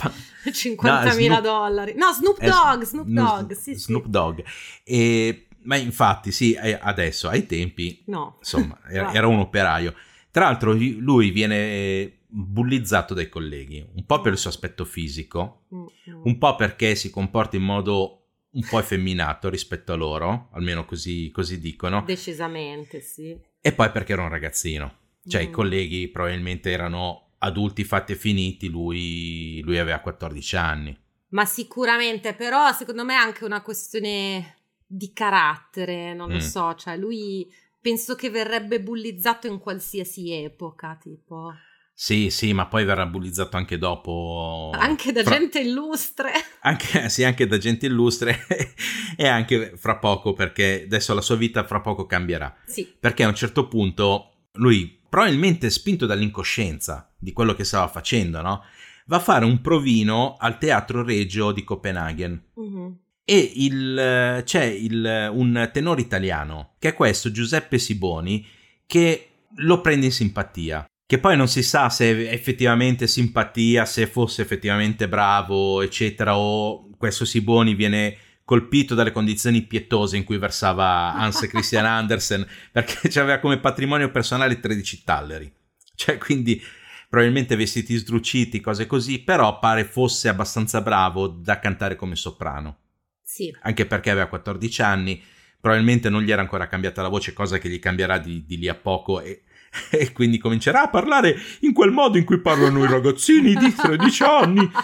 50.000 0.45 1.27
no, 1.29 1.41
dollari. 1.41 1.93
No, 1.95 2.11
Snoop 2.11 2.39
Dogg, 2.39 2.83
Snoop 2.83 3.07
Dogg, 3.07 3.51
sì, 3.51 3.75
Snoop 3.75 4.05
Dogg. 4.07 4.39
E, 4.83 5.47
ma 5.63 5.75
infatti 5.75 6.31
sì, 6.31 6.57
adesso, 6.57 7.29
ai 7.29 7.45
tempi, 7.45 8.03
no. 8.07 8.37
insomma, 8.39 8.79
era, 8.89 9.13
era, 9.13 9.27
un 9.27 9.39
operaio. 9.39 9.93
Tra 10.31 10.45
l'altro 10.45 10.73
lui 10.73 11.29
viene 11.29 12.19
bullizzato 12.25 13.13
dai 13.13 13.29
colleghi, 13.29 13.85
un 13.93 14.05
po' 14.05 14.21
per 14.21 14.31
il 14.31 14.37
suo 14.39 14.49
aspetto 14.49 14.83
fisico, 14.83 15.65
mm-hmm. 15.75 16.21
un 16.23 16.37
po' 16.39 16.55
perché 16.55 16.95
si 16.95 17.11
comporta 17.11 17.57
in 17.57 17.63
modo 17.63 18.17
un 18.53 18.65
po' 18.67 18.79
effeminato 18.79 19.49
rispetto 19.49 19.93
a 19.93 19.95
loro, 19.95 20.49
almeno 20.53 20.85
così, 20.85 21.29
così 21.31 21.59
dicono. 21.59 22.03
Decisamente, 22.05 23.01
sì. 23.01 23.37
E 23.61 23.71
poi 23.73 23.91
perché 23.91 24.13
era 24.13 24.23
un 24.23 24.29
ragazzino. 24.29 24.95
Cioè, 25.27 25.43
Mm. 25.43 25.47
i 25.47 25.51
colleghi 25.51 26.07
probabilmente 26.07 26.71
erano 26.71 27.30
adulti 27.43 27.83
fatti 27.83 28.11
e 28.11 28.15
finiti, 28.15 28.69
lui, 28.69 29.61
lui 29.63 29.77
aveva 29.77 29.99
14 29.99 30.55
anni. 30.55 30.97
Ma 31.29 31.45
sicuramente, 31.45 32.33
però 32.33 32.71
secondo 32.71 33.03
me 33.05 33.13
è 33.13 33.17
anche 33.17 33.45
una 33.45 33.61
questione 33.61 34.57
di 34.85 35.13
carattere, 35.13 36.13
non 36.13 36.29
lo 36.29 36.35
Mm. 36.35 36.39
so, 36.39 36.75
cioè 36.75 36.97
lui 36.97 37.47
penso 37.79 38.15
che 38.15 38.29
verrebbe 38.29 38.81
bullizzato 38.81 39.47
in 39.47 39.57
qualsiasi 39.59 40.31
epoca, 40.31 40.97
tipo. 41.01 41.51
Sì, 41.93 42.29
sì, 42.29 42.51
ma 42.53 42.67
poi 42.67 42.83
verrà 42.83 43.05
bullizzato 43.05 43.57
anche 43.57 43.77
dopo. 43.77 44.71
Anche 44.73 45.11
da 45.11 45.23
fra- 45.23 45.37
gente 45.37 45.59
illustre. 45.61 46.31
Anche, 46.61 47.09
sì, 47.09 47.23
anche 47.23 47.47
da 47.47 47.57
gente 47.57 47.85
illustre 47.87 48.45
e 49.17 49.27
anche 49.27 49.75
fra 49.77 49.97
poco, 49.97 50.33
perché 50.33 50.83
adesso 50.85 51.13
la 51.13 51.21
sua 51.21 51.35
vita 51.35 51.63
fra 51.65 51.79
poco 51.81 52.05
cambierà. 52.05 52.55
Sì. 52.65 52.87
Perché 52.99 53.23
a 53.23 53.27
un 53.27 53.35
certo 53.35 53.67
punto 53.67 54.47
lui, 54.53 54.99
probabilmente 55.11 55.69
spinto 55.69 56.05
dall'incoscienza 56.05 57.13
di 57.19 57.33
quello 57.33 57.53
che 57.53 57.65
stava 57.65 57.89
facendo, 57.89 58.41
no? 58.41 58.63
Va 59.07 59.17
a 59.17 59.19
fare 59.19 59.43
un 59.43 59.59
provino 59.59 60.37
al 60.39 60.57
Teatro 60.57 61.03
Regio 61.03 61.51
di 61.51 61.65
Copenaghen. 61.65 62.41
Mhm. 62.55 62.97
E 63.25 63.51
il- 63.55 64.41
c'è 64.45 64.63
il- 64.63 65.29
un 65.33 65.69
tenore 65.73 65.99
italiano, 65.99 66.75
che 66.79 66.89
è 66.89 66.93
questo 66.93 67.29
Giuseppe 67.29 67.77
Siboni, 67.77 68.45
che 68.85 69.31
lo 69.55 69.81
prende 69.81 70.05
in 70.05 70.13
simpatia. 70.13 70.85
Che 71.05 71.19
poi 71.19 71.35
non 71.35 71.49
si 71.49 71.61
sa 71.61 71.89
se 71.89 72.29
è 72.29 72.31
effettivamente 72.31 73.05
simpatia, 73.05 73.83
se 73.83 74.07
fosse 74.07 74.43
effettivamente 74.43 75.09
bravo, 75.09 75.81
eccetera, 75.81 76.37
o 76.37 76.87
questo 76.97 77.25
Siboni 77.25 77.75
viene 77.75 78.15
colpito 78.51 78.95
dalle 78.95 79.13
condizioni 79.13 79.61
pietose 79.61 80.17
in 80.17 80.25
cui 80.25 80.37
versava 80.37 81.13
Hans 81.13 81.47
Christian 81.47 81.85
Andersen, 81.87 82.45
perché 82.69 83.07
aveva 83.17 83.39
come 83.39 83.59
patrimonio 83.59 84.11
personale 84.11 84.59
13 84.59 85.03
talleri. 85.05 85.49
Cioè, 85.95 86.17
quindi 86.17 86.61
probabilmente 87.07 87.55
vestiti 87.55 87.95
sdruciti, 87.95 88.59
cose 88.59 88.87
così, 88.87 89.19
però 89.19 89.57
pare 89.59 89.85
fosse 89.85 90.27
abbastanza 90.27 90.81
bravo 90.81 91.27
da 91.27 91.59
cantare 91.59 91.95
come 91.95 92.17
soprano 92.17 92.79
Sì. 93.23 93.55
anche 93.61 93.85
perché 93.85 94.09
aveva 94.09 94.27
14 94.27 94.81
anni, 94.81 95.23
probabilmente 95.61 96.09
non 96.09 96.21
gli 96.21 96.31
era 96.31 96.41
ancora 96.41 96.67
cambiata 96.67 97.01
la 97.01 97.07
voce, 97.07 97.31
cosa 97.31 97.57
che 97.57 97.69
gli 97.69 97.79
cambierà 97.79 98.17
di, 98.17 98.43
di 98.45 98.57
lì 98.57 98.67
a 98.67 98.75
poco 98.75 99.21
e, 99.21 99.43
e 99.91 100.11
quindi 100.11 100.37
comincerà 100.37 100.81
a 100.81 100.89
parlare 100.89 101.37
in 101.61 101.71
quel 101.71 101.91
modo 101.91 102.17
in 102.17 102.25
cui 102.25 102.41
parlano 102.41 102.83
i 102.83 102.87
ragazzini 102.87 103.53
di 103.53 103.73
13 103.73 104.23
anni. 104.23 104.71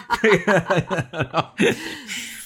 No. 1.34 1.53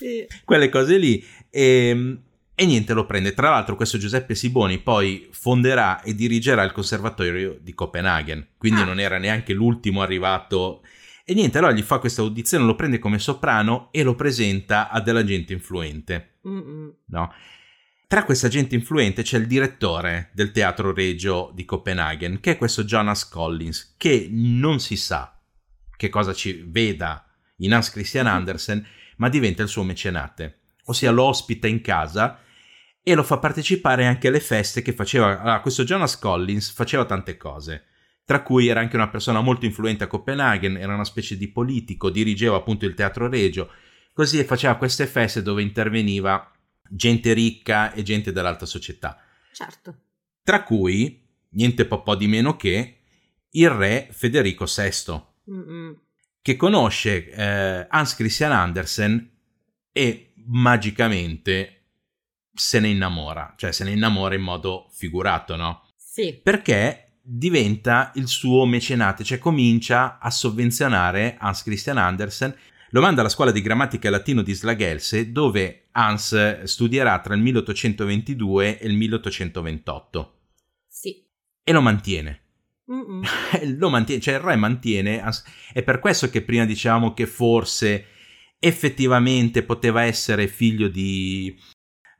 Sì. 0.02 0.26
Quelle 0.44 0.70
cose 0.70 0.98
lì. 0.98 1.24
E, 1.52 2.18
e 2.56 2.66
niente, 2.66 2.94
lo 2.94 3.06
prende. 3.06 3.34
Tra 3.34 3.52
l'altro 3.52 3.76
questo 3.76 4.00
Giuseppe 4.00 4.34
Siboni 4.34 4.80
poi 4.80 5.28
fonderà 5.32 6.02
e 6.02 6.16
dirigerà 6.16 6.64
il 6.64 6.72
conservatorio 6.72 7.58
di 7.62 7.74
Copenaghen, 7.76 8.48
quindi 8.58 8.82
Ah. 8.82 8.86
non 8.86 9.00
era 9.00 9.20
neanche 9.20 9.54
l'ultimo 9.54 10.02
arrivato. 10.02 10.82
E 11.24 11.36
niente, 11.36 11.60
allora 11.60 11.74
gli 11.74 11.84
fa 11.84 12.00
questa 12.00 12.22
audizione, 12.22 12.66
lo 12.66 12.76
prende 12.76 12.98
come 12.98 13.20
soprano 13.20 13.90
e 13.92 14.02
lo 14.02 14.16
presenta 14.16 14.90
a 14.90 15.00
della 15.02 15.24
gente 15.24 15.54
influente 15.54 16.40
no? 16.44 17.34
Tra 18.08 18.24
questa 18.26 18.48
gente 18.50 18.76
influente 18.76 19.22
c'è 19.22 19.38
il 19.38 19.48
direttore 19.48 20.32
del 20.34 20.52
teatro 20.52 20.92
regio 20.92 21.52
di 21.54 21.64
Copenaghen, 21.64 22.40
che 22.42 22.52
è 22.52 22.58
questo 22.58 22.84
Jonas 22.84 23.30
Collins, 23.30 23.94
che 23.98 24.28
non 24.30 24.80
si 24.80 24.98
sa 24.98 25.40
che 25.96 26.10
cosa 26.10 26.34
ci 26.34 26.66
veda 26.68 27.26
in 27.58 27.74
Hans 27.74 27.92
Christian 27.92 28.26
Andersen, 28.28 28.86
ma 29.22 29.30
diventa 29.30 29.62
il 29.62 29.68
suo 29.70 29.84
mecenate, 29.84 30.62
ossia 30.86 31.12
lo 31.12 31.26
ospita 31.26 31.68
in 31.68 31.82
casa 31.82 32.40
e 33.04 33.14
lo 33.14 33.22
fa 33.22 33.38
partecipare 33.38 34.08
anche 34.08 34.28
alle 34.30 34.40
feste 34.40 34.82
che 34.82 34.94
faceva. 34.94 35.40
Allora, 35.40 35.62
questo 35.62 35.84
Jonas 35.84 36.18
Collins 36.18 36.72
faceva 36.72 37.06
tante 37.06 37.38
cose, 37.38 37.86
tra 38.26 38.42
cui 38.42 38.68
era 38.68 38.80
anche 38.80 38.96
una 38.96 39.10
persona 39.10 39.42
molto 39.42 39.66
influente 39.66 40.04
a 40.04 40.08
Copenaghen, 40.08 40.76
era 40.76 40.96
una 40.96 41.04
specie 41.04 41.38
di 41.38 41.52
politico, 41.52 42.10
dirigeva 42.10 42.58
appunto 42.58 42.86
il 42.86 42.96
teatro 42.96 43.30
regio, 43.30 43.70
così 44.12 44.44
faceva 44.44 44.76
queste 44.76 45.06
feste 45.06 45.44
dove 45.44 45.62
interveniva 45.62 46.52
gente 46.90 47.34
ricca 47.34 47.94
e 47.94 48.02
gente 48.02 48.32
dell'alta 48.32 48.66
società, 48.66 49.22
Certo. 49.54 49.98
tra 50.42 50.64
cui 50.64 51.24
niente 51.50 51.86
po' 51.86 52.16
di 52.16 52.28
meno 52.28 52.56
che 52.56 53.02
il 53.52 53.70
re 53.70 54.08
Federico 54.12 54.66
VI, 54.66 55.24
Mm-mm. 55.52 56.00
Che 56.42 56.56
conosce 56.56 57.30
eh, 57.30 57.88
Hans 57.90 58.16
Christian 58.16 58.52
Andersen 58.52 59.30
e 59.92 60.34
magicamente 60.48 61.78
se 62.54 62.80
ne 62.80 62.90
innamora, 62.90 63.54
cioè 63.58 63.72
se 63.72 63.84
ne 63.84 63.92
innamora 63.92 64.36
in 64.36 64.42
modo 64.42 64.88
figurato, 64.92 65.56
no? 65.56 65.88
Sì. 65.96 66.40
Perché 66.42 67.20
diventa 67.24 68.12
il 68.16 68.28
suo 68.28 68.66
mecenate, 68.66 69.24
cioè 69.24 69.38
comincia 69.38 70.18
a 70.20 70.30
sovvenzionare 70.30 71.38
Hans 71.40 71.64
Christian 71.64 71.98
Andersen, 71.98 72.56
lo 72.90 73.02
manda 73.02 73.22
alla 73.22 73.30
scuola 73.30 73.52
di 73.52 73.62
grammatica 73.62 74.08
e 74.08 74.12
latino 74.12 74.42
di 74.42 74.54
Slagelse, 74.54 75.32
dove 75.32 75.88
Hans 75.92 76.64
studierà 76.64 77.20
tra 77.20 77.36
il 77.36 77.42
1822 77.42 78.80
e 78.80 78.88
il 78.88 78.96
1828 78.96 80.40
Sì. 80.88 81.24
e 81.64 81.72
lo 81.72 81.82
mantiene. 81.82 82.40
Lo 83.78 83.90
mantiene, 83.90 84.22
cioè 84.22 84.36
il 84.36 84.40
re 84.42 84.56
mantiene, 84.56 85.24
è 85.74 85.84
per 85.84 86.00
questo 86.00 86.30
che 86.30 86.42
prima 86.42 86.66
dicevamo 86.66 87.14
che 87.14 87.26
forse 87.26 88.06
effettivamente 88.60 89.64
poteva 89.64 90.04
essere 90.04 90.48
figlio 90.48 90.88
di... 90.88 91.56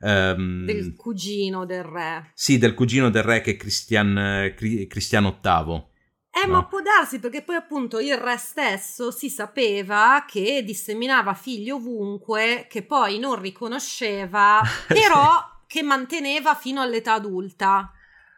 ehm, 0.00 0.64
Del 0.64 0.94
cugino 0.96 1.64
del 1.66 1.84
re. 1.84 2.30
Sì, 2.34 2.58
del 2.58 2.74
cugino 2.74 3.10
del 3.10 3.22
re 3.22 3.40
che 3.40 3.52
è 3.52 3.56
Cristian, 3.56 4.52
Cri- 4.56 4.86
Cristiano 4.86 5.38
VIII. 5.42 5.90
Eh, 6.34 6.46
No. 6.46 6.52
ma 6.54 6.64
può 6.64 6.80
darsi 6.80 7.20
perché 7.20 7.42
poi 7.42 7.56
appunto 7.56 8.00
il 8.00 8.16
re 8.16 8.38
stesso 8.38 9.10
si 9.10 9.28
sapeva 9.28 10.24
che 10.26 10.62
disseminava 10.64 11.34
figli 11.34 11.68
ovunque, 11.68 12.66
che 12.70 12.82
poi 12.84 13.18
non 13.18 13.38
riconosceva, 13.38 14.62
però 14.88 15.38
che 15.66 15.82
manteneva 15.82 16.54
fino 16.54 16.80
all'età 16.80 17.12
adulta. 17.14 17.92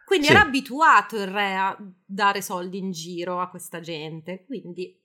Quindi 0.05 0.27
Sì. 0.27 0.31
era 0.33 0.41
abituato 0.43 1.15
il 1.17 1.27
re 1.27 1.55
a 1.55 1.77
dare 2.05 2.41
soldi 2.41 2.77
in 2.77 2.91
giro 2.91 3.39
a 3.41 3.49
questa 3.49 3.79
gente. 3.79 4.43
Quindi 4.45 4.99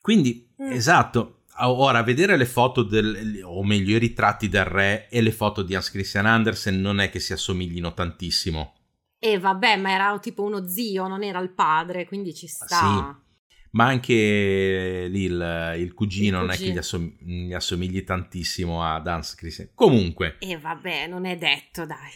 Quindi, 0.00 0.52
Mm. 0.62 0.72
esatto. 0.72 1.42
Ora, 1.58 2.02
vedere 2.02 2.36
le 2.36 2.46
foto, 2.46 2.82
del, 2.82 3.40
o 3.44 3.62
meglio, 3.62 3.94
i 3.94 3.98
ritratti 3.98 4.48
del 4.48 4.64
re 4.64 5.08
e 5.10 5.20
le 5.20 5.30
foto 5.32 5.62
di 5.62 5.74
Hans 5.74 5.90
Christian 5.90 6.26
Andersen 6.26 6.80
non 6.80 6.98
è 6.98 7.10
che 7.10 7.20
si 7.20 7.32
assomiglino 7.32 7.92
tantissimo. 7.94 8.74
E 9.18 9.38
vabbè, 9.38 9.76
ma 9.76 9.92
era 9.92 10.18
tipo 10.18 10.42
uno 10.42 10.66
zio, 10.66 11.06
non 11.06 11.22
era 11.22 11.38
il 11.40 11.50
padre, 11.50 12.06
quindi 12.06 12.34
ci 12.34 12.46
sta. 12.48 12.66
Sì. 12.66 13.54
Ma 13.72 13.84
anche 13.86 15.06
lì 15.08 15.22
il, 15.24 15.74
il 15.78 15.94
cugino 15.94 16.38
Il 16.38 16.42
non 16.46 16.50
è 16.50 16.56
che 16.56 16.58
cugino. 16.58 16.74
gli, 16.74 16.78
assom- 16.78 17.16
gli 17.20 17.52
assomigli 17.54 18.02
tantissimo 18.04 18.82
ad 18.84 19.06
Hans 19.06 19.34
Christian. 19.36 19.70
Comunque, 19.74 20.36
E 20.40 20.58
vabbè, 20.58 21.06
non 21.06 21.26
è 21.26 21.36
detto, 21.36 21.86
dai. 21.86 22.10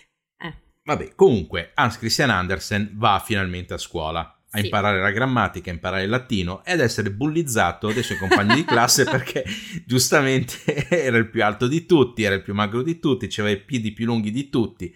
Vabbè, 0.86 1.14
comunque, 1.16 1.72
Hans 1.74 1.98
Christian 1.98 2.30
Andersen 2.30 2.92
va 2.94 3.20
finalmente 3.24 3.74
a 3.74 3.78
scuola 3.78 4.36
a 4.50 4.60
imparare 4.60 5.00
la 5.00 5.10
grammatica, 5.10 5.68
a 5.68 5.74
imparare 5.74 6.04
il 6.04 6.08
latino 6.08 6.64
ed 6.64 6.78
essere 6.78 7.10
bullizzato 7.10 7.92
dai 7.92 8.04
suoi 8.04 8.18
compagni 8.18 8.54
di 8.54 8.64
classe 8.64 9.02
perché 9.10 9.44
giustamente 9.84 10.86
era 10.88 11.16
il 11.16 11.28
più 11.28 11.42
alto 11.42 11.66
di 11.66 11.86
tutti, 11.86 12.22
era 12.22 12.36
il 12.36 12.42
più 12.42 12.54
magro 12.54 12.82
di 12.82 13.00
tutti, 13.00 13.28
aveva 13.40 13.58
i 13.58 13.60
piedi 13.60 13.92
più 13.92 14.06
lunghi 14.06 14.30
di 14.30 14.48
tutti. 14.48 14.94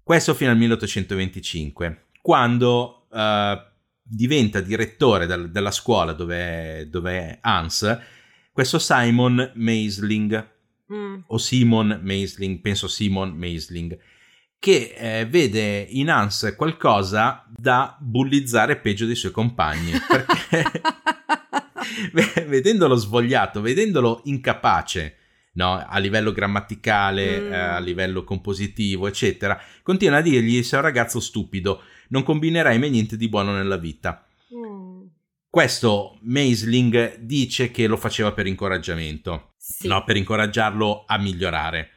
Questo 0.00 0.32
fino 0.32 0.52
al 0.52 0.56
1825, 0.56 2.06
quando 2.22 3.08
eh, 3.12 3.62
diventa 4.00 4.60
direttore 4.60 5.26
del- 5.26 5.50
della 5.50 5.72
scuola 5.72 6.12
dove, 6.12 6.86
dove 6.88 7.18
è 7.18 7.38
Hans, 7.42 7.98
questo 8.52 8.78
Simon 8.78 9.50
Meisling, 9.56 10.50
mm. 10.92 11.18
o 11.26 11.36
Simon 11.36 11.98
Meisling, 12.00 12.60
penso 12.60 12.86
Simon 12.86 13.32
Meisling, 13.32 13.98
che 14.58 14.94
eh, 14.96 15.26
vede 15.26 15.86
in 15.90 16.10
Hans 16.10 16.54
qualcosa 16.56 17.44
da 17.56 17.96
bullizzare 18.00 18.76
peggio 18.80 19.06
dei 19.06 19.14
suoi 19.14 19.30
compagni, 19.32 19.92
perché 20.08 20.70
ve- 22.12 22.44
vedendolo 22.46 22.94
svogliato, 22.96 23.60
vedendolo 23.60 24.20
incapace, 24.24 25.16
no, 25.52 25.74
a 25.86 25.98
livello 25.98 26.32
grammaticale, 26.32 27.40
Mm. 27.40 27.52
eh, 27.52 27.56
a 27.56 27.78
livello 27.78 28.24
compositivo, 28.24 29.06
eccetera, 29.06 29.60
continua 29.82 30.18
a 30.18 30.22
dirgli 30.22 30.62
sei 30.62 30.78
un 30.80 30.84
ragazzo 30.84 31.20
stupido, 31.20 31.82
non 32.08 32.22
combinerai 32.22 32.78
mai 32.78 32.90
niente 32.90 33.16
di 33.16 33.28
buono 33.28 33.52
nella 33.52 33.76
vita. 33.76 34.26
Mm. 34.54 35.06
Questo 35.50 36.18
Meisling 36.22 37.18
dice 37.20 37.70
che 37.70 37.86
lo 37.86 37.96
faceva 37.96 38.32
per 38.32 38.46
incoraggiamento, 38.46 39.52
Sì. 39.56 39.88
no, 39.88 40.04
per 40.04 40.16
incoraggiarlo 40.16 41.04
a 41.06 41.16
migliorare. 41.18 41.90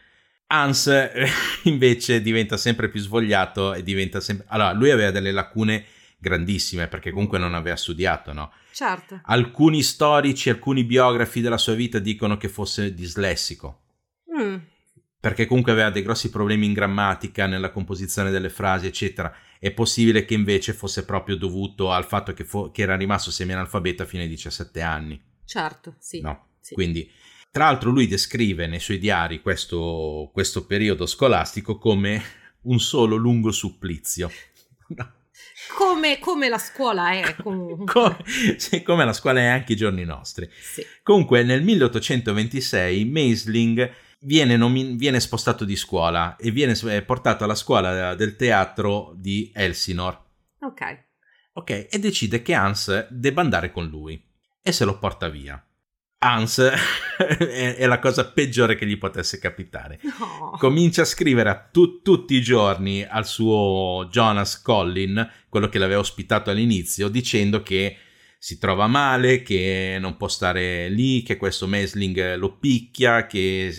Hans 0.51 0.87
eh, 0.87 1.27
invece 1.63 2.21
diventa 2.21 2.57
sempre 2.57 2.89
più 2.89 2.99
svogliato 2.99 3.73
e 3.73 3.83
diventa 3.83 4.19
sempre... 4.19 4.45
Allora, 4.49 4.73
lui 4.73 4.91
aveva 4.91 5.11
delle 5.11 5.31
lacune 5.31 5.85
grandissime 6.17 6.87
perché 6.87 7.11
comunque 7.11 7.39
non 7.39 7.53
aveva 7.55 7.75
studiato, 7.75 8.33
no? 8.33 8.51
Certo. 8.73 9.19
Alcuni 9.23 9.81
storici, 9.81 10.49
alcuni 10.49 10.83
biografi 10.83 11.41
della 11.41 11.57
sua 11.57 11.73
vita 11.73 11.99
dicono 11.99 12.37
che 12.37 12.47
fosse 12.49 12.93
dislessico, 12.93 13.79
Mm. 14.33 14.55
perché 15.19 15.45
comunque 15.45 15.71
aveva 15.73 15.89
dei 15.89 16.01
grossi 16.03 16.29
problemi 16.29 16.65
in 16.65 16.73
grammatica, 16.73 17.45
nella 17.47 17.69
composizione 17.71 18.31
delle 18.31 18.49
frasi, 18.49 18.87
eccetera. 18.87 19.33
è 19.59 19.71
possibile 19.71 20.25
che 20.25 20.33
invece 20.33 20.73
fosse 20.73 21.05
proprio 21.05 21.35
dovuto 21.35 21.91
al 21.91 22.05
fatto 22.05 22.33
che, 22.33 22.43
fo- 22.45 22.71
che 22.71 22.81
era 22.81 22.95
rimasto 22.95 23.29
semi-analfabeta 23.29 24.05
fino 24.05 24.23
ai 24.23 24.29
17 24.29 24.81
anni. 24.81 25.21
Certo, 25.45 25.95
sì. 25.99 26.21
No? 26.21 26.47
sì. 26.61 26.73
Quindi, 26.73 27.07
tra 27.51 27.65
l'altro, 27.65 27.91
lui 27.91 28.07
descrive 28.07 28.65
nei 28.65 28.79
suoi 28.79 28.97
diari 28.97 29.41
questo, 29.41 30.29
questo 30.31 30.65
periodo 30.65 31.05
scolastico 31.05 31.77
come 31.77 32.23
un 32.63 32.79
solo 32.79 33.15
lungo 33.15 33.51
supplizio. 33.51 34.31
No. 34.91 35.09
Come, 35.77 36.19
come, 36.19 36.49
la 36.49 36.57
scuola 36.57 37.11
è 37.11 37.35
come, 37.41 37.85
come 38.83 39.05
la 39.05 39.13
scuola 39.13 39.39
è 39.39 39.45
anche 39.45 39.71
i 39.71 39.77
giorni 39.77 40.03
nostri. 40.03 40.49
Sì. 40.51 40.85
Comunque, 41.01 41.43
nel 41.43 41.63
1826 41.63 43.05
Meisling 43.05 43.89
viene, 44.19 44.57
nomi- 44.57 44.97
viene, 44.97 45.21
spostato 45.21 45.63
di 45.63 45.77
scuola 45.77 46.35
e 46.35 46.51
viene 46.51 46.75
portato 47.03 47.45
alla 47.45 47.55
scuola 47.55 48.15
del 48.15 48.35
teatro 48.35 49.13
di 49.15 49.49
Elsinore. 49.53 50.19
Ok. 50.59 51.05
Ok, 51.53 51.87
e 51.89 51.99
decide 51.99 52.41
che 52.41 52.53
Hans 52.53 53.07
debba 53.09 53.41
andare 53.41 53.71
con 53.71 53.85
lui 53.87 54.21
e 54.61 54.71
se 54.71 54.83
lo 54.83 54.97
porta 54.99 55.29
via. 55.29 55.63
Hans 56.23 56.59
è, 57.17 57.75
è, 57.77 57.85
la 57.87 57.97
cosa 57.97 58.31
peggiore 58.31 58.75
che 58.75 58.85
gli 58.85 58.97
potesse 58.97 59.39
capitare. 59.39 59.99
No. 60.03 60.55
Comincia 60.57 61.01
a 61.01 61.05
scrivere 61.05 61.69
tu, 61.71 62.01
tutti 62.03 62.35
i 62.35 62.41
giorni 62.41 63.03
al 63.03 63.25
suo 63.25 64.07
Jonas 64.09 64.61
Collin, 64.61 65.27
quello 65.49 65.67
che 65.67 65.79
l'aveva 65.79 65.99
ospitato 65.99 66.51
all'inizio, 66.51 67.07
dicendo 67.07 67.63
che 67.63 67.97
si 68.37 68.59
trova 68.59 68.85
male, 68.85 69.41
che 69.41 69.97
non 69.99 70.15
può 70.15 70.27
stare 70.27 70.89
lì, 70.89 71.23
che 71.23 71.37
questo 71.37 71.65
Mesling 71.65 72.35
lo 72.35 72.55
picchia, 72.57 73.25
che 73.25 73.73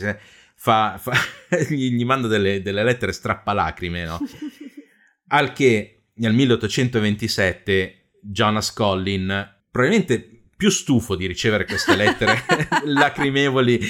fa, 0.57 0.99
fa, 0.99 1.13
gli, 1.69 1.93
gli, 1.93 2.05
manda 2.05 2.27
delle, 2.27 2.61
delle 2.61 2.83
lettere 2.83 3.13
strappalacrime, 3.13 4.05
no? 4.05 4.19
Al 5.29 5.53
che 5.53 6.07
nel 6.15 6.33
1827 6.33 8.19
Jonas 8.21 8.73
Collin, 8.73 9.61
probabilmente 9.71 10.32
più 10.63 10.71
stufo 10.71 11.17
di 11.17 11.27
ricevere 11.27 11.65
queste 11.65 11.97
lettere 11.97 12.45
lacrimevoli 12.87 13.81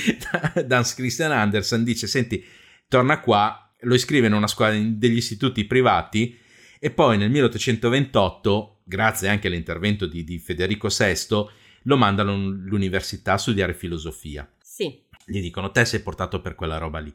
da, 0.64 0.76
Hans 0.78 0.94
Christian 0.94 1.30
Andersen, 1.30 1.84
dice: 1.84 2.06
Senti, 2.06 2.42
torna 2.88 3.20
qua. 3.20 3.58
Lo 3.80 3.94
iscrive 3.94 4.28
in 4.28 4.32
una 4.32 4.46
scuola 4.46 4.72
degli 4.72 5.16
istituti 5.16 5.64
privati 5.64 6.38
e 6.78 6.90
poi 6.90 7.18
nel 7.18 7.30
1828, 7.30 8.80
grazie 8.84 9.28
anche 9.28 9.48
all'intervento 9.48 10.06
di, 10.06 10.24
di 10.24 10.38
Federico 10.38 10.88
VI, 10.88 11.44
lo 11.82 11.96
mandano 11.98 12.32
all'università 12.32 13.34
a 13.34 13.38
studiare 13.38 13.74
filosofia. 13.74 14.50
Sì. 14.62 15.04
Gli 15.26 15.42
dicono: 15.42 15.72
Te 15.72 15.84
sei 15.84 16.00
portato 16.00 16.40
per 16.40 16.54
quella 16.54 16.78
roba 16.78 17.00
lì. 17.00 17.14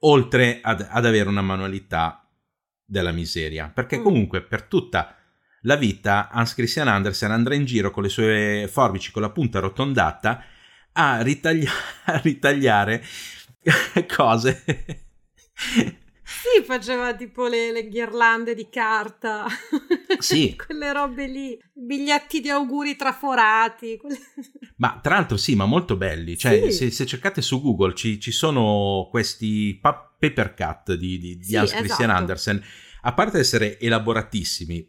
Oltre 0.00 0.58
ad, 0.62 0.84
ad 0.90 1.06
avere 1.06 1.28
una 1.28 1.42
manualità 1.42 2.28
della 2.84 3.12
miseria, 3.12 3.70
perché 3.72 3.98
mm. 3.98 4.02
comunque 4.02 4.42
per 4.42 4.62
tutta 4.62 5.16
la 5.66 5.76
vita, 5.76 6.28
Hans 6.30 6.54
Christian 6.54 6.88
Andersen 6.88 7.32
andrà 7.32 7.54
in 7.54 7.64
giro 7.64 7.90
con 7.90 8.04
le 8.04 8.08
sue 8.08 8.68
forbici 8.70 9.10
con 9.10 9.22
la 9.22 9.30
punta 9.30 9.58
arrotondata 9.58 10.44
a, 10.92 11.20
ritaglia- 11.22 11.70
a 12.06 12.18
ritagliare 12.18 13.04
cose. 14.16 14.64
Sì, 16.22 16.64
faceva 16.64 17.14
tipo 17.14 17.46
le, 17.48 17.72
le 17.72 17.88
ghirlande 17.88 18.54
di 18.54 18.68
carta. 18.70 19.46
Sì. 20.18 20.56
Quelle 20.56 20.92
robe 20.94 21.26
lì, 21.26 21.58
biglietti 21.74 22.40
di 22.40 22.48
auguri 22.48 22.96
traforati. 22.96 23.98
Quelle... 23.98 24.18
Ma 24.76 24.98
tra 25.02 25.16
l'altro 25.16 25.36
sì, 25.36 25.54
ma 25.54 25.66
molto 25.66 25.96
belli. 25.96 26.38
Cioè, 26.38 26.70
sì. 26.70 26.72
se, 26.72 26.90
se, 26.90 27.04
cercate 27.04 27.42
su 27.42 27.60
Google 27.60 27.94
ci, 27.94 28.18
ci 28.18 28.30
sono 28.30 29.08
questi 29.10 29.78
pa- 29.78 30.14
paper 30.18 30.54
cut 30.54 30.94
di, 30.94 31.18
di, 31.18 31.36
di 31.36 31.44
sì, 31.44 31.56
Hans 31.56 31.72
Christian 31.72 32.08
esatto. 32.08 32.18
Andersen. 32.18 32.64
A 33.02 33.12
parte 33.12 33.38
essere 33.40 33.78
elaboratissimi, 33.78 34.88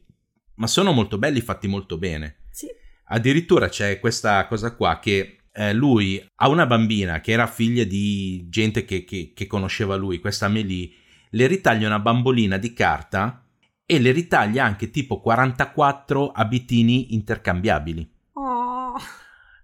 ma 0.57 0.67
sono 0.67 0.91
molto 0.91 1.17
belli, 1.17 1.41
fatti 1.41 1.67
molto 1.67 1.97
bene. 1.97 2.43
Sì. 2.51 2.67
Addirittura 3.05 3.69
c'è 3.69 3.99
questa 3.99 4.45
cosa 4.47 4.75
qua 4.75 4.99
che 4.99 5.39
eh, 5.51 5.73
lui 5.73 6.23
ha 6.35 6.49
una 6.49 6.65
bambina 6.65 7.19
che 7.19 7.31
era 7.31 7.47
figlia 7.47 7.83
di 7.83 8.45
gente 8.49 8.85
che, 8.85 9.03
che, 9.03 9.31
che 9.33 9.47
conosceva 9.47 9.95
lui, 9.95 10.19
questa 10.19 10.45
Amelie, 10.45 10.89
le 11.31 11.47
ritaglia 11.47 11.87
una 11.87 11.99
bambolina 11.99 12.57
di 12.57 12.73
carta 12.73 13.43
e 13.85 13.99
le 13.99 14.11
ritaglia 14.11 14.65
anche 14.65 14.89
tipo 14.89 15.19
44 15.19 16.31
abitini 16.31 17.13
intercambiabili. 17.13 18.11
Oh. 18.33 18.95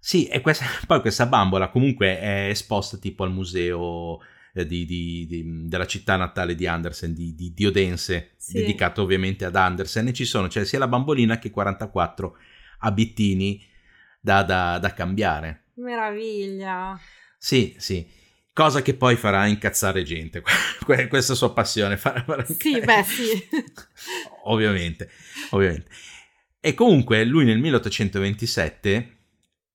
Sì, 0.00 0.26
e 0.26 0.40
questa, 0.40 0.64
poi 0.86 1.00
questa 1.00 1.26
bambola 1.26 1.68
comunque 1.68 2.18
è 2.18 2.48
esposta 2.48 2.96
tipo 2.96 3.24
al 3.24 3.32
museo 3.32 4.20
di, 4.62 4.84
di, 4.84 5.26
di, 5.26 5.68
della 5.68 5.86
città 5.86 6.16
natale 6.16 6.54
di 6.54 6.66
Andersen, 6.66 7.12
di, 7.12 7.34
di 7.34 7.66
Odense, 7.66 8.34
sì. 8.36 8.54
dedicato 8.54 9.02
ovviamente 9.02 9.44
ad 9.44 9.56
Andersen, 9.56 10.08
e 10.08 10.12
ci 10.12 10.24
sono 10.24 10.48
cioè, 10.48 10.64
sia 10.64 10.78
la 10.78 10.88
bambolina 10.88 11.38
che 11.38 11.50
44 11.50 12.36
abitini 12.78 13.64
da, 14.20 14.42
da, 14.42 14.78
da 14.78 14.92
cambiare. 14.92 15.64
Meraviglia! 15.74 16.98
Sì, 17.36 17.74
sì 17.78 18.22
cosa 18.54 18.82
che 18.82 18.94
poi 18.94 19.16
farà 19.16 19.44
incazzare 19.46 20.02
gente. 20.04 20.42
Questa 21.08 21.34
sua 21.34 21.52
passione 21.52 21.98
farà, 21.98 22.22
farà 22.22 22.44
Sì, 22.44 22.80
beh, 22.80 23.02
sì. 23.02 23.48
ovviamente, 24.44 25.10
ovviamente. 25.50 25.90
E 26.60 26.72
comunque 26.72 27.24
lui 27.24 27.44
nel 27.44 27.58
1827 27.58 29.18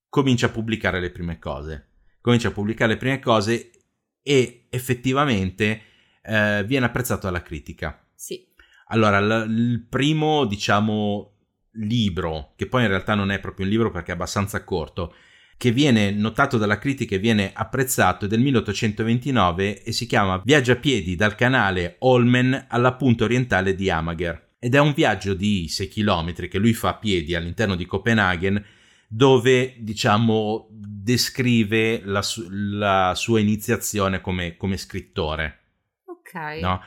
comincia 0.09 0.47
a 0.47 0.49
pubblicare 0.49 0.99
le 0.99 1.11
prime 1.11 1.37
cose. 1.37 1.87
Comincia 2.21 2.47
a 2.47 2.51
pubblicare 2.51 2.93
le 2.93 2.97
prime 2.97 3.19
cose 3.19 3.69
e 4.21 4.67
effettivamente 4.69 5.82
eh, 6.23 6.63
viene 6.65 6.86
apprezzato 6.86 7.27
dalla 7.27 7.41
critica. 7.41 8.05
Sì. 8.15 8.47
Allora, 8.88 9.19
l- 9.19 9.49
il 9.49 9.86
primo, 9.88 10.45
diciamo, 10.45 11.34
libro, 11.73 12.53
che 12.55 12.67
poi 12.67 12.84
in 12.84 12.89
realtà 12.89 13.15
non 13.15 13.32
è 13.32 13.39
proprio 13.39 13.65
un 13.65 13.71
libro 13.71 13.91
perché 13.91 14.12
è 14.12 14.15
abbastanza 14.15 14.63
corto, 14.63 15.13
che 15.58 15.71
viene 15.71 16.12
notato 16.12 16.58
dalla 16.58 16.77
critica 16.77 17.15
e 17.15 17.19
viene 17.19 17.51
apprezzato 17.53 18.25
è 18.25 18.27
del 18.27 18.39
1829 18.39 19.84
e 19.84 19.91
si 19.91 20.05
chiama 20.05 20.41
Viaggio 20.43 20.71
a 20.71 20.77
piedi 20.77 21.15
dal 21.15 21.36
canale 21.36 21.97
Olmen 21.99 22.67
alla 22.69 22.93
punta 22.93 23.25
orientale 23.25 23.75
di 23.75 23.89
Amager. 23.89 24.47
Ed 24.58 24.75
è 24.75 24.79
un 24.79 24.93
viaggio 24.93 25.34
di 25.34 25.67
6 25.67 25.88
km 25.89 26.47
che 26.47 26.58
lui 26.58 26.73
fa 26.73 26.89
a 26.89 26.97
piedi 26.97 27.36
all'interno 27.36 27.75
di 27.75 27.86
Copenaghen 27.86 28.63
dove 29.12 29.76
diciamo 29.80 30.67
descrive 30.69 32.02
la, 32.06 32.22
su- 32.22 32.48
la 32.50 33.13
sua 33.15 33.39
iniziazione 33.39 34.22
come, 34.22 34.56
come 34.56 34.78
scrittore. 34.78 35.58
Ok. 36.06 36.60
No? 36.62 36.82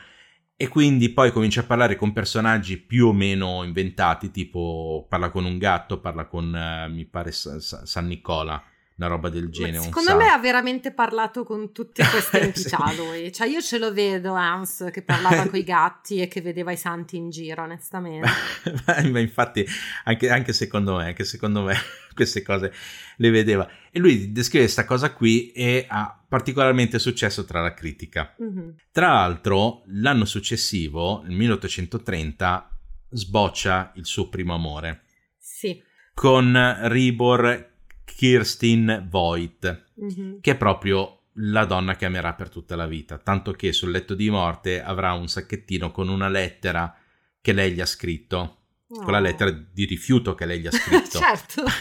E 0.55 0.67
quindi 0.69 1.09
poi 1.09 1.33
comincia 1.33 1.59
a 1.59 1.65
parlare 1.65 1.97
con 1.97 2.13
personaggi 2.13 2.77
più 2.77 3.07
o 3.07 3.13
meno 3.13 3.63
inventati, 3.63 4.31
tipo 4.31 5.05
parla 5.09 5.29
con 5.29 5.43
un 5.43 5.57
gatto, 5.57 5.99
parla 5.99 6.25
con, 6.25 6.45
uh, 6.45 6.89
mi 6.89 7.05
pare, 7.05 7.33
San 7.33 8.07
Nicola 8.07 8.63
una 8.95 9.07
roba 9.07 9.29
del 9.29 9.49
genere. 9.49 9.83
secondo 9.83 10.15
me 10.15 10.27
ha 10.29 10.37
veramente 10.37 10.91
parlato 10.91 11.43
con 11.43 11.71
tutte 11.71 12.03
queste 12.05 12.41
entità 12.41 12.87
sì. 12.89 12.95
lui. 12.97 13.31
Cioè, 13.31 13.47
io 13.47 13.61
ce 13.61 13.79
lo 13.79 13.91
vedo 13.91 14.33
Hans 14.33 14.89
che 14.91 15.01
parlava 15.01 15.47
con 15.47 15.59
i 15.59 15.63
gatti 15.63 16.21
e 16.21 16.27
che 16.27 16.41
vedeva 16.41 16.71
i 16.71 16.77
santi 16.77 17.17
in 17.17 17.29
giro, 17.29 17.63
onestamente. 17.63 18.29
Ma 19.09 19.19
infatti, 19.19 19.65
anche, 20.03 20.29
anche, 20.29 20.53
secondo 20.53 20.97
me, 20.97 21.05
anche 21.05 21.23
secondo 21.23 21.63
me, 21.63 21.75
queste 22.13 22.41
cose 22.41 22.73
le 23.17 23.29
vedeva. 23.29 23.69
E 23.91 23.99
lui 23.99 24.31
descrive 24.31 24.65
questa 24.65 24.85
cosa 24.85 25.13
qui 25.13 25.51
e 25.51 25.85
ha 25.87 26.23
particolarmente 26.27 26.99
successo 26.99 27.45
tra 27.45 27.61
la 27.61 27.73
critica. 27.73 28.35
Mm-hmm. 28.41 28.69
Tra 28.91 29.13
l'altro, 29.13 29.83
l'anno 29.87 30.25
successivo, 30.25 31.21
nel 31.23 31.35
1830, 31.35 32.77
sboccia 33.09 33.91
il 33.95 34.05
suo 34.05 34.29
primo 34.29 34.53
amore. 34.53 35.03
Sì. 35.37 35.81
Con 36.13 36.77
Ribor 36.89 37.71
Kirsten 38.03 39.07
Voigt, 39.09 39.85
mm-hmm. 40.01 40.39
che 40.41 40.51
è 40.51 40.57
proprio 40.57 41.19
la 41.37 41.65
donna 41.65 41.95
che 41.95 42.05
amerà 42.05 42.33
per 42.33 42.49
tutta 42.49 42.75
la 42.75 42.85
vita, 42.85 43.17
tanto 43.17 43.51
che 43.53 43.71
sul 43.71 43.91
letto 43.91 44.13
di 44.13 44.29
morte 44.29 44.81
avrà 44.81 45.13
un 45.13 45.27
sacchettino 45.27 45.91
con 45.91 46.09
una 46.09 46.29
lettera 46.29 46.95
che 47.41 47.53
lei 47.53 47.73
gli 47.73 47.81
ha 47.81 47.85
scritto. 47.85 48.62
Con 49.01 49.11
la 49.11 49.19
lettera 49.19 49.51
di 49.51 49.85
rifiuto 49.85 50.35
che 50.35 50.45
lei 50.45 50.59
gli 50.59 50.67
ha 50.67 50.71
scritto. 50.75 51.17
certo. 51.17 51.63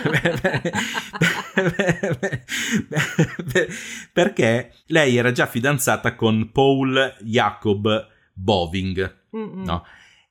Perché 4.12 4.72
lei 4.86 5.16
era 5.16 5.32
già 5.32 5.46
fidanzata 5.46 6.14
con 6.14 6.50
Paul 6.52 7.16
Jacob 7.20 8.08
Boving, 8.32 9.16
no? 9.30 9.84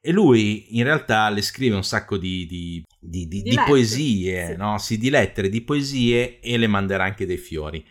E 0.03 0.11
lui 0.11 0.77
in 0.77 0.83
realtà 0.83 1.29
le 1.29 1.43
scrive 1.43 1.75
un 1.75 1.83
sacco 1.83 2.17
di, 2.17 2.47
di, 2.47 2.83
di, 2.99 3.27
di, 3.27 3.43
di 3.43 3.55
poesie, 3.63 4.47
sì. 4.47 4.55
no? 4.55 4.79
sì, 4.79 4.97
di 4.97 5.11
lettere, 5.11 5.47
di 5.47 5.61
poesie 5.61 6.39
e 6.39 6.57
le 6.57 6.65
manderà 6.65 7.03
anche 7.03 7.27
dei 7.27 7.37
fiori. 7.37 7.85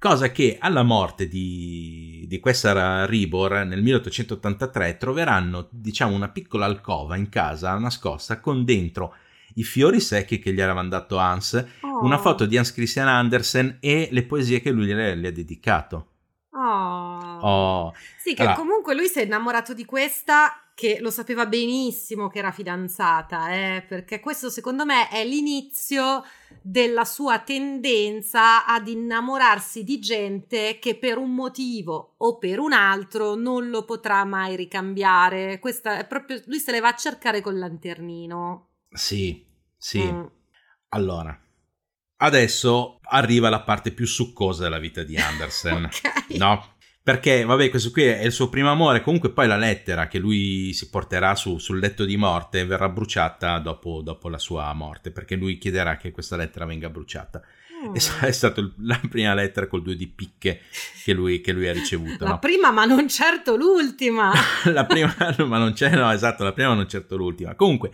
Cosa 0.00 0.32
che 0.32 0.56
alla 0.58 0.82
morte 0.82 1.28
di, 1.28 2.24
di 2.26 2.40
questa 2.40 3.04
Ribor 3.04 3.66
nel 3.66 3.82
1883 3.82 4.96
troveranno, 4.96 5.68
diciamo, 5.68 6.14
una 6.14 6.30
piccola 6.30 6.64
alcova 6.64 7.16
in 7.16 7.28
casa 7.28 7.76
nascosta 7.76 8.40
con 8.40 8.64
dentro 8.64 9.14
i 9.56 9.62
fiori 9.62 10.00
secchi 10.00 10.38
che 10.38 10.54
gli 10.54 10.60
era 10.62 10.72
mandato 10.72 11.18
Hans, 11.18 11.52
oh. 11.82 12.02
una 12.02 12.16
foto 12.16 12.46
di 12.46 12.56
Hans 12.56 12.72
Christian 12.72 13.08
Andersen 13.08 13.76
e 13.78 14.08
le 14.10 14.22
poesie 14.22 14.62
che 14.62 14.70
lui 14.70 14.86
le, 14.86 15.14
le 15.14 15.28
ha 15.28 15.32
dedicato. 15.32 16.06
Oh. 16.52 17.38
oh. 17.42 17.94
Sì, 18.16 18.32
che 18.32 18.40
allora, 18.40 18.56
comunque 18.56 18.94
lui 18.94 19.06
si 19.06 19.18
è 19.18 19.24
innamorato 19.24 19.74
di 19.74 19.84
questa 19.84 20.64
che 20.80 20.96
lo 20.98 21.10
sapeva 21.10 21.44
benissimo 21.44 22.28
che 22.28 22.38
era 22.38 22.52
fidanzata, 22.52 23.52
eh, 23.52 23.84
perché 23.86 24.18
questo 24.18 24.48
secondo 24.48 24.86
me 24.86 25.10
è 25.10 25.26
l'inizio 25.26 26.24
della 26.62 27.04
sua 27.04 27.38
tendenza 27.40 28.64
ad 28.64 28.88
innamorarsi 28.88 29.84
di 29.84 29.98
gente 29.98 30.78
che 30.80 30.96
per 30.96 31.18
un 31.18 31.34
motivo 31.34 32.14
o 32.16 32.38
per 32.38 32.60
un 32.60 32.72
altro 32.72 33.34
non 33.34 33.68
lo 33.68 33.84
potrà 33.84 34.24
mai 34.24 34.56
ricambiare. 34.56 35.58
Questa 35.58 35.98
è 35.98 36.06
proprio 36.06 36.40
lui 36.46 36.58
se 36.58 36.70
le 36.70 36.80
va 36.80 36.88
a 36.88 36.96
cercare 36.96 37.42
col 37.42 37.58
lanternino. 37.58 38.68
Sì, 38.90 39.46
sì. 39.76 40.02
Mm. 40.02 40.24
Allora, 40.88 41.38
adesso 42.16 43.00
arriva 43.02 43.50
la 43.50 43.60
parte 43.60 43.92
più 43.92 44.06
succosa 44.06 44.62
della 44.62 44.78
vita 44.78 45.02
di 45.02 45.16
Andersen, 45.20 45.84
okay. 45.84 46.38
no? 46.38 46.78
Perché, 47.02 47.44
vabbè, 47.44 47.70
questo 47.70 47.90
qui 47.90 48.04
è 48.04 48.22
il 48.22 48.32
suo 48.32 48.48
primo 48.48 48.70
amore. 48.70 49.00
Comunque, 49.00 49.30
poi 49.30 49.46
la 49.46 49.56
lettera 49.56 50.06
che 50.06 50.18
lui 50.18 50.72
si 50.74 50.90
porterà 50.90 51.34
su, 51.34 51.58
sul 51.58 51.78
letto 51.78 52.04
di 52.04 52.16
morte 52.16 52.64
verrà 52.66 52.88
bruciata 52.88 53.58
dopo, 53.58 54.02
dopo, 54.02 54.28
la 54.28 54.38
sua 54.38 54.72
morte. 54.74 55.10
Perché 55.10 55.34
lui 55.34 55.56
chiederà 55.58 55.96
che 55.96 56.10
questa 56.10 56.36
lettera 56.36 56.66
venga 56.66 56.90
bruciata. 56.90 57.42
Mm. 57.88 57.94
È 57.94 58.30
stata 58.30 58.62
la 58.80 59.00
prima 59.08 59.32
lettera 59.32 59.66
col 59.66 59.82
due 59.82 59.96
di 59.96 60.06
picche 60.06 60.60
che 61.02 61.14
lui, 61.14 61.40
che 61.40 61.52
lui 61.52 61.66
ha 61.68 61.72
ricevuto. 61.72 62.24
La 62.24 62.30
no? 62.32 62.38
prima, 62.38 62.70
ma 62.70 62.84
non 62.84 63.08
certo 63.08 63.56
l'ultima. 63.56 64.32
la 64.64 64.84
prima, 64.84 65.14
ma 65.46 65.56
non 65.56 65.72
c'è, 65.72 65.94
no, 65.96 66.10
esatto, 66.10 66.44
la 66.44 66.52
prima, 66.52 66.68
ma 66.70 66.74
non 66.74 66.88
certo 66.88 67.16
l'ultima. 67.16 67.54
Comunque, 67.54 67.90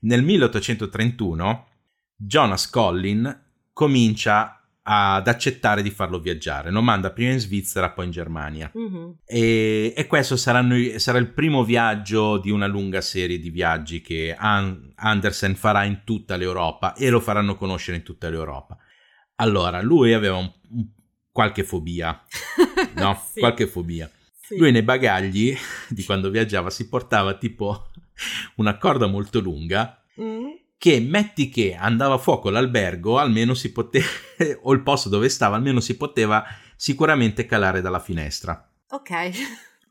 nel 0.00 0.22
1831, 0.22 1.68
Jonas 2.14 2.70
Collin 2.70 3.44
comincia 3.72 4.55
ad 4.88 5.26
accettare 5.26 5.82
di 5.82 5.90
farlo 5.90 6.20
viaggiare. 6.20 6.70
Lo 6.70 6.80
manda 6.80 7.10
prima 7.10 7.32
in 7.32 7.40
Svizzera, 7.40 7.90
poi 7.90 8.04
in 8.04 8.10
Germania. 8.12 8.70
Mm-hmm. 8.76 9.10
E, 9.24 9.92
e, 9.96 10.06
questo 10.06 10.36
saranno, 10.36 10.76
sarà 10.98 11.18
il 11.18 11.32
primo 11.32 11.64
viaggio 11.64 12.38
di 12.38 12.50
una 12.50 12.66
lunga 12.66 13.00
serie 13.00 13.40
di 13.40 13.50
viaggi 13.50 14.00
che 14.00 14.34
An- 14.38 14.92
Andersen 14.94 15.56
farà 15.56 15.82
in 15.82 16.02
tutta 16.04 16.36
l'Europa 16.36 16.94
e 16.94 17.10
lo 17.10 17.18
faranno 17.18 17.56
conoscere 17.56 17.96
in 17.96 18.04
tutta 18.04 18.28
l'Europa. 18.28 18.78
Allora, 19.36 19.82
lui 19.82 20.12
aveva 20.12 20.36
un, 20.36 20.52
un, 20.70 20.86
qualche 21.32 21.64
fobia, 21.64 22.22
no? 22.94 23.20
sì. 23.32 23.40
Qualche 23.40 23.66
fobia. 23.66 24.08
Sì. 24.40 24.56
Lui 24.56 24.70
nei 24.70 24.84
bagagli 24.84 25.56
di 25.88 26.04
quando 26.04 26.30
viaggiava 26.30 26.70
si 26.70 26.88
portava 26.88 27.34
tipo 27.34 27.90
una 28.56 28.78
corda 28.78 29.08
molto 29.08 29.40
lunga 29.40 30.00
mm 30.20 30.64
che 30.78 31.00
metti 31.00 31.48
che 31.48 31.74
andava 31.74 32.14
a 32.14 32.18
fuoco 32.18 32.50
l'albergo, 32.50 33.18
almeno 33.18 33.54
si 33.54 33.72
poteva, 33.72 34.06
o 34.62 34.72
il 34.72 34.82
posto 34.82 35.08
dove 35.08 35.28
stava, 35.28 35.56
almeno 35.56 35.80
si 35.80 35.96
poteva 35.96 36.44
sicuramente 36.76 37.46
calare 37.46 37.80
dalla 37.80 38.00
finestra. 38.00 38.70
Ok. 38.90 39.10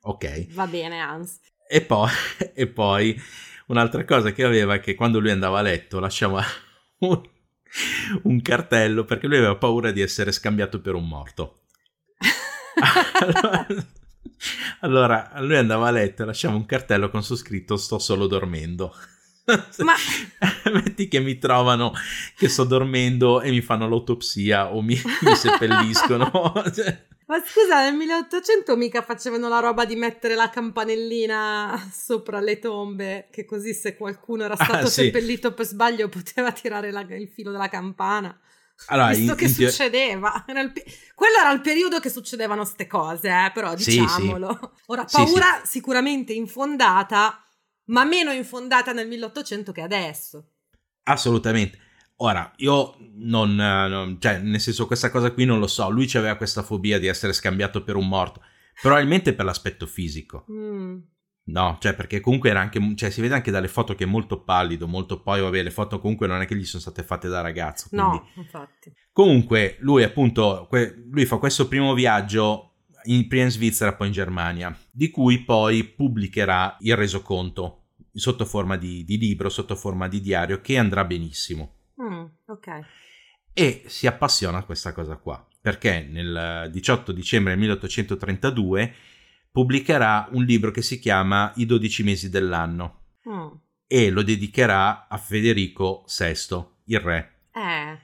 Ok. 0.01 0.53
Va 0.53 0.67
bene, 0.67 0.99
Hans. 0.99 1.39
E 1.67 1.81
poi, 1.81 2.09
e 2.53 2.67
poi 2.67 3.19
un'altra 3.67 4.05
cosa 4.05 4.31
che 4.31 4.43
aveva 4.43 4.75
è 4.75 4.79
che 4.79 4.95
quando 4.95 5.19
lui 5.19 5.31
andava 5.31 5.59
a 5.59 5.63
letto 5.63 5.99
lasciava 5.99 6.43
un, 6.99 7.21
un 8.23 8.41
cartello 8.41 9.03
perché 9.03 9.27
lui 9.27 9.37
aveva 9.37 9.55
paura 9.55 9.91
di 9.91 10.01
essere 10.01 10.31
scambiato 10.31 10.79
per 10.79 10.93
un 10.93 11.07
morto. 11.07 11.61
allora, 13.19 13.65
allora, 14.81 15.31
lui 15.39 15.57
andava 15.57 15.87
a 15.87 15.91
letto 15.91 16.21
e 16.21 16.25
lasciava 16.25 16.55
un 16.55 16.65
cartello 16.65 17.09
con 17.09 17.23
su 17.23 17.35
scritto 17.35 17.75
sto 17.77 17.97
solo 17.97 18.27
dormendo. 18.27 18.93
Ma... 19.79 19.93
Metti 20.71 21.07
che 21.07 21.19
mi 21.19 21.37
trovano 21.37 21.93
che 22.35 22.49
sto 22.49 22.63
dormendo 22.63 23.41
e 23.41 23.51
mi 23.51 23.61
fanno 23.61 23.87
l'autopsia 23.87 24.73
o 24.73 24.81
mi, 24.81 24.99
mi 25.21 25.35
seppelliscono. 25.35 26.31
cioè... 26.73 27.05
Ma 27.27 27.41
scusa, 27.43 27.81
nel 27.83 27.95
1800 27.95 28.75
mica 28.75 29.01
facevano 29.01 29.47
la 29.47 29.59
roba 29.59 29.85
di 29.85 29.95
mettere 29.95 30.35
la 30.35 30.49
campanellina 30.49 31.89
sopra 31.91 32.39
le 32.39 32.59
tombe, 32.59 33.27
che 33.31 33.45
così 33.45 33.73
se 33.73 33.95
qualcuno 33.95 34.43
era 34.43 34.55
stato 34.55 34.85
ah, 34.85 34.85
sì. 34.85 35.05
seppellito 35.05 35.53
per 35.53 35.65
sbaglio 35.65 36.07
poteva 36.07 36.51
tirare 36.51 36.91
la, 36.91 37.01
il 37.01 37.27
filo 37.27 37.51
della 37.51 37.69
campana. 37.69 38.39
Allora, 38.87 39.09
Visto 39.09 39.31
in, 39.31 39.37
che 39.37 39.45
in 39.45 39.53
succedeva, 39.53 40.43
era 40.45 40.59
il, 40.59 40.71
quello 41.15 41.37
era 41.39 41.51
il 41.51 41.61
periodo 41.61 41.99
che 41.99 42.09
succedevano 42.09 42.61
queste 42.61 42.87
cose, 42.87 43.29
eh, 43.29 43.51
però 43.53 43.73
diciamolo. 43.73 44.49
Sì, 44.51 44.59
sì. 44.61 44.83
Ora, 44.87 45.05
paura 45.05 45.61
sicuramente 45.63 46.33
infondata, 46.33 47.44
ma 47.85 48.03
meno 48.03 48.31
infondata 48.31 48.91
nel 48.93 49.07
1800 49.07 49.71
che 49.71 49.81
adesso. 49.81 50.51
Assolutamente. 51.03 51.79
Ora, 52.17 52.51
io 52.57 52.95
non, 53.15 53.55
non, 53.55 54.17
cioè, 54.19 54.39
nel 54.39 54.61
senso, 54.61 54.87
questa 54.87 55.09
cosa 55.09 55.31
qui 55.31 55.45
non 55.45 55.59
lo 55.59 55.67
so. 55.67 55.89
Lui 55.89 56.09
aveva 56.13 56.35
questa 56.35 56.63
fobia 56.63 56.97
di 56.97 57.07
essere 57.07 57.33
scambiato 57.33 57.83
per 57.83 57.95
un 57.95 58.07
morto, 58.07 58.41
probabilmente 58.81 59.33
per 59.33 59.45
l'aspetto 59.45 59.85
fisico. 59.85 60.45
Mm. 60.49 60.97
No, 61.47 61.77
cioè, 61.79 61.93
perché 61.93 62.21
comunque 62.21 62.49
era 62.49 62.59
anche, 62.59 62.95
cioè, 62.95 63.11
si 63.11 63.21
vede 63.21 63.35
anche 63.35 63.51
dalle 63.51 63.67
foto 63.67 63.93
che 63.93 64.05
è 64.05 64.07
molto 64.07 64.41
pallido, 64.41 64.87
molto 64.87 65.21
poi, 65.21 65.41
vabbè, 65.41 65.61
le 65.61 65.71
foto 65.71 65.99
comunque 65.99 66.25
non 66.25 66.41
è 66.41 66.45
che 66.47 66.55
gli 66.55 66.65
sono 66.65 66.81
state 66.81 67.03
fatte 67.03 67.27
da 67.27 67.41
ragazzo. 67.41 67.87
Quindi... 67.89 68.17
No, 68.17 68.29
infatti. 68.35 68.91
Comunque, 69.11 69.77
lui 69.81 70.01
appunto, 70.03 70.65
que- 70.67 71.05
lui 71.09 71.25
fa 71.25 71.37
questo 71.37 71.67
primo 71.67 71.93
viaggio 71.93 72.64
in, 73.05 73.27
prima 73.27 73.45
in 73.45 73.51
Svizzera, 73.51 73.93
poi 73.93 74.07
in 74.07 74.13
Germania, 74.13 74.77
di 74.91 75.09
cui 75.09 75.43
poi 75.43 75.83
pubblicherà 75.83 76.77
il 76.81 76.95
resoconto 76.95 77.85
sotto 78.13 78.45
forma 78.45 78.77
di, 78.77 79.03
di 79.03 79.17
libro, 79.17 79.49
sotto 79.49 79.75
forma 79.75 80.07
di 80.07 80.21
diario, 80.21 80.61
che 80.61 80.77
andrà 80.77 81.03
benissimo. 81.05 81.75
Mm, 82.01 82.25
ok. 82.45 82.79
E 83.53 83.83
si 83.87 84.07
appassiona 84.07 84.59
a 84.59 84.63
questa 84.63 84.93
cosa 84.93 85.17
qua, 85.17 85.45
perché 85.61 86.07
nel 86.09 86.69
18 86.71 87.11
dicembre 87.11 87.55
1832 87.55 88.93
pubblicherà 89.51 90.27
un 90.31 90.43
libro 90.43 90.71
che 90.71 90.81
si 90.81 90.99
chiama 90.99 91.53
I 91.55 91.65
dodici 91.65 92.03
mesi 92.03 92.29
dell'anno 92.29 93.03
mm. 93.29 93.47
e 93.87 94.09
lo 94.09 94.23
dedicherà 94.23 95.07
a 95.07 95.17
Federico 95.17 96.05
VI, 96.17 96.65
il 96.85 96.99
re. 96.99 97.33
Eh. 97.53 97.99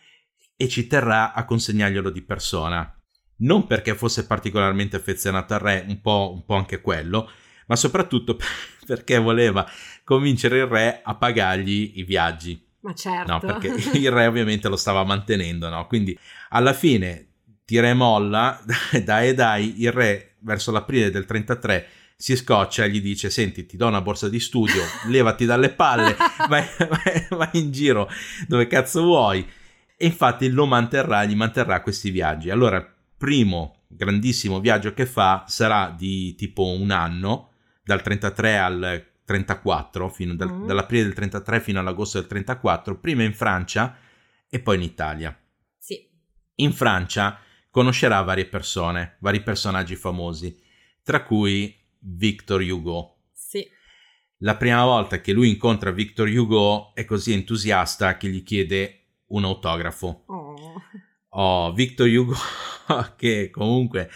E 0.55 0.67
ci 0.69 0.87
terrà 0.87 1.33
a 1.33 1.43
consegnarglielo 1.43 2.09
di 2.09 2.21
persona 2.21 3.00
non 3.41 3.67
perché 3.67 3.95
fosse 3.95 4.25
particolarmente 4.25 4.95
affezionato 4.95 5.53
al 5.53 5.59
re, 5.59 5.85
un 5.87 6.01
po', 6.01 6.31
un 6.33 6.45
po', 6.45 6.55
anche 6.55 6.81
quello, 6.81 7.29
ma 7.67 7.75
soprattutto 7.75 8.37
perché 8.85 9.17
voleva 9.17 9.69
convincere 10.03 10.59
il 10.59 10.65
re 10.65 11.01
a 11.03 11.15
pagargli 11.15 11.93
i 11.95 12.03
viaggi. 12.03 12.67
Ma 12.81 12.93
certo. 12.93 13.31
No, 13.31 13.39
perché 13.39 13.67
il 13.97 14.11
re 14.11 14.25
ovviamente 14.25 14.67
lo 14.67 14.75
stava 14.75 15.03
mantenendo, 15.03 15.69
no? 15.69 15.87
Quindi 15.87 16.17
alla 16.49 16.73
fine 16.73 17.27
tira 17.65 17.89
e 17.89 17.93
molla, 17.93 18.61
dai 19.03 19.29
e 19.29 19.33
dai, 19.33 19.81
il 19.81 19.91
re 19.91 20.35
verso 20.39 20.71
l'aprile 20.71 21.11
del 21.11 21.25
33 21.25 21.87
si 22.15 22.35
scoccia 22.35 22.83
e 22.83 22.89
gli 22.91 23.01
dice 23.01 23.31
senti 23.31 23.65
ti 23.65 23.77
do 23.77 23.87
una 23.87 24.01
borsa 24.01 24.29
di 24.29 24.39
studio, 24.39 24.83
levati 25.07 25.45
dalle 25.45 25.71
palle, 25.71 26.15
vai, 26.47 26.63
vai, 26.77 27.27
vai 27.29 27.49
in 27.53 27.71
giro 27.71 28.07
dove 28.47 28.67
cazzo 28.67 29.01
vuoi. 29.01 29.47
E 29.97 30.05
infatti 30.05 30.49
lo 30.49 30.65
manterrà, 30.65 31.23
gli 31.25 31.35
manterrà 31.35 31.81
questi 31.81 32.09
viaggi. 32.09 32.49
Allora 32.49 32.83
primo 33.21 33.83
grandissimo 33.87 34.59
viaggio 34.59 34.95
che 34.95 35.05
fa 35.05 35.45
sarà 35.47 35.93
di 35.95 36.33
tipo 36.33 36.65
un 36.65 36.89
anno, 36.89 37.51
dal 37.83 38.01
33 38.01 38.57
al 38.57 39.05
34, 39.25 40.09
fino 40.09 40.33
dal, 40.33 40.51
mm. 40.51 40.65
dall'aprile 40.65 41.03
del 41.03 41.13
33 41.13 41.59
fino 41.59 41.79
all'agosto 41.79 42.17
del 42.17 42.27
34, 42.27 42.97
prima 42.97 43.21
in 43.21 43.35
Francia 43.35 43.95
e 44.49 44.59
poi 44.59 44.77
in 44.77 44.81
Italia. 44.81 45.39
Sì. 45.77 46.09
In 46.55 46.73
Francia 46.73 47.39
conoscerà 47.69 48.19
varie 48.23 48.47
persone, 48.47 49.17
vari 49.19 49.43
personaggi 49.43 49.95
famosi, 49.95 50.59
tra 51.03 51.23
cui 51.23 51.79
Victor 51.99 52.61
Hugo. 52.61 53.25
Sì. 53.33 53.63
La 54.37 54.55
prima 54.55 54.83
volta 54.83 55.21
che 55.21 55.31
lui 55.31 55.49
incontra 55.49 55.91
Victor 55.91 56.27
Hugo 56.27 56.95
è 56.95 57.05
così 57.05 57.33
entusiasta 57.33 58.17
che 58.17 58.29
gli 58.29 58.41
chiede 58.41 59.09
un 59.27 59.43
autografo. 59.43 60.23
Oh 60.25 60.81
oh, 61.31 61.71
Victor 61.73 62.07
Hugo 62.07 62.35
che 63.15 63.49
comunque 63.51 64.09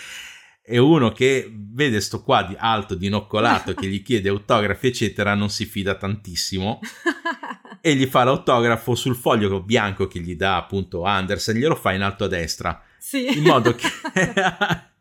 è 0.62 0.78
uno 0.78 1.12
che 1.12 1.52
vede 1.54 2.02
sto 2.02 2.24
qua 2.24 2.42
di 2.42 2.56
alto, 2.58 2.96
dinoccolato, 2.96 3.76
che 3.76 3.88
gli 3.88 4.02
chiede 4.02 4.30
autografi, 4.30 4.88
eccetera, 4.88 5.36
non 5.36 5.50
si 5.50 5.66
fida 5.66 5.94
tantissimo 5.94 6.80
e 7.82 7.94
gli 7.94 8.08
fa 8.08 8.24
l'autografo 8.24 8.96
sul 8.96 9.16
foglio 9.16 9.62
bianco 9.62 10.08
che 10.08 10.20
gli 10.20 10.36
dà 10.36 10.56
appunto 10.56 11.04
Andersen, 11.04 11.56
glielo 11.56 11.76
fa 11.76 11.94
in 11.94 12.02
alto 12.02 12.24
a 12.24 12.28
destra, 12.28 12.82
sì. 12.98 13.38
in 13.38 13.44
modo 13.44 13.76
che... 13.76 13.88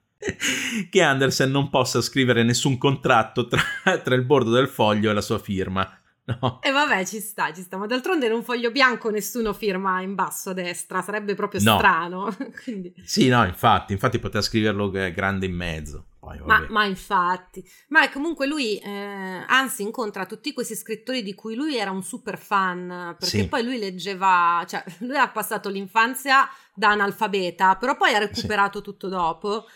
che 0.91 1.03
Andersen 1.03 1.51
non 1.51 1.71
possa 1.71 2.01
scrivere 2.03 2.43
nessun 2.43 2.77
contratto 2.77 3.47
tra, 3.47 3.63
tra 4.03 4.15
il 4.15 4.25
bordo 4.25 4.51
del 4.51 4.69
foglio 4.69 5.11
e 5.11 5.15
la 5.15 5.21
sua 5.23 5.39
firma. 5.39 5.91
No. 6.41 6.61
E 6.63 6.71
vabbè, 6.71 7.05
ci 7.05 7.21
sta, 7.21 7.53
ci 7.53 7.61
sta. 7.61 7.77
Ma 7.77 7.87
d'altronde 7.87 8.27
in 8.27 8.33
un 8.33 8.43
foglio 8.43 8.71
bianco 8.71 9.11
nessuno 9.11 9.53
firma 9.53 10.01
in 10.01 10.15
basso 10.15 10.51
a 10.51 10.53
destra, 10.55 11.03
sarebbe 11.03 11.35
proprio 11.35 11.61
no. 11.63 11.77
strano. 11.77 12.37
Quindi... 12.65 12.95
Sì, 13.05 13.29
no, 13.29 13.45
infatti, 13.45 13.93
infatti 13.93 14.19
poteva 14.19 14.43
scriverlo 14.43 14.91
grande 14.91 15.47
in 15.47 15.55
mezzo. 15.55 16.07
Poi, 16.19 16.39
ma, 16.47 16.65
ma, 16.71 16.87
infatti, 16.87 17.63
ma 17.89 18.09
comunque 18.09 18.47
lui, 18.47 18.79
eh, 18.79 19.45
anzi, 19.47 19.83
incontra 19.83 20.25
tutti 20.25 20.55
questi 20.55 20.75
scrittori 20.75 21.23
di 21.23 21.35
cui 21.35 21.55
lui 21.55 21.77
era 21.77 21.91
un 21.91 22.03
super 22.03 22.39
fan, 22.39 23.15
perché 23.19 23.41
sì. 23.41 23.49
poi 23.49 23.63
lui 23.63 23.79
leggeva, 23.79 24.65
cioè 24.67 24.83
lui 25.01 25.19
ha 25.19 25.29
passato 25.29 25.69
l'infanzia 25.69 26.49
da 26.73 26.93
analfabeta, 26.93 27.77
però 27.77 27.95
poi 27.99 28.15
ha 28.15 28.19
recuperato 28.19 28.79
sì. 28.79 28.85
tutto 28.85 29.09
dopo. 29.09 29.67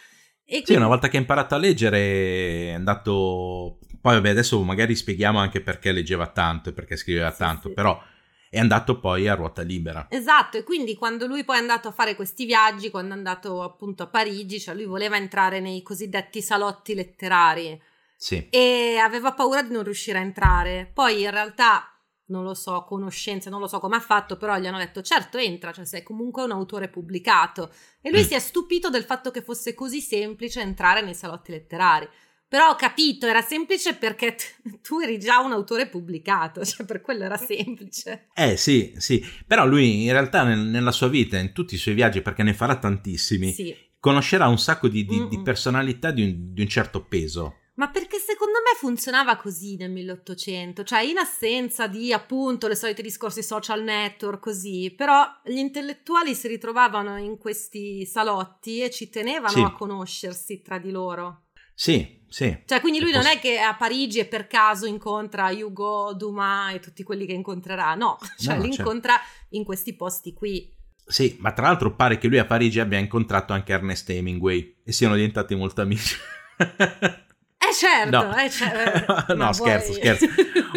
E 0.42 0.62
quindi... 0.62 0.64
Sì, 0.64 0.76
una 0.76 0.86
volta 0.86 1.08
che 1.08 1.18
ha 1.18 1.20
imparato 1.20 1.54
a 1.54 1.58
leggere 1.58 2.68
è 2.68 2.72
andato 2.72 3.80
Poi 4.08 4.16
vabbè, 4.16 4.30
adesso 4.30 4.62
magari 4.62 4.94
spieghiamo 4.96 5.38
anche 5.38 5.60
perché 5.60 5.92
leggeva 5.92 6.28
tanto 6.28 6.70
e 6.70 6.72
perché 6.72 6.96
scriveva 6.96 7.30
tanto, 7.30 7.68
sì. 7.68 7.74
però 7.74 8.00
è 8.48 8.58
andato 8.58 8.98
poi 8.98 9.28
a 9.28 9.34
ruota 9.34 9.60
libera. 9.60 10.06
Esatto, 10.08 10.56
e 10.56 10.62
quindi 10.62 10.94
quando 10.96 11.26
lui 11.26 11.44
poi 11.44 11.56
è 11.56 11.60
andato 11.60 11.88
a 11.88 11.92
fare 11.92 12.14
questi 12.16 12.46
viaggi, 12.46 12.88
quando 12.88 13.12
è 13.12 13.16
andato 13.18 13.62
appunto 13.62 14.04
a 14.04 14.06
Parigi, 14.06 14.58
cioè 14.60 14.74
lui 14.74 14.86
voleva 14.86 15.16
entrare 15.16 15.60
nei 15.60 15.82
cosiddetti 15.82 16.40
salotti 16.40 16.94
letterari 16.94 17.78
Sì. 18.16 18.46
e 18.48 18.96
aveva 18.96 19.32
paura 19.34 19.62
di 19.62 19.72
non 19.74 19.82
riuscire 19.84 20.16
a 20.16 20.22
entrare. 20.22 20.90
Poi 20.94 21.20
in 21.24 21.30
realtà, 21.30 21.92
non 22.28 22.42
lo 22.44 22.54
so, 22.54 22.84
conoscenze, 22.84 23.50
non 23.50 23.60
lo 23.60 23.66
so 23.66 23.78
come 23.78 23.96
ha 23.96 24.00
fatto, 24.00 24.38
però 24.38 24.56
gli 24.58 24.66
hanno 24.66 24.78
detto 24.78 25.02
certo 25.02 25.36
entra, 25.36 25.72
cioè 25.72 25.84
sei 25.84 26.02
comunque 26.02 26.42
un 26.44 26.52
autore 26.52 26.88
pubblicato. 26.88 27.70
E 28.00 28.10
lui 28.10 28.20
Mm. 28.22 28.24
si 28.24 28.34
è 28.34 28.38
stupito 28.38 28.88
del 28.88 29.04
fatto 29.04 29.30
che 29.30 29.42
fosse 29.42 29.74
così 29.74 30.00
semplice 30.00 30.62
entrare 30.62 31.02
nei 31.02 31.14
salotti 31.14 31.50
letterari. 31.50 32.08
Però 32.48 32.70
ho 32.70 32.74
capito, 32.76 33.26
era 33.26 33.42
semplice 33.42 33.94
perché 33.94 34.34
t- 34.34 34.80
tu 34.80 35.00
eri 35.00 35.18
già 35.18 35.38
un 35.40 35.52
autore 35.52 35.86
pubblicato, 35.86 36.64
cioè 36.64 36.86
per 36.86 37.02
quello 37.02 37.24
era 37.24 37.36
semplice. 37.36 38.28
Eh 38.34 38.56
sì, 38.56 38.94
sì, 38.96 39.22
però 39.46 39.66
lui 39.66 40.04
in 40.04 40.12
realtà 40.12 40.44
nel- 40.44 40.58
nella 40.66 40.92
sua 40.92 41.08
vita, 41.08 41.36
in 41.38 41.52
tutti 41.52 41.74
i 41.74 41.78
suoi 41.78 41.94
viaggi, 41.94 42.22
perché 42.22 42.42
ne 42.42 42.54
farà 42.54 42.78
tantissimi, 42.78 43.52
Sì. 43.52 43.74
conoscerà 44.00 44.46
un 44.48 44.58
sacco 44.58 44.88
di, 44.88 45.04
di- 45.04 45.28
di 45.28 45.42
personalità 45.42 46.10
di 46.10 46.22
un, 46.22 46.52
di 46.54 46.62
un 46.62 46.68
certo 46.68 47.04
peso. 47.04 47.54
Ma 47.74 47.90
perché 47.90 48.18
secondo 48.18 48.54
me 48.64 48.76
funzionava 48.76 49.36
così 49.36 49.76
nel 49.76 49.90
1800, 49.92 50.82
cioè 50.82 51.02
in 51.02 51.18
assenza 51.18 51.86
di 51.86 52.12
appunto 52.12 52.66
le 52.66 52.74
solite 52.74 53.02
discorsi 53.02 53.40
social 53.42 53.84
network 53.84 54.40
così, 54.40 54.92
però 54.96 55.24
gli 55.44 55.58
intellettuali 55.58 56.34
si 56.34 56.48
ritrovavano 56.48 57.18
in 57.18 57.36
questi 57.38 58.04
salotti 58.04 58.80
e 58.80 58.90
ci 58.90 59.08
tenevano 59.10 59.48
Sì. 59.52 59.60
a 59.62 59.72
conoscersi 59.72 60.60
tra 60.60 60.78
di 60.78 60.90
loro. 60.90 61.44
Sì, 61.72 62.17
sì. 62.28 62.56
Cioè 62.64 62.80
quindi 62.80 63.00
lui 63.00 63.10
non 63.12 63.22
poss- 63.22 63.34
è 63.34 63.38
che 63.40 63.58
a 63.58 63.74
Parigi 63.74 64.18
e 64.18 64.26
per 64.26 64.46
caso 64.46 64.86
incontra 64.86 65.50
Hugo 65.50 66.12
Dumas 66.14 66.74
e 66.74 66.80
tutti 66.80 67.02
quelli 67.02 67.26
che 67.26 67.32
incontrerà, 67.32 67.94
no, 67.94 68.18
cioè 68.38 68.56
No, 68.56 68.62
li 68.62 68.68
certo. 68.72 68.82
incontra 68.82 69.14
in 69.50 69.64
questi 69.64 69.94
posti 69.94 70.32
qui. 70.32 70.74
Sì, 71.06 71.36
ma 71.40 71.52
tra 71.52 71.66
l'altro 71.68 71.94
pare 71.94 72.18
che 72.18 72.28
lui 72.28 72.38
a 72.38 72.44
Parigi 72.44 72.80
abbia 72.80 72.98
incontrato 72.98 73.54
anche 73.54 73.72
Ernest 73.72 74.10
Hemingway 74.10 74.76
e 74.84 74.92
siano 74.92 75.14
diventati 75.14 75.54
molto 75.54 75.80
amici. 75.80 76.14
Eh 77.60 77.74
certo, 77.74 78.22
No. 78.24 78.36
eh, 78.36 78.48
cer- 78.50 79.34
No, 79.34 79.52
scherzo, 79.52 79.88
vuoi- 79.88 80.00
scherzo. 80.00 80.26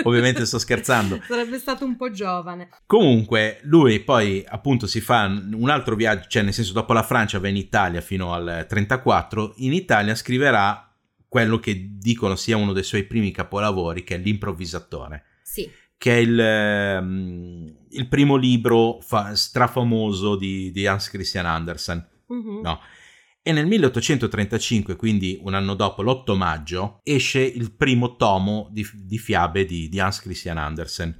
Ovviamente 0.04 0.45
sto 0.45 0.58
scherzando. 0.60 1.22
Sarebbe 1.26 1.58
stato 1.60 1.86
un 1.86 1.95
po' 1.95 2.12
giovane. 2.12 2.70
Comunque, 2.86 3.60
lui 3.64 3.99
poi 4.02 4.43
appunto 4.45 4.88
si 4.88 4.99
fa 4.99 5.24
un 5.26 5.70
altro 5.70 5.95
viaggio, 5.95 6.28
cioè 6.28 6.41
nel 6.43 6.54
senso 6.54 6.74
dopo 6.74 6.91
la 6.91 7.04
Francia 7.04 7.39
va 7.39 7.47
in 7.47 7.56
Italia 7.56 8.02
fino 8.02 8.34
al 8.34 8.66
34, 8.68 9.54
in 9.58 9.74
Italia 9.74 10.16
scriverà 10.16 10.91
quello 11.32 11.59
che 11.59 11.91
dicono 11.97 12.36
sia 12.36 12.57
uno 12.57 12.73
dei 12.73 12.84
suoi 12.84 13.05
primi 13.05 13.32
capolavori, 13.32 14.03
che 14.03 14.15
è 14.15 14.17
L'improvvisatore, 14.17 15.23
Sì. 15.41 15.65
che 15.97 16.17
è 16.17 16.17
il, 16.17 16.38
ehm, 16.38 17.75
il 17.91 18.07
primo 18.09 18.36
libro 18.36 18.99
fa- 18.99 19.34
strafamoso 19.34 20.36
di, 20.36 20.73
di 20.73 20.86
Hans 20.86 21.09
Christian 21.09 21.45
Andersen. 21.45 22.05
Mhm. 22.27 22.59
No. 22.61 22.82
E 23.41 23.53
nel 23.53 23.65
1835, 23.65 24.97
quindi 24.97 25.39
un 25.41 25.53
anno 25.53 25.73
dopo, 25.75 26.01
l'8 26.01 26.36
maggio, 26.36 26.99
esce 27.01 27.39
il 27.39 27.71
primo 27.75 28.17
tomo 28.17 28.67
di, 28.69 28.86
di 28.93 29.17
fiabe 29.17 29.63
di, 29.63 29.88
di 29.88 29.99
Hans 30.01 30.19
Christian 30.19 30.57
Andersen. 30.57 31.17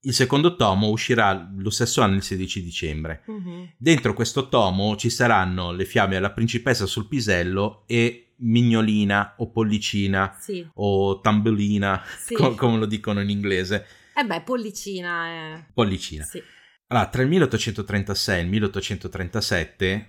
Il 0.00 0.12
secondo 0.12 0.56
tomo 0.56 0.88
uscirà 0.88 1.48
lo 1.56 1.70
stesso 1.70 2.00
anno, 2.00 2.16
il 2.16 2.24
16 2.24 2.64
dicembre. 2.64 3.22
Mhm. 3.28 3.74
Dentro 3.78 4.12
questo 4.12 4.48
tomo 4.48 4.96
ci 4.96 5.08
saranno 5.08 5.70
le 5.70 5.84
fiabe 5.84 6.16
alla 6.16 6.32
principessa 6.32 6.84
sul 6.84 7.06
pisello 7.06 7.84
e 7.86 8.31
Mignolina 8.42 9.34
o 9.38 9.50
Pollicina 9.50 10.36
Sì. 10.38 10.66
o 10.74 11.20
Tambellina, 11.20 12.02
Sì. 12.18 12.34
co- 12.34 12.54
come 12.54 12.78
lo 12.78 12.86
dicono 12.86 13.20
in 13.20 13.30
inglese. 13.30 13.86
Eh 14.14 14.24
beh, 14.24 14.42
pollicina 14.42 15.26
è... 15.26 15.64
Pollicina. 15.72 16.24
Sì. 16.24 16.42
Allora, 16.88 17.08
tra 17.08 17.22
il 17.22 17.28
1836 17.28 18.38
e 18.38 18.42
il 18.42 18.48
1837 18.48 20.06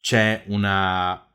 c'è 0.00 0.44
una 0.48 1.26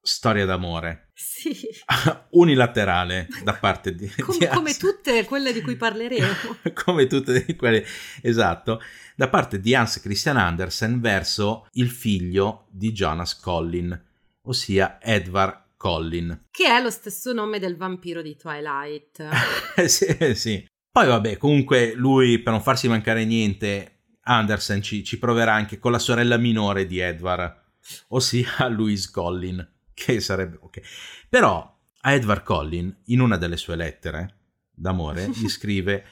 storia 0.00 0.44
d'amore 0.44 1.10
Sì. 1.14 1.54
unilaterale 2.30 3.28
da 3.44 3.54
parte 3.54 3.94
di, 3.94 4.08
Com- 4.18 4.36
di 4.38 4.46
come 4.48 4.74
tutte 4.74 5.24
quelle 5.24 5.52
di 5.52 5.60
cui 5.62 5.76
parleremo. 5.76 6.26
come 6.74 7.06
tutte 7.06 7.44
quelle 7.56 7.84
esatto 8.22 8.80
da 9.14 9.28
parte 9.28 9.60
di 9.60 9.74
Hans 9.74 10.00
Christian 10.00 10.36
Andersen 10.36 11.00
verso 11.00 11.68
il 11.72 11.90
figlio 11.90 12.66
di 12.70 12.92
Jonas 12.92 13.38
Collin 13.38 14.04
ossia 14.42 14.98
Edvard 15.00 15.64
Collin 15.76 16.46
che 16.50 16.66
è 16.66 16.80
lo 16.80 16.90
stesso 16.90 17.32
nome 17.32 17.58
del 17.58 17.76
vampiro 17.76 18.22
di 18.22 18.36
Twilight. 18.36 19.28
Sì, 19.86 20.34
sì. 20.34 20.66
poi 20.90 21.06
vabbè 21.06 21.36
comunque 21.36 21.92
lui 21.94 22.38
per 22.38 22.52
non 22.52 22.62
farsi 22.62 22.88
mancare 22.88 23.24
niente 23.24 24.04
Andersen 24.22 24.82
ci, 24.82 25.04
ci 25.04 25.18
proverà 25.18 25.52
anche 25.52 25.78
con 25.78 25.92
la 25.92 25.98
sorella 25.98 26.38
minore 26.38 26.86
di 26.86 26.98
Edward 26.98 27.64
ossia 28.08 28.68
Louise 28.68 29.10
Collin 29.12 29.74
che 29.92 30.20
sarebbe 30.20 30.58
ok 30.60 30.80
però 31.28 31.78
a 32.00 32.12
Edward 32.12 32.42
Collin 32.42 33.02
in 33.06 33.20
una 33.20 33.36
delle 33.36 33.56
sue 33.56 33.76
lettere 33.76 34.36
d'amore 34.70 35.28
gli 35.28 35.48
scrive 35.48 36.04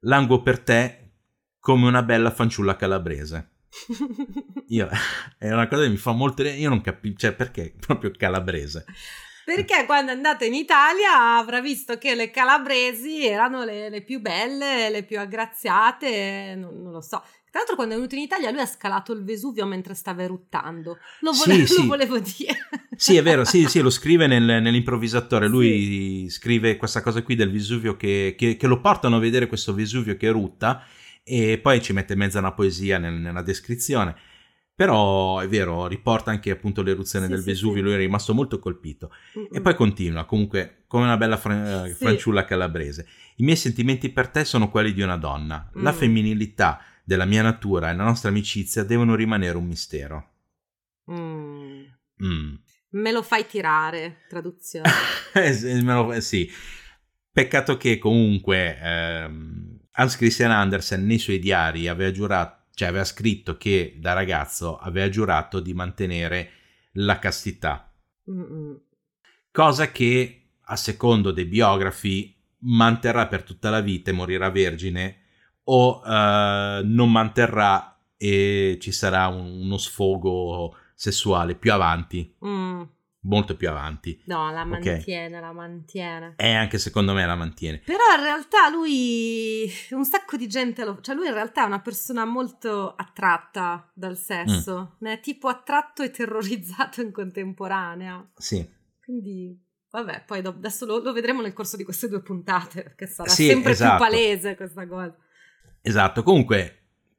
languo 0.00 0.42
per 0.42 0.58
te 0.58 1.10
come 1.60 1.86
una 1.86 2.02
bella 2.02 2.30
fanciulla 2.30 2.76
calabrese 2.76 3.57
io 4.68 4.88
è 5.38 5.50
una 5.52 5.68
cosa 5.68 5.82
che 5.82 5.88
mi 5.88 5.96
fa 5.96 6.12
molto 6.12 6.42
io 6.42 6.68
non 6.68 6.80
capisco 6.80 7.16
cioè 7.18 7.32
perché 7.34 7.74
proprio 7.78 8.10
calabrese 8.16 8.84
Perché 9.48 9.86
quando 9.86 10.12
è 10.12 10.14
andata 10.14 10.44
in 10.44 10.52
Italia 10.52 11.38
avrà 11.38 11.62
visto 11.62 11.96
che 11.96 12.14
le 12.14 12.30
calabresi 12.30 13.24
erano 13.24 13.64
le, 13.64 13.88
le 13.88 14.02
più 14.02 14.20
belle, 14.20 14.90
le 14.90 15.04
più 15.04 15.18
aggraziate, 15.18 16.54
non, 16.54 16.82
non 16.82 16.92
lo 16.92 17.00
so. 17.00 17.22
Tra 17.50 17.60
l'altro 17.60 17.74
quando 17.74 17.94
è 17.94 17.96
venuto 17.96 18.14
in 18.14 18.20
Italia 18.20 18.50
lui 18.50 18.60
ha 18.60 18.66
scalato 18.66 19.14
il 19.14 19.24
Vesuvio 19.24 19.64
mentre 19.64 19.94
stava 19.94 20.22
eruttando. 20.22 20.98
Lo, 21.20 21.32
Sì, 21.32 21.48
vole- 21.50 21.64
sì. 21.66 21.80
lo 21.80 21.86
volevo 21.86 22.18
dire. 22.18 22.58
Sì, 22.94 23.16
è 23.16 23.22
vero, 23.22 23.46
sì, 23.46 23.66
sì, 23.68 23.80
lo 23.80 23.88
scrive 23.88 24.26
nel- 24.26 24.60
nell'improvvisatore. 24.60 25.48
Lui 25.48 26.26
scrive 26.28 26.76
questa 26.76 27.00
cosa 27.00 27.22
qui 27.22 27.34
del 27.34 27.50
Vesuvio 27.50 27.96
che, 27.96 28.34
che- 28.36 28.58
che 28.58 28.66
lo 28.66 28.80
portano 28.82 29.16
a 29.16 29.18
vedere 29.18 29.46
questo 29.46 29.72
Vesuvio 29.72 30.14
che 30.18 30.26
erutta 30.26 30.84
e 31.28 31.58
poi 31.58 31.82
ci 31.82 31.92
mette 31.92 32.14
in 32.14 32.18
mezzo 32.20 32.38
una 32.38 32.52
poesia 32.52 32.98
nel- 32.98 33.12
nella 33.20 33.42
descrizione. 33.42 34.16
Però 34.74 35.40
è 35.40 35.48
vero, 35.48 35.88
riporta 35.88 36.30
anche 36.30 36.50
appunto 36.52 36.82
l'eruzione 36.82 37.24
Sì, 37.26 37.32
del 37.32 37.40
sì, 37.40 37.46
Vesuvio, 37.46 37.82
lui 37.82 37.94
è 37.94 37.96
rimasto 37.96 38.32
molto 38.32 38.60
colpito. 38.60 39.10
E 39.34 39.48
Mm-mm. 39.54 39.62
poi 39.62 39.74
continua, 39.74 40.24
comunque, 40.24 40.84
come 40.86 41.02
una 41.04 41.16
bella 41.16 41.36
fra- 41.36 41.84
eh, 41.86 41.88
Sì. 41.94 42.04
fanciulla 42.04 42.44
calabrese. 42.44 43.06
I 43.36 43.42
miei 43.42 43.56
sentimenti 43.56 44.08
per 44.10 44.28
te 44.28 44.44
sono 44.44 44.70
quelli 44.70 44.92
di 44.92 45.02
una 45.02 45.16
donna. 45.16 45.68
La 45.74 45.92
Mm. 45.92 45.96
femminilità 45.96 46.80
della 47.02 47.24
mia 47.24 47.42
natura 47.42 47.90
e 47.90 47.94
la 47.96 48.04
nostra 48.04 48.28
amicizia 48.28 48.84
devono 48.84 49.16
rimanere 49.16 49.56
un 49.56 49.66
mistero. 49.66 50.30
Mm. 51.10 51.82
Mm. 52.24 52.54
Me 52.90 53.12
lo 53.12 53.22
fai 53.22 53.46
tirare, 53.46 54.18
traduzione. 54.28 54.88
Sì, 55.54 55.82
me 55.82 55.94
lo- 55.94 56.20
sì. 56.20 56.48
Peccato 57.32 57.76
che 57.76 57.98
comunque 57.98 58.78
ehm, 58.80 59.77
Hans 59.98 60.16
Christian 60.16 60.50
Andersen 60.52 61.04
nei 61.06 61.18
suoi 61.18 61.38
diari 61.40 61.88
aveva 61.88 62.10
giurato, 62.12 62.66
cioè 62.74 62.88
aveva 62.88 63.04
scritto 63.04 63.56
che 63.56 63.96
da 63.98 64.12
ragazzo 64.12 64.78
aveva 64.78 65.08
giurato 65.08 65.58
di 65.60 65.74
mantenere 65.74 66.50
la 66.92 67.18
castità, 67.18 67.92
Mm-mm. 68.30 68.80
cosa 69.50 69.90
che 69.90 70.50
a 70.70 70.76
secondo 70.76 71.32
dei 71.32 71.46
biografi 71.46 72.34
manterrà 72.60 73.26
per 73.26 73.42
tutta 73.42 73.70
la 73.70 73.80
vita 73.80 74.10
e 74.10 74.14
morirà 74.14 74.50
vergine 74.50 75.16
o 75.64 76.02
eh, 76.04 76.80
non 76.84 77.10
manterrà 77.10 77.98
e 78.16 78.78
ci 78.80 78.92
sarà 78.92 79.26
un- 79.28 79.62
uno 79.62 79.76
sfogo 79.78 80.76
sessuale 80.94 81.54
più 81.54 81.72
avanti, 81.72 82.34
Mm. 82.44 82.82
Molto 83.28 83.54
più 83.56 83.68
avanti. 83.68 84.20
No, 84.24 84.50
la 84.50 84.64
mantiene, 84.64 85.38
la 85.40 85.52
mantiene. 85.52 86.34
E 86.36 86.52
anche 86.54 86.78
secondo 86.78 87.12
me 87.12 87.24
la 87.26 87.34
mantiene. 87.36 87.78
Però 87.84 88.02
in 88.16 88.22
realtà 88.22 88.68
lui, 88.70 89.70
un 89.90 90.04
sacco 90.04 90.36
di 90.36 90.48
gente 90.48 90.84
lo... 90.84 91.00
Cioè 91.00 91.14
lui 91.14 91.26
in 91.26 91.34
realtà 91.34 91.62
è 91.62 91.66
una 91.66 91.80
persona 91.80 92.24
molto 92.24 92.94
attratta 92.94 93.90
dal 93.94 94.16
sesso, 94.16 94.80
Mm. 94.80 95.06
ne 95.06 95.12
è 95.12 95.20
tipo 95.20 95.48
attratto 95.48 96.02
e 96.02 96.10
terrorizzato 96.10 97.00
in 97.02 97.12
contemporanea. 97.12 98.28
Sì. 98.36 98.66
Quindi, 99.04 99.58
vabbè, 99.90 100.24
poi 100.26 100.42
do- 100.42 100.50
adesso 100.50 100.84
lo, 100.86 100.98
lo 100.98 101.12
vedremo 101.12 101.42
nel 101.42 101.52
corso 101.52 101.76
di 101.76 101.84
queste 101.84 102.08
due 102.08 102.22
puntate, 102.22 102.82
perché 102.82 103.06
sarà 103.06 103.28
Sì, 103.30 103.46
sempre 103.46 103.72
esatto. 103.72 103.96
più 103.96 104.04
palese 104.04 104.56
questa 104.56 104.86
cosa. 104.86 105.14
Esatto, 105.82 106.22
comunque 106.22 106.74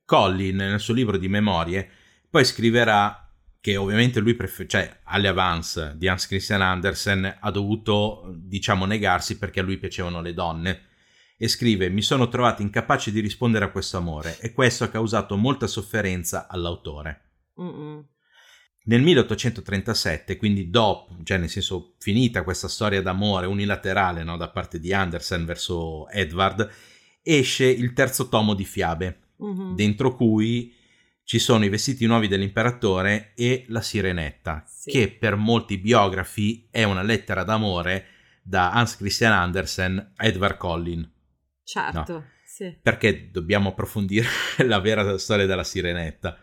Collin 0.05 0.55
nel 0.55 0.79
suo 0.79 0.93
libro 0.93 1.17
di 1.17 1.27
memorie 1.27 1.89
poi 2.29 2.43
scriverà 2.45 3.28
che 3.61 3.75
ovviamente 3.75 4.19
lui 4.19 4.35
prefer- 4.35 4.69
cioè 4.69 4.99
alle 5.03 5.27
avance 5.27 5.93
di 5.97 6.07
Hans 6.07 6.27
Christian 6.27 6.61
Andersen 6.61 7.37
ha 7.39 7.51
dovuto 7.51 8.33
diciamo 8.35 8.85
negarsi 8.85 9.37
perché 9.37 9.59
a 9.59 9.63
lui 9.63 9.77
piacevano 9.77 10.21
le 10.21 10.33
donne 10.33 10.87
e 11.37 11.47
scrive 11.47 11.89
mi 11.89 12.01
sono 12.01 12.29
trovato 12.29 12.61
incapace 12.61 13.11
di 13.11 13.19
rispondere 13.19 13.65
a 13.65 13.71
questo 13.71 13.97
amore 13.97 14.37
e 14.39 14.53
questo 14.53 14.85
ha 14.85 14.89
causato 14.89 15.35
molta 15.35 15.67
sofferenza 15.67 16.47
all'autore. 16.47 17.31
Mm-mm. 17.61 18.07
Nel 18.81 19.01
1837, 19.01 20.37
quindi 20.37 20.69
dopo, 20.69 21.17
cioè 21.23 21.37
nel 21.37 21.49
senso 21.49 21.95
finita 21.99 22.43
questa 22.43 22.67
storia 22.67 23.01
d'amore 23.01 23.45
unilaterale 23.45 24.23
no, 24.23 24.35
da 24.35 24.49
parte 24.49 24.79
di 24.79 24.93
Andersen 24.93 25.45
verso 25.45 26.09
Edward, 26.09 26.67
esce 27.21 27.65
il 27.65 27.93
terzo 27.93 28.29
tomo 28.29 28.55
di 28.55 28.65
fiabe, 28.65 29.19
mm-hmm. 29.43 29.75
dentro 29.75 30.15
cui 30.15 30.73
ci 31.29 31.37
sono 31.37 31.63
i 31.63 31.69
vestiti 31.69 32.07
nuovi 32.07 32.27
dell'imperatore 32.27 33.33
e 33.35 33.65
la 33.67 33.81
sirenetta, 33.81 34.63
sì. 34.65 34.89
che 34.89 35.11
per 35.11 35.35
molti 35.35 35.77
biografi 35.77 36.67
è 36.71 36.81
una 36.81 37.03
lettera 37.03 37.43
d'amore 37.43 38.07
da 38.41 38.71
Hans 38.71 38.97
Christian 38.97 39.33
Andersen 39.33 40.13
a 40.15 40.25
Edward 40.25 40.57
Collin. 40.57 41.07
Certo, 41.63 42.11
no? 42.11 42.25
sì. 42.43 42.75
Perché 42.81 43.29
dobbiamo 43.29 43.69
approfondire 43.69 44.27
la 44.65 44.79
vera 44.79 45.19
storia 45.19 45.45
della 45.45 45.63
sirenetta. 45.63 46.35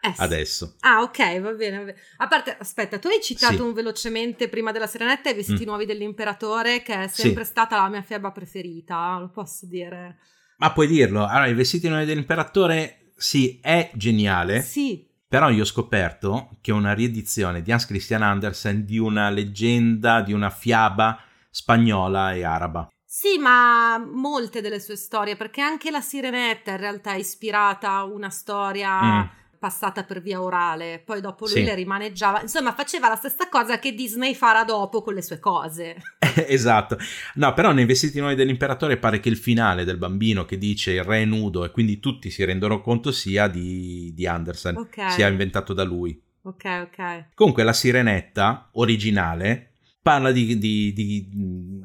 Eh 0.00 0.14
sì. 0.14 0.22
Adesso. 0.22 0.76
Ah, 0.80 1.02
ok, 1.02 1.40
va 1.40 1.52
bene, 1.52 1.76
va 1.76 1.84
bene, 1.84 1.98
A 2.16 2.26
parte, 2.26 2.56
aspetta, 2.58 2.98
tu 2.98 3.08
hai 3.08 3.20
citato 3.20 3.56
sì. 3.56 3.60
un 3.60 3.74
velocemente 3.74 4.48
prima 4.48 4.72
della 4.72 4.86
Sirenetta 4.86 5.28
i 5.28 5.34
vestiti 5.34 5.64
mm. 5.64 5.66
nuovi 5.66 5.84
dell'imperatore, 5.84 6.80
che 6.80 7.02
è 7.02 7.08
sempre 7.08 7.44
sì. 7.44 7.50
stata 7.50 7.76
la 7.76 7.90
mia 7.90 8.00
fiaba 8.00 8.32
preferita, 8.32 9.18
lo 9.18 9.28
posso 9.28 9.66
dire. 9.66 10.16
Ma 10.56 10.72
puoi 10.72 10.86
dirlo. 10.86 11.26
Allora, 11.26 11.46
i 11.46 11.54
vestiti 11.54 11.88
nuovi 11.88 12.06
dell'imperatore, 12.06 12.99
sì, 13.20 13.58
è 13.60 13.90
geniale. 13.92 14.62
Sì. 14.62 15.06
Però 15.28 15.50
io 15.50 15.62
ho 15.62 15.66
scoperto 15.66 16.56
che 16.62 16.70
è 16.70 16.74
una 16.74 16.94
riedizione 16.94 17.60
di 17.60 17.70
Hans 17.70 17.84
Christian 17.84 18.22
Andersen 18.22 18.86
di 18.86 18.96
una 18.96 19.28
leggenda, 19.28 20.22
di 20.22 20.32
una 20.32 20.48
fiaba 20.48 21.20
spagnola 21.50 22.32
e 22.32 22.44
araba. 22.44 22.88
Sì, 23.04 23.38
ma 23.38 23.98
molte 23.98 24.62
delle 24.62 24.80
sue 24.80 24.96
storie, 24.96 25.36
perché 25.36 25.60
anche 25.60 25.90
la 25.90 26.00
Sirenetta 26.00 26.70
in 26.70 26.78
realtà 26.78 27.12
è 27.12 27.18
ispirata 27.18 27.90
a 27.90 28.04
una 28.04 28.30
storia 28.30 29.02
mm. 29.02 29.20
Passata 29.60 30.04
per 30.04 30.22
via 30.22 30.40
orale, 30.40 31.02
poi 31.04 31.20
dopo 31.20 31.44
lui 31.44 31.56
sì. 31.56 31.64
le 31.64 31.74
rimaneggiava, 31.74 32.40
insomma 32.40 32.72
faceva 32.72 33.08
la 33.08 33.14
stessa 33.14 33.50
cosa 33.50 33.78
che 33.78 33.92
Disney 33.92 34.34
farà 34.34 34.64
dopo 34.64 35.02
con 35.02 35.12
le 35.12 35.20
sue 35.20 35.38
cose. 35.38 35.96
esatto, 36.48 36.96
no, 37.34 37.52
però 37.52 37.70
nei 37.72 37.84
vestiti 37.84 38.18
nuovi 38.18 38.34
dell'imperatore 38.34 38.96
pare 38.96 39.20
che 39.20 39.28
il 39.28 39.36
finale 39.36 39.84
del 39.84 39.98
bambino 39.98 40.46
che 40.46 40.56
dice 40.56 40.92
il 40.92 41.04
re 41.04 41.20
è 41.20 41.24
nudo 41.26 41.66
e 41.66 41.70
quindi 41.70 42.00
tutti 42.00 42.30
si 42.30 42.42
rendono 42.42 42.80
conto 42.80 43.12
sia 43.12 43.48
di, 43.48 44.12
di 44.14 44.26
Andersen, 44.26 44.78
okay. 44.78 45.10
sia 45.10 45.28
inventato 45.28 45.74
da 45.74 45.84
lui. 45.84 46.18
Ok, 46.42 46.64
ok. 46.64 47.24
Comunque 47.34 47.62
la 47.62 47.74
Sirenetta 47.74 48.70
originale 48.72 49.72
parla 50.00 50.32
di, 50.32 50.56
di, 50.56 50.92
di, 50.94 51.28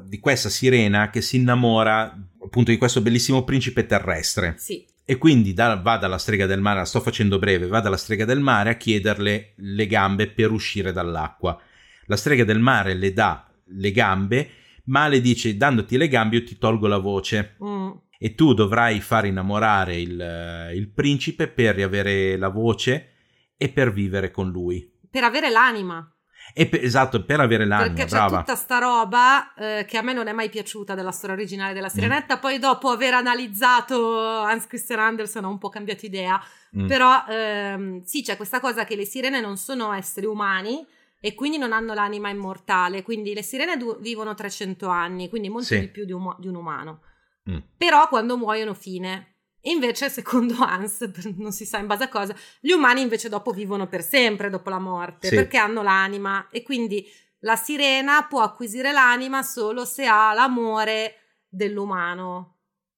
di, 0.07 0.19
questa 0.19 0.47
sirena 0.47 1.09
che 1.09 1.19
si 1.19 1.35
innamora 1.35 2.17
appunto 2.41 2.71
di 2.71 2.77
questo 2.77 3.01
bellissimo 3.01 3.43
principe 3.43 3.85
terrestre. 3.85 4.55
Sì. 4.57 4.85
E 5.07 5.17
quindi 5.17 5.53
da, 5.53 5.75
va 5.75 5.97
dalla 5.97 6.17
strega 6.17 6.47
del 6.47 6.61
mare, 6.61 6.79
la 6.79 6.85
sto 6.85 6.99
facendo 6.99 7.37
breve, 7.37 7.67
va 7.67 7.79
dalla 7.79 7.95
strega 7.95 8.25
del 8.25 8.39
mare 8.39 8.71
a 8.71 8.75
chiederle 8.75 9.53
le 9.57 9.85
gambe 9.85 10.27
per 10.27 10.51
uscire 10.51 10.91
dall'acqua. 10.91 11.61
La 12.07 12.15
strega 12.15 12.43
del 12.43 12.59
mare 12.59 12.95
le 12.95 13.13
dà 13.13 13.47
le 13.65 13.91
gambe, 13.91 14.49
ma 14.85 15.07
le 15.07 15.21
dice 15.21 15.55
dandoti 15.55 15.97
le 15.97 16.07
gambe 16.07 16.37
io 16.37 16.43
ti 16.43 16.57
tolgo 16.57 16.87
la 16.87 16.97
voce. 16.97 17.55
Mm. 17.63 17.91
E 18.17 18.33
tu 18.33 18.53
dovrai 18.53 18.99
far 18.99 19.25
innamorare 19.25 19.99
il, 19.99 20.71
il 20.73 20.89
principe 20.89 21.49
per 21.49 21.75
riavere 21.75 22.35
la 22.37 22.49
voce 22.49 23.11
e 23.57 23.69
per 23.69 23.93
vivere 23.93 24.31
con 24.31 24.49
lui. 24.49 24.91
Per 25.09 25.23
avere 25.23 25.51
l'anima. 25.51 26.14
E 26.57 26.67
per, 26.67 26.81
esatto, 26.81 27.25
per 27.25 27.41
avere 27.41 27.65
l'anima, 27.65 27.89
Perché 27.89 28.05
c'è 28.05 28.15
brava. 28.15 28.37
tutta 28.37 28.55
sta 28.55 28.77
roba 28.77 29.53
eh, 29.55 29.83
che 29.85 29.97
a 29.97 30.01
me 30.01 30.13
non 30.13 30.27
è 30.27 30.31
mai 30.31 30.47
piaciuta 30.47 30.95
della 30.95 31.11
storia 31.11 31.35
originale 31.35 31.73
della 31.73 31.89
Sirenetta, 31.89 32.37
mm. 32.37 32.39
poi 32.39 32.59
dopo 32.59 32.87
aver 32.87 33.13
analizzato 33.13 34.19
Hans 34.19 34.65
Christian 34.65 34.99
Andersen 34.99 35.43
ho 35.43 35.49
un 35.49 35.57
po' 35.57 35.67
cambiato 35.67 36.05
idea, 36.05 36.41
mm. 36.77 36.87
però 36.87 37.25
ehm, 37.27 38.03
sì, 38.03 38.23
c'è 38.23 38.37
questa 38.37 38.61
cosa 38.61 38.85
che 38.85 38.95
le 38.95 39.03
sirene 39.03 39.41
non 39.41 39.57
sono 39.57 39.91
esseri 39.91 40.27
umani 40.27 40.87
e 41.19 41.35
quindi 41.35 41.57
non 41.57 41.73
hanno 41.73 41.93
l'anima 41.93 42.29
immortale, 42.29 43.03
quindi 43.03 43.33
le 43.33 43.43
sirene 43.43 43.75
du- 43.75 43.99
vivono 43.99 44.33
300 44.33 44.87
anni, 44.87 45.27
quindi 45.27 45.49
molto 45.49 45.65
sì. 45.65 45.81
di 45.81 45.87
più 45.89 46.05
di 46.05 46.13
un, 46.13 46.33
di 46.39 46.47
un 46.47 46.55
umano. 46.55 47.01
Mm. 47.49 47.57
Però 47.75 48.07
quando 48.07 48.37
muoiono 48.37 48.73
fine, 48.73 49.34
Invece, 49.65 50.09
secondo 50.09 50.55
Hans, 50.63 51.01
non 51.37 51.51
si 51.51 51.65
sa 51.65 51.77
in 51.77 51.87
base 51.87 52.03
a 52.03 52.09
cosa, 52.09 52.35
gli 52.59 52.71
umani 52.71 53.01
invece 53.01 53.29
dopo 53.29 53.51
vivono 53.51 53.87
per 53.87 54.03
sempre 54.03 54.49
dopo 54.49 54.69
la 54.69 54.79
morte, 54.79 55.27
sì. 55.27 55.35
perché 55.35 55.57
hanno 55.57 55.81
l'anima 55.81 56.47
e 56.49 56.63
quindi 56.63 57.05
la 57.39 57.55
sirena 57.55 58.25
può 58.27 58.41
acquisire 58.41 58.91
l'anima 58.91 59.43
solo 59.43 59.85
se 59.85 60.05
ha 60.05 60.33
l'amore 60.33 61.15
dell'umano. 61.47 62.54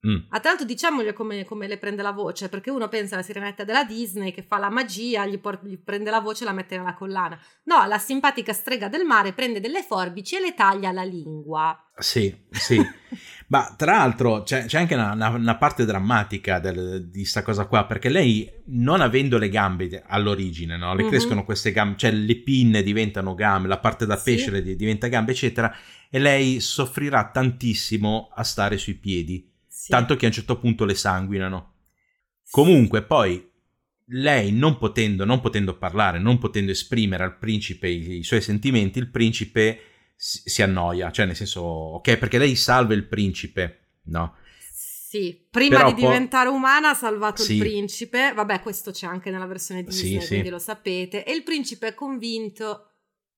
Mm. 0.08 0.16
A 0.30 0.40
tra 0.40 0.50
l'altro 0.50 0.66
diciamogli 0.66 1.12
come, 1.12 1.44
come, 1.44 1.68
le 1.68 1.78
prende 1.78 2.02
la 2.02 2.12
voce, 2.12 2.48
perché 2.50 2.70
uno 2.70 2.88
pensa 2.88 3.16
alla 3.16 3.24
sirenetta 3.24 3.64
della 3.64 3.84
Disney 3.84 4.32
che 4.32 4.44
fa 4.44 4.58
la 4.58 4.70
magia, 4.70 5.26
gli, 5.26 5.40
por- 5.40 5.60
gli 5.64 5.78
prende 5.78 6.10
la 6.10 6.22
voce 6.22 6.44
e 6.44 6.48
la 6.48 6.54
mette 6.54 6.78
nella 6.78 6.94
collana. 6.94 7.38
No, 7.64 7.86
la 7.86 7.98
simpatica 7.98 8.54
strega 8.54 8.88
del 8.88 9.04
mare 9.04 9.34
prende 9.34 9.60
delle 9.60 9.84
forbici 9.84 10.36
e 10.36 10.40
le 10.40 10.54
taglia 10.54 10.92
la 10.92 11.04
lingua. 11.04 11.78
Sì, 12.00 12.34
sì. 12.52 12.80
Ma 13.50 13.74
tra 13.78 13.94
l'altro 13.94 14.44
c'è, 14.44 14.66
c'è 14.66 14.78
anche 14.78 14.94
una, 14.94 15.14
una, 15.14 15.30
una, 15.30 15.56
parte 15.56 15.86
drammatica 15.86 16.60
del, 16.60 17.08
di 17.10 17.22
questa 17.22 17.44
cosa 17.44 17.66
qua, 17.66 17.86
perché 17.86 18.10
lei, 18.10 18.50
non 18.66 19.00
avendo 19.00 19.38
le 19.38 19.50
gambe 19.50 20.04
all'origine, 20.06 20.78
no? 20.78 20.94
le 20.94 21.04
mm-hmm. 21.04 21.12
crescono 21.12 21.46
queste 21.46 21.72
gambe, 21.72 21.98
cioè 21.98 22.12
le 22.12 22.36
pinne 22.42 22.84
diventano 22.84 23.36
gambe, 23.36 23.70
la 23.70 23.80
parte 23.80 24.06
da 24.06 24.18
pesce 24.18 24.54
sì. 24.54 24.76
diventa 24.76 25.08
gambe, 25.08 25.32
eccetera, 25.32 25.74
e 26.10 26.20
lei 26.20 26.60
soffrirà 26.60 27.30
tantissimo 27.32 28.32
a 28.36 28.44
stare 28.44 28.78
sui 28.78 28.96
piedi, 28.96 29.50
sì. 29.88 29.92
tanto 29.92 30.16
che 30.18 30.26
a 30.26 30.28
un 30.28 30.34
certo 30.34 30.60
punto 30.60 30.84
le 30.84 30.96
sanguinano. 30.96 31.74
Sì. 32.44 32.52
Comunque, 32.52 33.04
poi 33.04 33.50
lei 34.10 34.52
non 34.52 34.78
potendo, 34.78 35.26
non 35.26 35.40
potendo 35.40 35.78
parlare, 35.78 36.20
non 36.20 36.38
potendo 36.38 36.72
esprimere 36.72 37.24
al 37.24 37.38
principe 37.38 37.88
i, 37.88 38.18
i 38.18 38.24
suoi 38.24 38.42
sentimenti, 38.42 39.00
il 39.00 39.10
principe 39.10 39.80
si, 40.16 40.62
annoia, 40.62 41.12
cioè 41.12 41.26
nel 41.26 41.36
senso, 41.36 41.62
ok, 41.62 42.18
perché 42.18 42.38
lei 42.38 42.56
salva 42.56 42.94
il 42.94 43.08
principe, 43.08 44.00
no? 44.06 44.36
Sì, 44.72 45.48
prima 45.50 45.78
Però 45.78 45.94
di 45.94 46.02
po- 46.02 46.08
diventare 46.08 46.50
umana 46.50 46.90
ha 46.90 46.94
salvato 46.94 47.42
sì. 47.42 47.54
il 47.54 47.60
principe, 47.60 48.34
vabbè 48.34 48.62
questo 48.62 48.92
c'è 48.92 49.08
anche 49.08 49.32
nella 49.32 49.46
versione 49.46 49.84
Disney, 49.84 50.20
sì, 50.20 50.28
quindi 50.28 50.48
sì. 50.48 50.52
lo 50.52 50.60
sapete, 50.60 51.24
e 51.24 51.34
il 51.34 51.44
principe 51.44 51.88
è 51.88 51.94
convinto 51.94 52.92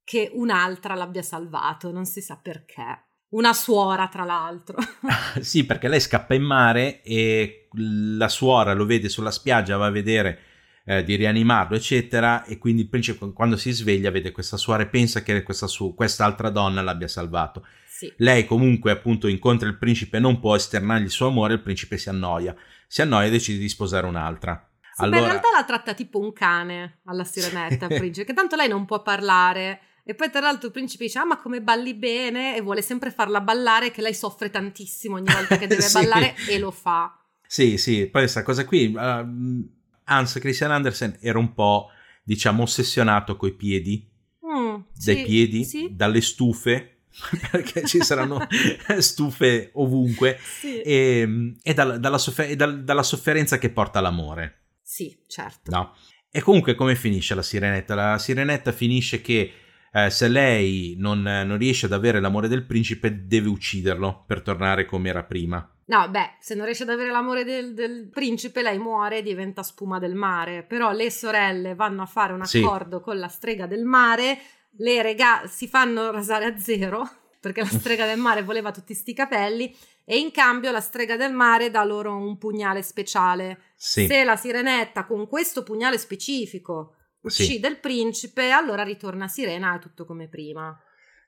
che 0.04 0.32
un'altra 0.34 0.96
l'abbia 0.96 1.22
salvato, 1.22 1.92
non 1.92 2.06
si 2.06 2.22
sa 2.22 2.38
perché. 2.38 3.09
Una 3.30 3.54
suora, 3.54 4.08
tra 4.08 4.24
l'altro. 4.24 4.78
sì, 5.40 5.66
perché 5.66 5.88
lei 5.88 6.00
scappa 6.00 6.34
in 6.34 6.44
mare 6.44 7.02
e 7.04 7.68
la 7.74 8.28
suora 8.28 8.74
lo 8.74 8.86
vede 8.86 9.08
sulla 9.08 9.30
spiaggia, 9.30 9.78
va 9.78 9.86
a 9.86 9.92
vedere 9.92 10.40
eh, 10.86 11.04
di 11.04 11.16
rianimarlo, 11.16 11.76
eccetera. 11.76 12.44
E 12.46 12.58
quindi 12.58 12.84
il 12.84 12.90
principe, 12.90 13.32
quando 13.32 13.56
si 13.56 13.72
sveglia, 13.72 14.10
vede 14.10 14.32
questa 14.32 14.58
suora 14.58 14.84
e 14.84 14.88
pensa 14.88 15.22
che 15.22 15.44
questa 15.44 15.68
su, 15.68 15.94
quest'altra 15.94 16.50
donna 16.50 16.82
l'abbia 16.82 17.08
salvato. 17.08 17.66
Sì. 17.88 18.12
Lei, 18.18 18.46
comunque, 18.46 18.90
appunto, 18.90 19.28
incontra 19.28 19.68
il 19.68 19.78
principe, 19.78 20.18
non 20.18 20.40
può 20.40 20.56
esternargli 20.56 21.04
il 21.04 21.12
suo 21.12 21.28
amore. 21.28 21.54
Il 21.54 21.62
principe 21.62 21.98
si 21.98 22.10
annoia, 22.10 22.56
si 22.88 23.04
annoia 23.04 23.28
e 23.28 23.32
decide 23.32 23.60
di 23.60 23.70
sposare 23.70 24.08
un'altra. 24.08 24.68
Sì, 24.94 25.04
allora... 25.04 25.20
in 25.20 25.26
realtà 25.26 25.48
la 25.56 25.64
tratta 25.66 25.94
tipo 25.94 26.18
un 26.18 26.34
cane 26.34 27.02
alla 27.06 27.24
sirenetta, 27.24 27.86
principe, 27.88 28.26
che 28.26 28.34
tanto 28.34 28.56
lei 28.56 28.68
non 28.68 28.86
può 28.86 29.04
parlare. 29.04 29.82
E 30.04 30.16
poi 30.16 30.30
tra 30.30 30.40
l'altro 30.40 30.68
il 30.68 30.74
principe 30.74 31.06
dice, 31.06 31.20
ah 31.20 31.26
ma 31.26 31.38
come 31.38 31.62
balli 31.62 31.94
bene, 31.94 32.56
e 32.56 32.62
vuole 32.62 32.82
sempre 32.82 33.12
farla 33.12 33.42
ballare, 33.42 33.92
che 33.92 34.02
lei 34.02 34.14
soffre 34.14 34.50
tantissimo 34.50 35.16
ogni 35.16 35.32
volta 35.32 35.58
che 35.58 35.68
deve 35.68 35.82
sì. 35.82 35.94
ballare, 35.94 36.36
e 36.48 36.58
lo 36.60 36.72
fa. 36.72 37.16
Sì, 37.46 37.78
sì, 37.78 38.02
poi 38.08 38.22
questa 38.22 38.44
cosa 38.44 38.66
qui, 38.66 38.94
uh, 38.96 39.70
Hans 40.04 40.34
Christian 40.40 40.72
Andersen 40.72 41.18
era 41.20 41.40
un 41.40 41.54
po', 41.54 41.90
diciamo, 42.24 42.64
ossessionato 42.64 43.38
coi 43.38 43.54
piedi, 43.54 44.08
mm, 44.46 44.76
dai 45.04 45.16
sì, 45.16 45.24
piedi, 45.24 45.64
sì. 45.64 45.88
dalle 45.92 46.22
stufe, 46.22 47.02
perché 47.52 47.86
ci 47.86 48.02
saranno 48.02 48.46
stufe 49.00 49.72
ovunque, 49.74 50.38
sì. 50.42 50.82
e, 50.82 51.56
e, 51.62 51.74
dal, 51.74 52.00
dalla, 52.00 52.18
soffer- 52.18 52.50
e 52.50 52.56
dal, 52.56 52.84
dalla, 52.84 53.04
sofferenza 53.04 53.58
che 53.58 53.70
porta 53.70 54.00
l'amore. 54.00 54.66
Sì, 54.82 55.16
certo. 55.28 55.72
No? 55.72 55.96
E 56.32 56.42
comunque 56.42 56.76
come 56.76 56.96
finisce 56.96 57.34
la 57.34 57.42
sirenetta? 57.42 57.96
La 57.96 58.18
sirenetta 58.20 58.72
finisce 58.72 59.22
che 59.22 59.52
eh, 59.92 60.10
se 60.10 60.28
lei 60.28 60.96
non, 60.98 61.22
non 61.22 61.58
riesce 61.58 61.86
ad 61.86 61.94
avere 61.94 62.20
l'amore 62.20 62.48
del 62.48 62.66
principe 62.66 63.26
deve 63.26 63.50
ucciderlo 63.50 64.24
per 64.26 64.42
tornare 64.42 64.86
come 64.86 65.10
era 65.10 65.24
prima. 65.24 65.68
No, 65.90 66.08
beh, 66.08 66.36
se 66.40 66.54
non 66.54 66.66
riesce 66.66 66.84
ad 66.84 66.90
avere 66.90 67.10
l'amore 67.10 67.44
del, 67.44 67.74
del, 67.74 68.10
principe, 68.14 68.62
lei 68.62 68.78
muore 68.78 69.18
e 69.18 69.22
diventa 69.24 69.64
spuma 69.64 69.98
del 69.98 70.14
mare. 70.14 70.64
Però 70.64 70.92
le 70.92 71.10
sorelle 71.10 71.74
vanno 71.74 72.04
a 72.04 72.06
fare 72.06 72.34
un 72.34 72.42
accordo 72.42 72.98
sì. 72.98 73.04
con 73.04 73.18
la 73.18 73.28
strega 73.28 73.66
del 73.66 73.86
mare, 73.86 74.40
le 74.78 75.02
rega- 75.02 75.48
si 75.48 75.68
fanno 75.68 76.12
rasare 76.12 76.46
a 76.46 76.58
zero, 76.60 77.10
perché 77.42 77.62
la 77.62 77.68
strega 77.68 78.06
del 78.06 78.20
mare 78.20 78.44
voleva 78.44 78.72
tutti 78.72 78.94
sti 78.94 79.14
capelli, 79.14 79.76
e 80.06 80.20
in 80.20 80.30
cambio 80.30 80.72
la 80.72 80.80
strega 80.80 81.16
del 81.16 81.34
mare 81.34 81.72
dà 81.72 81.84
loro 81.84 82.16
un 82.16 82.38
pugnale 82.38 82.84
speciale. 82.84 83.62
Sì. 83.76 84.06
Se 84.06 84.24
la 84.24 84.36
sirenetta 84.36 85.06
con 85.06 85.28
questo 85.28 85.64
pugnale 85.64 85.98
specifico 85.98 86.98
uccide 87.22 87.68
sì. 87.68 87.74
il 87.74 87.80
principe, 87.80 88.52
allora 88.52 88.84
ritorna 88.84 89.28
Sirena 89.28 89.76
e 89.76 89.80
tutto 89.80 90.06
come 90.06 90.28
prima. 90.28 90.78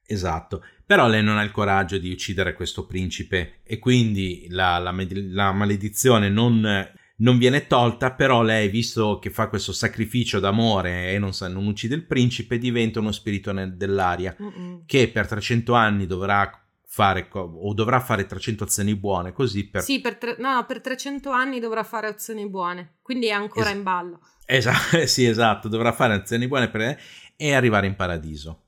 Esatto, 0.06 0.64
però 0.86 1.08
lei 1.08 1.24
non 1.24 1.38
ha 1.38 1.44
il 1.44 1.52
coraggio 1.52 1.98
di 1.98 2.12
uccidere 2.12 2.54
questo 2.54 2.86
principe 2.86 3.62
e 3.64 3.80
quindi 3.80 4.48
la, 4.50 4.78
la, 4.78 4.94
la 5.30 5.52
maledizione 5.54 6.28
non, 6.28 6.92
non 7.18 7.38
viene 7.38 7.68
tolta, 7.68 8.12
però 8.12 8.42
lei, 8.42 8.68
visto 8.68 9.20
che 9.20 9.30
fa 9.30 9.48
questo 9.48 9.72
sacrificio 9.72 10.40
d'amore 10.40 11.12
e 11.12 11.20
non, 11.20 11.32
non 11.50 11.66
uccide 11.66 11.96
il 11.96 12.06
principe, 12.06 12.58
diventa 12.58 13.00
uno 13.00 13.12
spirito 13.12 13.54
dell'aria 13.54 14.36
Mm-mm. 14.42 14.84
che 14.86 15.08
per 15.10 15.28
300 15.28 15.74
anni 15.74 16.06
dovrà 16.08 16.62
fare 16.94 17.30
o 17.32 17.74
dovrà 17.74 18.02
fare 18.02 18.26
300 18.26 18.66
azioni 18.66 18.98
buone 18.98 19.32
così 19.32 19.70
per... 19.70 19.82
Sì, 19.82 20.02
per, 20.02 20.18
tre, 20.18 20.36
no, 20.40 20.66
per 20.68 20.82
300 20.82 21.32
anni 21.32 21.62
dovrà 21.62 21.84
fare 21.84 22.08
azioni 22.08 22.50
buone, 22.50 22.98
quindi 23.02 23.28
è 23.28 23.32
ancora 23.32 23.70
es- 23.70 23.76
in 23.76 23.84
ballo. 23.84 24.20
Esatto, 24.46 25.06
sì, 25.08 25.26
esatto, 25.26 25.70
dovrà 25.70 25.94
fare 25.94 26.16
azioni 26.16 26.50
buone 26.50 26.70
per... 26.70 27.00
e 27.38 27.54
arrivare 27.54 27.88
in 27.88 27.96
paradiso. 27.96 28.64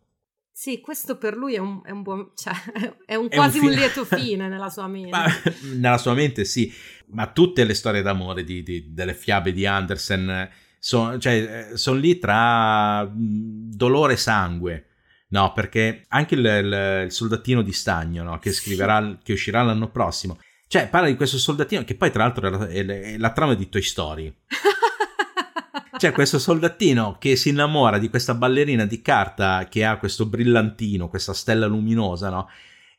Sì, 0.54 0.80
questo 0.80 1.18
per 1.18 1.36
lui 1.36 1.56
è 1.56 1.58
un, 1.58 1.82
è 1.84 1.92
un 1.92 2.02
buon, 2.02 2.32
cioè, 2.38 2.54
è 3.06 3.16
un, 3.16 3.28
è 3.30 3.36
quasi 3.36 3.58
un, 3.58 3.66
fine... 3.66 3.74
un, 3.74 3.80
lieto 3.80 4.06
fine 4.16 4.48
nella 4.48 4.70
sua 4.70 4.88
mente. 4.88 5.10
Ma, 5.10 5.26
nella 5.74 5.98
sua 5.98 6.14
mente 6.14 6.46
sì, 6.46 6.72
ma 7.08 7.30
tutte 7.30 7.66
le 7.66 7.74
storie 7.74 8.02
d'amore 8.02 8.46
di, 8.46 8.64
di, 8.64 8.94
delle 8.94 9.16
fiabe 9.16 9.52
di 9.52 9.66
Andersen 9.66 10.50
sono 10.80 11.18
cioè, 11.18 11.72
son 11.74 12.00
lì 12.00 12.18
tra 12.20 13.06
dolore 13.14 14.14
e 14.14 14.18
sangue. 14.18 14.88
No, 15.34 15.52
perché 15.52 16.06
anche 16.10 16.36
il, 16.36 16.46
il, 16.46 17.06
il 17.06 17.12
soldatino 17.12 17.64
di 17.64 17.74
stagno, 17.74 18.22
no, 18.22 18.38
che 18.38 18.52
scriverà, 18.52 19.18
che 19.22 19.34
uscirà 19.34 19.64
l'anno 19.64 19.90
prossimo. 19.90 20.38
Cioè, 20.68 20.90
parla 20.90 21.08
di 21.08 21.16
questo 21.16 21.40
soldatino 21.40 21.84
che 21.84 21.96
poi, 21.96 22.12
tra 22.12 22.24
l'altro, 22.24 22.48
è 22.48 22.52
la, 22.52 22.68
è 22.68 22.84
la, 22.84 22.94
è 22.94 23.18
la 23.18 23.32
trama 23.32 23.56
di 23.56 23.68
Toy 23.68 23.82
Story. 23.82 24.32
C'è 25.98 26.12
questo 26.12 26.38
soldatino 26.38 27.18
che 27.20 27.36
si 27.36 27.50
innamora 27.50 27.98
di 27.98 28.10
questa 28.10 28.36
ballerina 28.36 28.86
di 28.86 29.02
carta 29.02 29.68
che 29.70 29.84
ha 29.84 29.98
questo 29.98 30.28
brillantino, 30.28 31.10
questa 31.10 31.34
stella 31.34 31.66
luminosa, 31.66 32.30
no? 32.30 32.48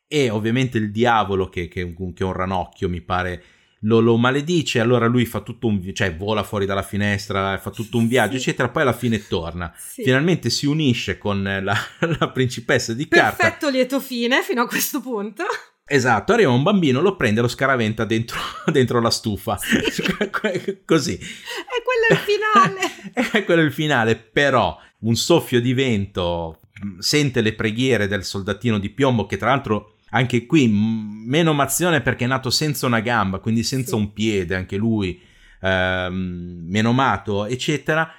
E 0.05 0.29
ovviamente 0.29 0.77
il 0.77 0.91
diavolo, 0.91 1.47
che, 1.47 1.69
che, 1.69 1.93
che 1.93 2.23
è 2.23 2.23
un 2.23 2.33
ranocchio, 2.33 2.89
mi 2.89 3.01
pare, 3.01 3.41
lo, 3.85 3.99
lo, 3.99 4.17
maledice, 4.17 4.79
allora 4.79 5.07
lui 5.07 5.25
fa 5.25 5.41
tutto 5.41 5.67
un 5.67 5.93
cioè 5.93 6.15
vola 6.15 6.43
fuori 6.43 6.65
dalla 6.65 6.83
finestra, 6.83 7.57
fa 7.57 7.69
tutto 7.69 7.97
un 7.97 8.07
viaggio, 8.07 8.33
sì. 8.33 8.37
eccetera, 8.49 8.69
poi 8.69 8.81
alla 8.83 8.93
fine 8.93 9.25
torna. 9.27 9.73
Sì. 9.77 10.03
Finalmente 10.03 10.49
si 10.49 10.65
unisce 10.65 11.17
con 11.17 11.43
la, 11.43 11.75
la 12.19 12.29
principessa 12.29 12.93
di 12.93 13.07
Perfetto 13.07 13.29
carta. 13.29 13.43
Perfetto 13.43 13.69
lieto 13.69 13.99
fine 13.99 14.41
fino 14.41 14.61
a 14.61 14.67
questo 14.67 15.01
punto. 15.01 15.43
Esatto, 15.87 16.33
arriva 16.33 16.49
un 16.51 16.63
bambino, 16.63 16.99
lo 16.99 17.15
prende 17.15 17.39
e 17.39 17.43
lo 17.43 17.47
scaraventa 17.47 18.05
dentro, 18.05 18.39
dentro 18.71 18.99
la 18.99 19.11
stufa. 19.11 19.57
Sì. 19.57 20.01
Così. 20.83 21.13
E 21.13 21.83
quello 21.83 22.07
è 22.09 22.13
il 22.13 22.17
finale. 22.17 23.31
è 23.31 23.45
quello 23.45 23.61
il 23.61 23.71
finale, 23.71 24.15
però 24.15 24.77
un 24.99 25.15
soffio 25.15 25.61
di 25.61 25.73
vento 25.73 26.59
sente 26.99 27.41
le 27.41 27.53
preghiere 27.53 28.07
del 28.07 28.23
soldatino 28.23 28.79
di 28.79 28.89
piombo 28.89 29.25
che 29.25 29.37
tra 29.37 29.49
l'altro 29.49 29.94
anche 30.15 30.45
qui 30.45 30.67
meno 30.67 31.53
mazione 31.53 32.01
perché 32.01 32.25
è 32.25 32.27
nato 32.27 32.49
senza 32.49 32.85
una 32.85 33.01
gamba, 33.01 33.39
quindi 33.39 33.63
senza 33.63 33.95
un 33.95 34.13
piede, 34.13 34.55
anche 34.55 34.77
lui 34.77 35.21
ehm, 35.61 36.65
menomato, 36.67 37.45
eccetera 37.45 38.11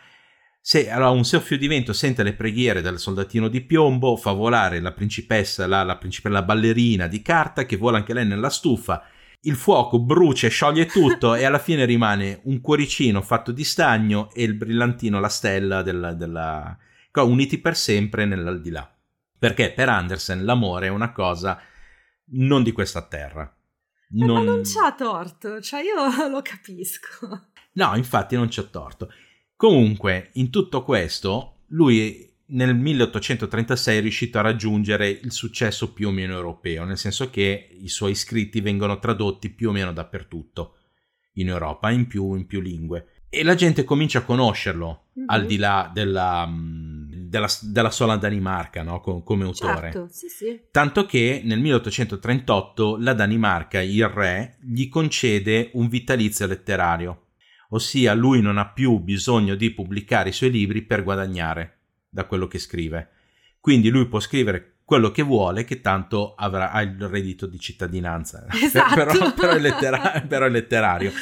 se 0.67 0.91
allora, 0.91 1.11
un 1.11 1.25
soffio 1.25 1.57
di 1.57 1.69
vento 1.69 1.93
sente 1.93 2.25
le 2.25 2.33
preghiere 2.33 2.83
del 2.83 2.99
soldatino 2.99 3.47
di 3.47 3.61
piombo, 3.61 4.17
fa 4.17 4.33
volare 4.33 4.81
la 4.81 4.91
principessa, 4.91 5.65
la, 5.69 5.85
la, 5.85 5.97
la 6.25 6.43
ballerina 6.43 7.07
di 7.07 7.23
carta 7.23 7.65
che 7.67 7.77
vola 7.77 7.99
anche 7.99 8.13
lei 8.13 8.27
nella 8.27 8.51
stufa. 8.51 9.05
Il 9.43 9.55
fuoco 9.55 10.01
brucia 10.01 10.49
e 10.49 10.51
scioglie 10.51 10.87
tutto 10.87 11.37
e 11.39 11.45
alla 11.45 11.61
fine 11.61 11.85
rimane 11.85 12.41
un 12.47 12.61
cuoricino 12.61 13.23
fatto 13.23 13.53
di 13.53 13.63
stagno 13.63 14.29
e 14.35 14.43
il 14.43 14.55
brillantino, 14.55 15.21
la 15.21 15.29
stella 15.29 15.83
della, 15.83 16.15
della... 16.15 16.77
uniti 17.13 17.59
per 17.59 17.77
sempre 17.77 18.25
nell'aldilà. 18.25 18.93
Perché 19.39 19.71
per 19.71 19.89
Andersen 19.89 20.45
l'amore 20.45 20.89
è 20.89 20.91
una 20.91 21.13
cosa 21.13 21.61
non 22.33 22.63
di 22.63 22.73
questa 22.73 23.07
terra. 23.07 23.51
Non... 24.09 24.31
Eh, 24.31 24.33
ma 24.33 24.41
non 24.41 24.63
c'ha 24.65 24.95
torto, 24.95 25.61
cioè 25.61 25.83
io 25.83 25.95
lo 26.29 26.43
capisco. 26.43 27.49
No, 27.73 27.97
infatti 27.97 28.37
non 28.37 28.49
c'ha 28.51 28.63
torto. 28.63 29.11
Comunque, 29.57 30.31
in 30.35 30.51
tutto 30.51 30.83
questo, 30.83 31.63
lui 31.69 32.35
nel 32.49 32.77
1836 32.77 33.99
è 33.99 34.01
riuscito 34.01 34.39
a 34.39 34.43
raggiungere 34.43 35.09
il 35.09 35.33
successo 35.33 35.93
più 35.93 36.09
o 36.09 36.13
meno 36.13 36.35
europeo, 36.35 36.85
nel 36.85 36.99
senso 36.99 37.31
che 37.31 37.69
i 37.81 37.89
suoi 37.89 38.15
scritti 38.15 38.61
vengono 38.61 38.99
tradotti 38.99 39.51
più 39.51 39.71
o 39.71 39.73
meno 39.73 39.93
dappertutto 39.93 40.77
in 41.35 41.49
Europa, 41.49 41.91
in 41.91 42.07
più, 42.07 42.35
in 42.35 42.47
più 42.47 42.61
lingue. 42.61 43.25
E 43.29 43.43
la 43.43 43.55
gente 43.55 43.85
comincia 43.85 44.21
a 44.21 44.25
conoscerlo 44.25 45.07
mm-hmm. 45.19 45.29
al 45.29 45.47
di 45.47 45.57
là 45.57 45.91
della, 45.93 46.47
mm, 46.47 46.96
della, 47.29 47.49
della 47.63 47.91
sola 47.91 48.17
Danimarca 48.17 48.83
no? 48.83 49.01
come, 49.01 49.23
come 49.23 49.45
autore. 49.45 49.93
Certo, 49.93 50.09
sì, 50.11 50.29
sì. 50.29 50.61
Tanto 50.71 51.07
che 51.07 51.43
nel 51.45 51.61
1838 51.61 52.97
la 52.99 53.15
Danimarca, 53.15 53.81
il 53.81 54.09
re, 54.09 54.59
gli 54.61 54.89
concede 54.89 55.71
un 55.75 55.89
vitalizio 55.89 56.47
letterario 56.47 57.21
ossia 57.71 58.15
lui 58.15 58.41
non 58.41 58.59
ha 58.59 58.69
più 58.69 58.99
bisogno 58.99 59.55
di 59.55 59.73
pubblicare 59.73 60.29
i 60.29 60.33
suoi 60.33 60.51
libri 60.51 60.83
per 60.83 61.03
guadagnare 61.03 61.79
da 62.09 62.25
quello 62.25 62.47
che 62.47 62.59
scrive. 62.59 63.11
Quindi 63.61 63.89
lui 63.89 64.07
può 64.07 64.21
scrivere 64.21 64.79
quello 64.85 65.11
che 65.11 65.23
vuole, 65.23 65.65
che 65.65 65.81
tanto 65.81 66.35
avrà 66.35 66.81
il 66.81 67.09
reddito 67.09 67.47
di 67.47 67.59
cittadinanza. 67.59 68.47
Esatto. 68.63 68.95
però, 68.95 69.35
però, 69.35 69.53
è 69.53 69.59
lettera- 69.59 70.25
però, 70.27 70.47
è 70.47 70.51
letterario. 70.51 71.13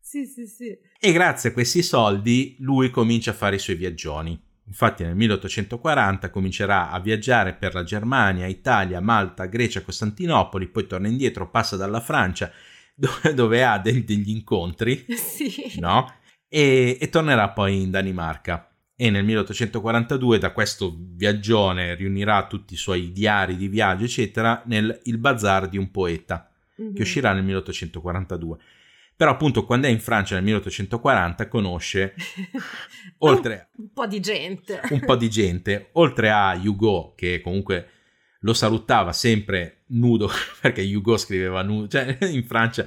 Sì, 0.00 0.26
sì, 0.26 0.46
sì. 0.46 0.78
E 1.00 1.12
grazie 1.12 1.50
a 1.50 1.52
questi 1.52 1.82
soldi 1.82 2.56
lui 2.60 2.90
comincia 2.90 3.32
a 3.32 3.34
fare 3.34 3.56
i 3.56 3.58
suoi 3.58 3.76
viaggioni. 3.76 4.40
Infatti 4.66 5.02
nel 5.02 5.16
1840 5.16 6.30
comincerà 6.30 6.90
a 6.90 7.00
viaggiare 7.00 7.54
per 7.54 7.74
la 7.74 7.82
Germania, 7.82 8.46
Italia, 8.46 9.00
Malta, 9.00 9.46
Grecia, 9.46 9.82
Costantinopoli, 9.82 10.68
poi 10.68 10.86
torna 10.86 11.08
indietro, 11.08 11.50
passa 11.50 11.76
dalla 11.76 12.00
Francia 12.00 12.50
dove, 12.94 13.34
dove 13.34 13.64
ha 13.64 13.78
de- 13.78 14.04
degli 14.04 14.30
incontri, 14.30 15.04
sì. 15.16 15.78
no? 15.80 16.14
E, 16.48 16.98
e 17.00 17.08
tornerà 17.08 17.50
poi 17.50 17.82
in 17.82 17.90
Danimarca. 17.90 18.68
E 18.94 19.10
nel 19.10 19.24
1842 19.24 20.38
da 20.38 20.52
questo 20.52 20.96
viaggione 20.96 21.94
riunirà 21.94 22.46
tutti 22.46 22.74
i 22.74 22.76
suoi 22.76 23.10
diari 23.10 23.56
di 23.56 23.66
viaggio, 23.66 24.04
eccetera, 24.04 24.62
nel 24.66 25.00
Il 25.04 25.18
Bazar 25.18 25.68
di 25.68 25.76
un 25.76 25.90
poeta, 25.90 26.48
mm-hmm. 26.80 26.94
che 26.94 27.02
uscirà 27.02 27.32
nel 27.32 27.42
1842. 27.42 28.58
Però 29.22 29.34
appunto 29.34 29.64
quando 29.64 29.86
è 29.86 29.90
in 29.90 30.00
Francia 30.00 30.34
nel 30.34 30.42
1840 30.42 31.46
conosce 31.46 32.12
oltre 33.18 33.68
un 33.76 33.92
po' 33.92 34.04
di 34.08 34.18
gente. 34.18 34.80
un 34.90 34.98
po' 34.98 35.14
di 35.14 35.30
gente, 35.30 35.90
oltre 35.92 36.28
a 36.28 36.58
Hugo 36.60 37.14
che 37.14 37.40
comunque 37.40 37.88
lo 38.40 38.52
salutava 38.52 39.12
sempre 39.12 39.84
nudo, 39.90 40.28
perché 40.60 40.82
Hugo 40.82 41.16
scriveva 41.16 41.62
nudo, 41.62 41.86
cioè 41.86 42.18
in 42.26 42.44
Francia 42.44 42.84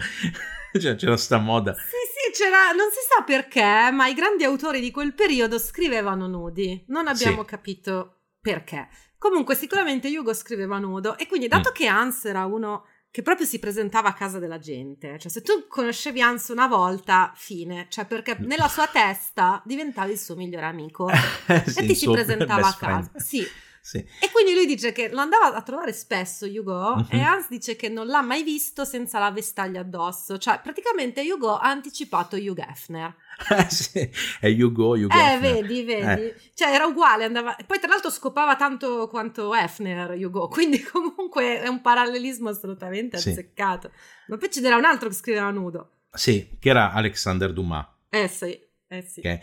cioè, 0.77 0.95
c'era 0.95 1.15
sta 1.15 1.37
moda. 1.37 1.73
Sì, 1.73 1.79
sì, 1.79 2.43
c'era, 2.43 2.71
non 2.71 2.89
si 2.91 2.99
sa 3.07 3.23
perché, 3.23 3.89
ma 3.93 4.07
i 4.07 4.13
grandi 4.13 4.43
autori 4.43 4.81
di 4.81 4.91
quel 4.91 5.13
periodo 5.13 5.57
scrivevano 5.57 6.27
nudi, 6.27 6.83
non 6.89 7.07
abbiamo 7.07 7.43
sì. 7.43 7.47
capito 7.47 8.23
perché. 8.41 8.89
Comunque 9.17 9.55
sicuramente 9.55 10.09
Hugo 10.09 10.33
scriveva 10.33 10.79
nudo 10.79 11.17
e 11.17 11.27
quindi 11.27 11.47
dato 11.47 11.69
mm. 11.69 11.73
che 11.73 11.87
Hans 11.87 12.25
era 12.25 12.43
uno 12.43 12.87
che 13.15 13.21
proprio 13.21 13.47
si 13.47 13.59
presentava 13.59 14.09
a 14.09 14.13
casa 14.13 14.39
della 14.39 14.59
gente, 14.59 15.17
cioè 15.17 15.31
se 15.31 15.41
tu 15.41 15.67
conoscevi 15.69 16.19
Hans 16.19 16.49
una 16.49 16.67
volta, 16.67 17.31
fine, 17.33 17.85
cioè 17.87 18.05
perché 18.05 18.35
nella 18.39 18.67
sua 18.67 18.87
testa 18.87 19.61
diventavi 19.63 20.11
il 20.11 20.19
suo 20.19 20.35
migliore 20.35 20.65
amico. 20.65 21.07
Sì, 21.65 21.79
e 21.79 21.85
ti 21.85 21.95
si 21.95 22.09
presentava 22.09 22.67
a 22.67 22.73
casa. 22.73 23.11
Sì. 23.15 23.47
Sì. 23.85 23.97
E 23.97 24.31
quindi 24.31 24.55
lui 24.55 24.65
dice 24.65 24.91
che 24.91 25.09
lo 25.09 25.19
andava 25.19 25.53
a 25.53 25.61
trovare 25.61 25.93
spesso 25.93 26.47
Hugo 26.47 26.95
uh-huh. 26.95 27.05
e 27.07 27.21
Hans 27.21 27.49
dice 27.49 27.75
che 27.75 27.87
non 27.87 28.07
l'ha 28.07 28.23
mai 28.23 28.41
visto 28.41 28.83
senza 28.83 29.19
la 29.19 29.29
vestaglia 29.29 29.81
addosso. 29.81 30.39
Cioè, 30.39 30.59
praticamente 30.59 31.21
Hugo 31.21 31.55
ha 31.55 31.69
anticipato 31.69 32.35
Hugh 32.35 32.57
Hefner. 32.57 33.13
Eh 33.47 33.65
sì, 33.69 34.09
è 34.39 34.49
Hugo, 34.49 34.95
Hugh 34.95 35.11
Eh, 35.11 35.33
Hefner. 35.33 35.39
vedi, 35.39 35.83
vedi. 35.83 36.21
Eh. 36.23 36.35
Cioè, 36.55 36.73
era 36.73 36.87
uguale, 36.87 37.25
andava... 37.25 37.55
Poi 37.63 37.77
tra 37.77 37.89
l'altro 37.89 38.09
scopava 38.09 38.55
tanto 38.55 39.07
quanto 39.07 39.53
Hefner, 39.53 40.15
Hugo, 40.17 40.47
quindi 40.49 40.81
comunque 40.81 41.61
è 41.61 41.67
un 41.67 41.81
parallelismo 41.81 42.49
assolutamente 42.49 43.19
sì. 43.19 43.29
azzeccato. 43.29 43.91
Ma 44.29 44.37
poi 44.37 44.49
ce 44.49 44.61
n'era 44.61 44.77
un 44.77 44.85
altro 44.85 45.09
che 45.09 45.13
scriveva 45.13 45.51
nudo. 45.51 45.91
Sì, 46.11 46.57
che 46.59 46.69
era 46.69 46.91
Alexander 46.91 47.53
Dumas. 47.53 47.85
Eh 48.09 48.27
sì, 48.29 48.59
eh 48.87 49.01
sì. 49.03 49.19
Okay. 49.19 49.39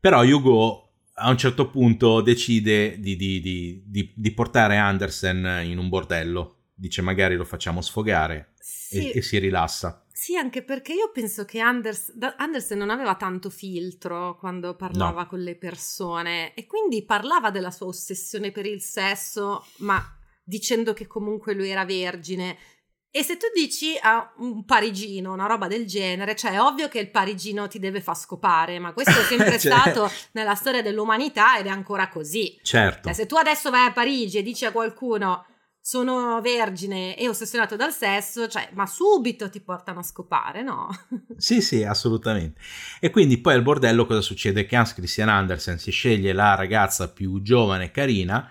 Però 0.00 0.24
Hugo 0.24 0.85
a 1.18 1.30
un 1.30 1.38
certo 1.38 1.70
punto 1.70 2.20
decide 2.20 2.98
di, 3.00 3.16
di, 3.16 3.40
di, 3.40 4.12
di, 4.14 4.30
portare 4.32 4.76
Andersen 4.76 5.62
in 5.64 5.78
un 5.78 5.88
bordello. 5.88 6.54
Dice 6.74 7.00
magari 7.00 7.36
lo 7.36 7.44
facciamo 7.44 7.80
sfogare 7.80 8.52
sì. 8.58 9.10
e, 9.10 9.18
e, 9.18 9.22
si 9.22 9.38
rilassa. 9.38 10.04
Sì, 10.12 10.36
anche 10.36 10.62
perché 10.62 10.92
io 10.92 11.10
penso 11.12 11.46
che 11.46 11.60
Anders, 11.60 12.12
Andersen 12.36 12.76
non 12.78 12.90
aveva 12.90 13.14
tanto 13.14 13.48
filtro 13.48 14.36
quando 14.36 14.76
parlava 14.76 15.22
no. 15.22 15.26
con 15.26 15.40
le 15.40 15.56
persone 15.56 16.52
e 16.54 16.66
quindi 16.66 17.04
parlava 17.04 17.50
della 17.50 17.70
sua 17.70 17.86
ossessione 17.86 18.50
per 18.50 18.66
il 18.66 18.82
sesso, 18.82 19.64
ma 19.78 20.02
dicendo 20.42 20.92
che 20.92 21.06
comunque 21.06 21.54
lui 21.54 21.70
era 21.70 21.84
vergine 21.84 22.56
e 23.10 23.22
se 23.22 23.36
tu 23.36 23.46
dici 23.54 23.96
a 24.00 24.32
un 24.38 24.64
parigino 24.64 25.32
una 25.32 25.46
roba 25.46 25.68
del 25.68 25.86
genere, 25.86 26.36
cioè 26.36 26.52
è 26.52 26.60
ovvio 26.60 26.88
che 26.88 26.98
il 26.98 27.10
parigino 27.10 27.66
ti 27.66 27.78
deve 27.78 28.00
far 28.00 28.16
scopare, 28.16 28.78
ma 28.78 28.92
questo 28.92 29.18
è 29.18 29.22
sempre 29.28 29.58
cioè... 29.58 29.72
stato 29.72 30.10
nella 30.32 30.54
storia 30.54 30.82
dell'umanità 30.82 31.58
ed 31.58 31.66
è 31.66 31.70
ancora 31.70 32.08
così. 32.08 32.58
Certo. 32.62 33.04
Cioè, 33.04 33.12
se 33.14 33.26
tu 33.26 33.36
adesso 33.36 33.70
vai 33.70 33.86
a 33.86 33.92
Parigi 33.92 34.38
e 34.38 34.42
dici 34.42 34.64
a 34.64 34.72
qualcuno 34.72 35.46
sono 35.86 36.40
vergine 36.40 37.16
e 37.16 37.28
ossessionato 37.28 37.76
dal 37.76 37.92
sesso, 37.92 38.48
cioè, 38.48 38.70
ma 38.74 38.86
subito 38.86 39.48
ti 39.48 39.60
portano 39.60 40.00
a 40.00 40.02
scopare, 40.02 40.62
no? 40.62 40.88
sì, 41.38 41.62
sì, 41.62 41.84
assolutamente. 41.84 42.60
E 42.98 43.10
quindi 43.10 43.38
poi 43.38 43.54
al 43.54 43.62
bordello 43.62 44.04
cosa 44.04 44.20
succede? 44.20 44.66
Che 44.66 44.74
Hans 44.74 44.94
Christian 44.94 45.28
Andersen 45.28 45.78
si 45.78 45.92
sceglie 45.92 46.32
la 46.32 46.56
ragazza 46.56 47.08
più 47.08 47.40
giovane 47.40 47.84
e 47.84 47.90
carina 47.92 48.50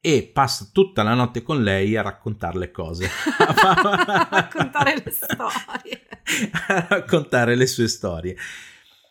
e 0.00 0.30
passa 0.32 0.68
tutta 0.72 1.02
la 1.02 1.14
notte 1.14 1.42
con 1.42 1.62
lei 1.62 1.96
a 1.96 2.02
raccontarle 2.02 2.70
cose. 2.70 3.10
a 3.38 4.28
raccontare 4.30 5.02
le 5.04 5.10
storie. 5.12 6.06
a 6.68 6.86
raccontare 6.88 7.54
le 7.54 7.66
sue 7.66 7.88
storie. 7.88 8.36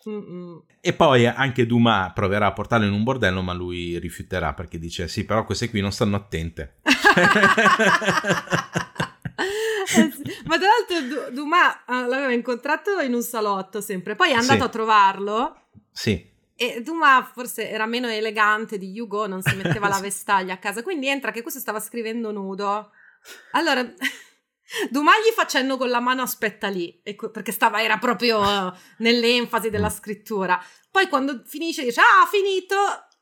Mm-mm. 0.08 0.62
E 0.82 0.94
poi 0.94 1.28
anche 1.28 1.66
Dumas 1.66 2.14
proverà 2.14 2.48
a 2.48 2.54
portarlo 2.54 2.86
in 2.86 2.94
un 2.94 3.04
bordello, 3.04 3.42
ma 3.42 3.54
lui 3.54 4.00
rifiuterà 4.00 4.54
perché 4.54 4.80
dice: 4.80 5.08
Sì, 5.08 5.26
però 5.26 5.44
queste 5.46 5.70
qui 5.70 5.82
non 5.82 5.92
stanno 5.92 6.16
attente. 6.16 6.78
Eh 6.84 6.88
ma 10.46 10.58
tra 10.58 10.68
l'altro 10.68 11.32
Dumas 11.32 11.76
uh, 11.88 12.08
l'aveva 12.08 12.32
incontrato 12.32 13.00
in 13.00 13.14
un 13.14 13.22
salotto 13.22 13.82
sempre, 13.82 14.16
poi 14.16 14.32
è 14.32 14.36
andato 14.36 14.60
sì. 14.60 14.66
a 14.66 14.70
trovarlo. 14.70 15.56
Sì. 15.92 16.28
E 16.62 16.82
Dumas 16.82 17.32
forse 17.32 17.70
era 17.70 17.86
meno 17.86 18.10
elegante 18.10 18.78
di 18.78 19.00
Hugo, 19.00 19.28
non 19.28 19.42
si 19.42 19.56
metteva 19.56 19.88
la 19.88 20.00
vestaglia 20.02 20.56
a 20.56 20.58
casa, 20.58 20.84
quindi 20.84 21.08
entra 21.08 21.32
che 21.32 21.42
questo 21.42 21.62
stava 21.62 21.80
scrivendo 21.80 22.34
nudo. 22.34 22.92
Allora 23.52 23.82
Dumas 24.92 25.16
gli 25.26 25.34
facendo 25.34 25.78
con 25.78 25.88
la 25.88 26.02
mano 26.02 26.22
aspetta 26.22 26.68
lì, 26.68 27.02
perché 27.32 27.54
stava, 27.54 27.82
era 27.82 27.98
proprio 27.98 28.42
uh, 28.42 28.74
nell'enfasi 28.98 29.70
della 29.70 29.90
scrittura. 29.90 30.62
Poi 30.92 31.08
quando 31.08 31.44
finisce 31.46 31.86
dice 31.86 32.02
ah 32.02 32.28
finito, 32.30 32.76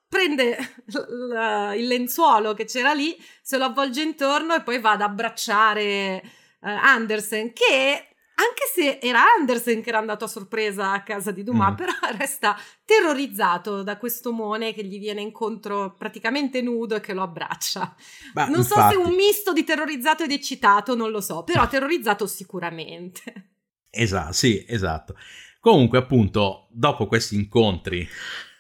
prende 0.10 0.58
l- 0.86 0.98
l- 0.98 1.74
il 1.78 1.86
lenzuolo 1.86 2.56
che 2.56 2.66
c'era 2.66 2.94
lì, 2.94 3.16
se 3.44 3.60
lo 3.60 3.66
avvolge 3.66 4.02
intorno 4.02 4.56
e 4.56 4.64
poi 4.64 4.80
va 4.80 4.94
ad 4.94 5.02
abbracciare 5.02 6.24
uh, 6.24 6.68
Andersen 6.68 7.54
che 7.54 8.16
anche 8.40 8.70
se 8.72 9.00
era 9.02 9.22
Andersen 9.38 9.82
che 9.82 9.90
era 9.90 9.98
andato 9.98 10.26
a 10.26 10.28
sorpresa 10.28 10.92
a 10.92 11.02
casa 11.02 11.32
di 11.32 11.44
Dumas, 11.44 11.72
mm. 11.72 11.76
però 11.76 11.92
resta 12.18 12.56
terrorizzato 12.86 13.82
da 13.82 13.98
questo 13.98 14.32
Mone 14.32 14.74
che 14.74 14.84
gli 14.84 15.00
viene 15.00 15.22
incontro 15.22 15.96
praticamente 15.98 16.62
nudo 16.62 16.96
e 16.96 17.00
che 17.00 17.14
lo 17.14 17.24
abbraccia. 17.24 17.96
Bah, 18.34 18.48
non 18.48 18.60
infatti... 18.60 18.96
so 18.96 19.02
se 19.02 19.08
un 19.08 19.16
misto 19.16 19.54
di 19.54 19.64
terrorizzato 19.64 20.24
ed 20.24 20.32
eccitato, 20.32 20.96
non 20.96 21.10
lo 21.10 21.22
so, 21.22 21.44
però 21.44 21.68
terrorizzato 21.68 22.28
sicuramente. 22.28 23.50
Esatto, 23.90 24.34
sì, 24.34 24.64
esatto. 24.68 25.16
Comunque, 25.60 25.98
appunto, 25.98 26.68
dopo 26.70 27.08
questi 27.08 27.36
incontri 27.36 28.08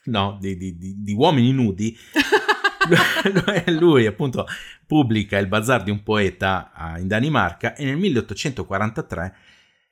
no, 0.05 0.38
di, 0.39 0.57
di, 0.57 0.75
di, 0.75 0.95
di 1.03 1.13
uomini 1.13 1.51
nudi, 1.51 1.95
lui 3.78 4.07
appunto 4.07 4.47
pubblica 4.88 5.38
il 5.38 5.47
bazar 5.47 5.84
di 5.84 5.91
un 5.91 6.01
poeta 6.01 6.71
in 6.97 7.07
Danimarca 7.07 7.75
e 7.75 7.86
nel 7.86 7.97
1843 7.97 9.36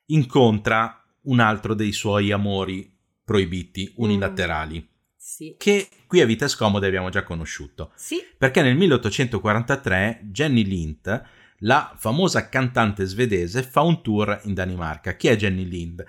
incontra 0.07 1.03
un 1.23 1.39
altro 1.39 1.73
dei 1.73 1.91
suoi 1.91 2.31
amori 2.31 2.93
proibiti 3.23 3.91
unilaterali. 3.97 4.79
Mm. 4.79 4.93
Sì. 5.17 5.55
Che 5.57 5.89
qui 6.05 6.21
a 6.21 6.25
Vita 6.25 6.47
Scomode 6.47 6.85
abbiamo 6.85 7.09
già 7.09 7.23
conosciuto. 7.23 7.91
Sì. 7.95 8.17
Perché 8.37 8.61
nel 8.61 8.75
1843 8.75 10.21
Jenny 10.25 10.63
Lind, 10.63 11.23
la 11.59 11.95
famosa 11.97 12.47
cantante 12.47 13.05
svedese, 13.05 13.63
fa 13.63 13.81
un 13.81 14.03
tour 14.03 14.39
in 14.43 14.53
Danimarca. 14.53 15.15
Chi 15.15 15.27
è 15.27 15.35
Jenny 15.35 15.67
Lind? 15.67 16.05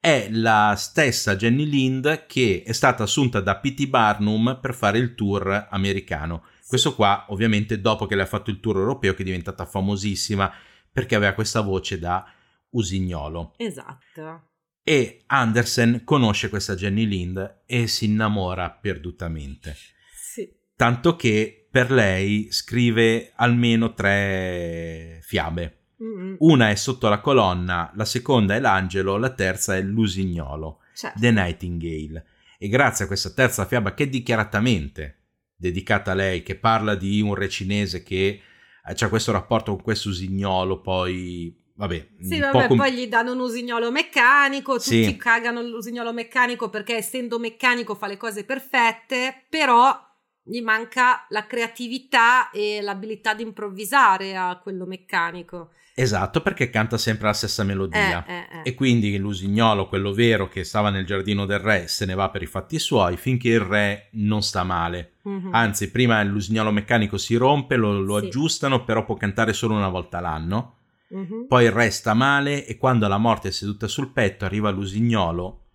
È 0.00 0.28
la 0.30 0.74
stessa 0.76 1.36
Jenny 1.36 1.64
Lind 1.64 2.26
che 2.26 2.64
è 2.66 2.72
stata 2.72 3.04
assunta 3.04 3.40
da 3.40 3.56
P.T. 3.56 3.86
Barnum 3.86 4.58
per 4.60 4.74
fare 4.74 4.98
il 4.98 5.14
tour 5.14 5.68
americano. 5.70 6.42
Sì. 6.60 6.68
Questo 6.68 6.94
qua, 6.96 7.26
ovviamente, 7.28 7.80
dopo 7.80 8.06
che 8.06 8.16
le 8.16 8.22
ha 8.22 8.26
fatto 8.26 8.50
il 8.50 8.58
tour 8.58 8.78
europeo, 8.78 9.14
che 9.14 9.22
è 9.22 9.24
diventata 9.24 9.64
famosissima 9.64 10.52
perché 10.92 11.14
aveva 11.14 11.34
questa 11.34 11.60
voce 11.60 11.98
da 11.98 12.28
usignolo. 12.70 13.54
Esatto. 13.56 14.50
E 14.82 15.24
Andersen 15.26 16.02
conosce 16.04 16.48
questa 16.48 16.74
Jenny 16.74 17.06
Lind 17.06 17.62
e 17.66 17.86
si 17.86 18.04
innamora 18.04 18.70
perdutamente. 18.70 19.76
Sì. 20.14 20.48
Tanto 20.76 21.16
che 21.16 21.66
per 21.70 21.90
lei 21.90 22.48
scrive 22.50 23.32
almeno 23.34 23.94
tre 23.94 25.18
fiabe. 25.22 25.80
Mm-hmm. 26.02 26.34
Una 26.38 26.70
è 26.70 26.74
sotto 26.74 27.08
la 27.08 27.20
colonna, 27.20 27.90
la 27.94 28.04
seconda 28.04 28.54
è 28.54 28.60
l'angelo, 28.60 29.16
la 29.16 29.30
terza 29.30 29.76
è 29.76 29.82
l'usignolo, 29.82 30.80
certo. 30.94 31.18
The 31.18 31.30
Nightingale. 31.30 32.26
E 32.58 32.68
grazie 32.68 33.04
a 33.04 33.08
questa 33.08 33.30
terza 33.30 33.66
fiaba 33.66 33.92
che 33.94 34.04
è 34.04 34.08
dichiaratamente 34.08 35.24
dedicata 35.56 36.12
a 36.12 36.14
lei, 36.14 36.42
che 36.42 36.56
parla 36.56 36.94
di 36.94 37.20
un 37.20 37.34
re 37.34 37.48
cinese 37.48 38.02
che 38.02 38.40
ha 38.82 39.08
questo 39.08 39.32
rapporto 39.32 39.72
con 39.72 39.82
questo 39.82 40.10
usignolo, 40.10 40.80
poi 40.80 41.54
vabbè. 41.76 42.08
Sì, 42.20 42.38
vabbè, 42.40 42.66
com- 42.66 42.76
poi 42.76 42.92
gli 42.92 43.06
danno 43.06 43.32
un 43.32 43.40
usignolo 43.40 43.90
meccanico, 43.90 44.74
tutti 44.74 45.04
sì. 45.04 45.16
cagano 45.16 45.62
l'usignolo 45.62 46.12
meccanico 46.12 46.68
perché 46.68 46.96
essendo 46.96 47.38
meccanico 47.38 47.94
fa 47.94 48.06
le 48.06 48.16
cose 48.16 48.44
perfette, 48.44 49.44
però 49.48 49.98
gli 50.42 50.60
manca 50.60 51.26
la 51.30 51.46
creatività 51.46 52.50
e 52.50 52.80
l'abilità 52.80 53.34
di 53.34 53.42
improvvisare 53.42 54.36
a 54.36 54.58
quello 54.62 54.86
meccanico. 54.86 55.70
Esatto, 55.98 56.42
perché 56.42 56.68
canta 56.68 56.98
sempre 56.98 57.26
la 57.26 57.32
stessa 57.32 57.64
melodia. 57.64 58.22
Eh, 58.26 58.34
eh, 58.34 58.38
eh. 58.58 58.60
E 58.64 58.74
quindi 58.74 59.16
l'usignolo, 59.16 59.88
quello 59.88 60.12
vero 60.12 60.46
che 60.46 60.62
stava 60.62 60.90
nel 60.90 61.06
giardino 61.06 61.46
del 61.46 61.58
re, 61.58 61.88
se 61.88 62.04
ne 62.04 62.14
va 62.14 62.28
per 62.28 62.42
i 62.42 62.46
fatti 62.46 62.78
suoi 62.78 63.16
finché 63.16 63.48
il 63.48 63.60
re 63.60 64.08
non 64.12 64.42
sta 64.42 64.62
male. 64.62 65.14
Mm-hmm. 65.26 65.54
Anzi, 65.54 65.90
prima 65.90 66.22
l'usignolo 66.22 66.70
meccanico 66.70 67.16
si 67.16 67.34
rompe, 67.36 67.76
lo, 67.76 67.98
lo 67.98 68.18
sì. 68.18 68.26
aggiustano, 68.26 68.84
però 68.84 69.06
può 69.06 69.16
cantare 69.16 69.54
solo 69.54 69.74
una 69.74 69.88
volta 69.88 70.20
l'anno. 70.20 70.75
Mm-hmm. 71.14 71.46
Poi 71.46 71.70
resta 71.70 72.14
male 72.14 72.66
e 72.66 72.76
quando 72.76 73.06
la 73.06 73.18
morte 73.18 73.48
è 73.48 73.52
seduta 73.52 73.86
sul 73.86 74.12
petto 74.12 74.44
arriva 74.44 74.70
l'usignolo, 74.70 75.66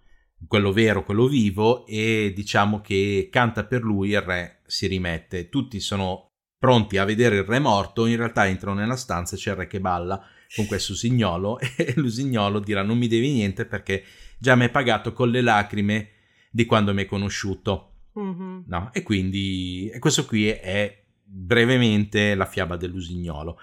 quello 0.48 0.72
vero, 0.72 1.04
quello 1.04 1.28
vivo, 1.28 1.86
e 1.86 2.34
diciamo 2.36 2.82
che 2.82 3.30
canta 3.32 3.66
per 3.66 3.82
lui, 3.82 4.10
il 4.10 4.22
re 4.22 4.62
si 4.66 4.88
rimette. 4.88 5.50
Tutti 5.50 5.80
sono 5.80 6.32
pronti 6.58 6.98
a 6.98 7.06
vedere 7.06 7.38
il 7.38 7.44
re 7.44 7.60
morto, 7.60 8.06
in 8.06 8.18
realtà 8.18 8.48
entrano 8.48 8.80
nella 8.80 8.96
stanza 8.96 9.36
e 9.36 9.40
c'è 9.40 9.52
il 9.52 9.58
re 9.58 9.68
che 9.68 9.80
balla 9.80 10.24
con 10.56 10.66
questo 10.66 10.92
usignolo 10.92 11.58
e 11.76 11.94
l'usignolo 11.96 12.60
dirà 12.60 12.84
non 12.84 12.98
mi 12.98 13.08
devi 13.08 13.32
niente 13.32 13.66
perché 13.66 14.04
già 14.38 14.56
mi 14.56 14.64
hai 14.64 14.70
pagato 14.70 15.14
con 15.14 15.30
le 15.30 15.42
lacrime 15.42 16.10
di 16.52 16.66
quando 16.66 16.94
mi 16.94 17.02
hai 17.02 17.08
conosciuto. 17.08 17.88
Mm-hmm. 18.20 18.60
No? 18.68 18.90
E 18.92 19.04
quindi 19.04 19.90
e 19.90 20.00
questo 20.00 20.26
qui 20.26 20.48
è 20.48 21.04
brevemente 21.24 22.36
la 22.36 22.46
fiaba 22.46 22.76
dell'usignolo 22.76 23.58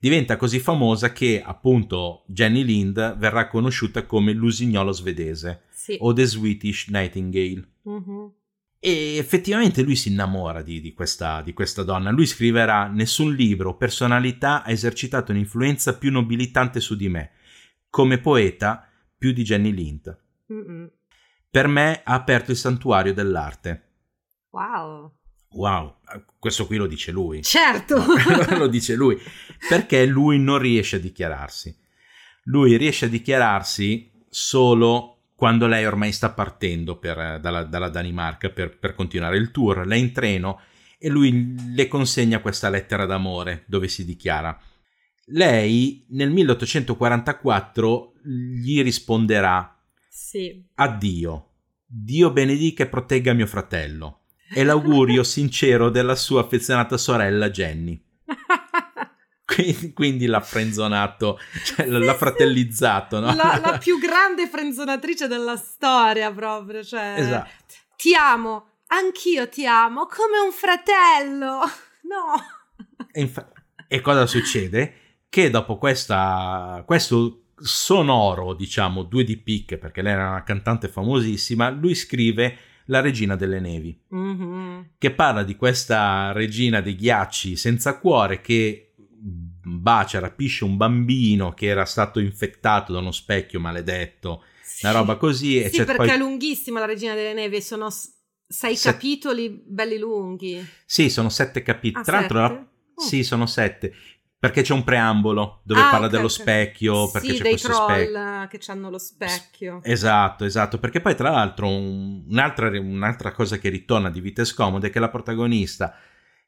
diventa 0.00 0.36
così 0.36 0.58
famosa 0.58 1.12
che 1.12 1.42
appunto 1.44 2.24
Jenny 2.26 2.64
Lind 2.64 3.18
verrà 3.18 3.46
conosciuta 3.48 4.06
come 4.06 4.32
l'usignolo 4.32 4.92
svedese 4.92 5.64
sì. 5.70 5.96
o 6.00 6.14
The 6.14 6.24
Swedish 6.24 6.88
Nightingale. 6.88 7.68
Mm-hmm. 7.86 8.26
E 8.82 9.16
effettivamente 9.18 9.82
lui 9.82 9.94
si 9.94 10.08
innamora 10.08 10.62
di, 10.62 10.80
di, 10.80 10.94
questa, 10.94 11.42
di, 11.42 11.52
questa, 11.52 11.82
donna. 11.82 12.10
Lui 12.10 12.24
scriverà: 12.24 12.86
Nessun 12.86 13.34
libro 13.34 13.70
o 13.70 13.76
personalità 13.76 14.62
ha 14.62 14.70
esercitato 14.70 15.32
un'influenza 15.32 15.98
più 15.98 16.10
nobilitante 16.10 16.80
su 16.80 16.96
di 16.96 17.10
me. 17.10 17.32
Come 17.90 18.18
poeta, 18.18 18.88
più 19.18 19.32
di 19.32 19.42
Jenny 19.42 19.70
Lind. 19.70 20.18
Mm-mm. 20.50 20.90
Per 21.50 21.66
me 21.66 22.00
ha 22.02 22.14
aperto 22.14 22.52
il 22.52 22.56
santuario 22.56 23.12
dell'arte. 23.12 23.88
Wow. 24.50 25.12
Wow, 25.52 25.96
questo 26.38 26.66
qui 26.66 26.76
lo 26.76 26.86
dice 26.86 27.10
lui. 27.10 27.42
Certo. 27.42 28.04
lo 28.56 28.68
dice 28.68 28.94
lui, 28.94 29.18
perché 29.68 30.06
lui 30.06 30.38
non 30.38 30.58
riesce 30.58 30.96
a 30.96 31.00
dichiararsi. 31.00 31.76
Lui 32.44 32.76
riesce 32.76 33.06
a 33.06 33.08
dichiararsi 33.08 34.10
solo 34.28 35.32
quando 35.34 35.66
lei 35.66 35.84
ormai 35.86 36.12
sta 36.12 36.30
partendo 36.30 36.98
per, 36.98 37.40
dalla, 37.40 37.64
dalla, 37.64 37.88
Danimarca 37.88 38.50
per, 38.50 38.78
per 38.78 38.94
continuare 38.94 39.38
il 39.38 39.50
tour. 39.50 39.86
Lei 39.86 40.00
in 40.00 40.12
treno 40.12 40.60
e 40.98 41.08
lui 41.08 41.56
le 41.74 41.88
consegna 41.88 42.40
questa 42.40 42.68
lettera 42.68 43.04
d'amore 43.04 43.64
dove 43.66 43.88
si 43.88 44.04
dichiara. 44.04 44.56
Lei 45.32 46.04
nel 46.10 46.30
1844 46.30 48.12
gli 48.22 48.82
risponderà 48.82 49.76
sì. 50.08 50.64
Addio. 50.74 51.46
Dio 51.84 52.30
benedica 52.30 52.84
e 52.84 52.88
protegga 52.88 53.32
mio 53.32 53.46
fratello 53.46 54.19
è 54.52 54.64
l'augurio 54.64 55.22
sincero 55.22 55.90
della 55.90 56.16
sua 56.16 56.40
affezionata 56.40 56.96
sorella 56.96 57.50
Jenny. 57.50 58.00
Quindi, 59.50 59.92
quindi 59.92 60.26
l'ha 60.26 60.40
frenzonato, 60.40 61.36
cioè 61.64 61.84
sì, 61.84 61.90
l'ha 61.90 62.14
fratellizzato, 62.14 63.18
no? 63.18 63.34
La, 63.34 63.60
la, 63.60 63.78
più 63.78 63.98
grande 63.98 64.46
frenzonatrice 64.46 65.26
della 65.26 65.56
storia, 65.56 66.30
proprio. 66.30 66.84
Cioè, 66.84 67.14
esatto. 67.18 67.50
Ti 67.96 68.14
amo, 68.14 68.68
anch'io 68.86 69.48
ti 69.48 69.66
amo, 69.66 70.06
come 70.06 70.38
un 70.44 70.52
fratello. 70.52 71.60
No. 72.10 72.34
E, 73.12 73.20
infa- 73.20 73.52
e 73.86 74.00
cosa 74.00 74.26
succede? 74.26 74.94
Che 75.28 75.50
dopo 75.50 75.78
questa, 75.78 76.82
questo 76.86 77.42
sonoro, 77.56 78.54
diciamo, 78.54 79.02
due 79.02 79.22
di 79.22 79.36
picche, 79.36 79.78
perché 79.78 80.02
lei 80.02 80.14
era 80.14 80.30
una 80.30 80.42
cantante 80.42 80.88
famosissima, 80.88 81.68
lui 81.70 81.94
scrive 81.94 82.56
la 82.90 83.00
regina 83.00 83.36
delle 83.36 83.60
nevi, 83.60 83.98
mm-hmm. 84.14 84.80
che 84.98 85.12
parla 85.12 85.44
di 85.44 85.56
questa 85.56 86.32
regina 86.32 86.80
dei 86.80 86.96
ghiacci 86.96 87.56
senza 87.56 87.98
cuore 87.98 88.40
che 88.40 88.94
bacia, 89.62 90.18
rapisce 90.18 90.64
un 90.64 90.76
bambino 90.76 91.52
che 91.52 91.66
era 91.66 91.84
stato 91.84 92.18
infettato 92.18 92.92
da 92.92 92.98
uno 92.98 93.12
specchio 93.12 93.60
maledetto, 93.60 94.42
sì. 94.62 94.86
una 94.86 94.94
roba 94.94 95.16
così. 95.16 95.62
Sì, 95.68 95.84
perché 95.84 95.94
poi... 95.96 96.08
è 96.08 96.18
lunghissima 96.18 96.80
la 96.80 96.86
Regina 96.86 97.14
delle 97.14 97.32
Nevi, 97.32 97.62
sono 97.62 97.88
sei 97.90 98.74
Set... 98.74 98.94
capitoli 98.94 99.62
belli 99.64 99.98
lunghi. 99.98 100.66
Sì, 100.84 101.08
sono 101.10 101.28
sette 101.28 101.62
capitoli. 101.62 102.02
Ah, 102.02 102.04
Tra 102.04 102.18
l'altro, 102.18 102.38
la... 102.40 102.48
oh. 102.48 103.00
sì, 103.00 103.22
sono 103.22 103.46
sette. 103.46 103.94
Perché 104.40 104.62
c'è 104.62 104.72
un 104.72 104.84
preambolo 104.84 105.60
dove 105.64 105.80
ah, 105.80 105.90
parla 105.90 106.06
okay, 106.06 106.10
dello 106.10 106.32
okay. 106.32 106.38
specchio. 106.38 107.10
Perché 107.10 107.28
sì, 107.28 107.34
c'è 107.34 107.42
dei 107.42 107.50
questo 107.50 107.74
specchio. 107.74 108.48
che 108.48 108.72
hanno 108.72 108.88
lo 108.88 108.96
specchio. 108.96 109.80
Esatto, 109.82 110.46
esatto. 110.46 110.78
Perché 110.78 111.02
poi, 111.02 111.14
tra 111.14 111.28
l'altro, 111.28 111.68
un... 111.68 112.24
un'altra, 112.26 112.70
un'altra 112.70 113.32
cosa 113.32 113.58
che 113.58 113.68
ritorna 113.68 114.08
di 114.08 114.22
Vite 114.22 114.46
Scomode 114.46 114.86
è 114.86 114.90
che 114.90 114.98
la 114.98 115.10
protagonista 115.10 115.94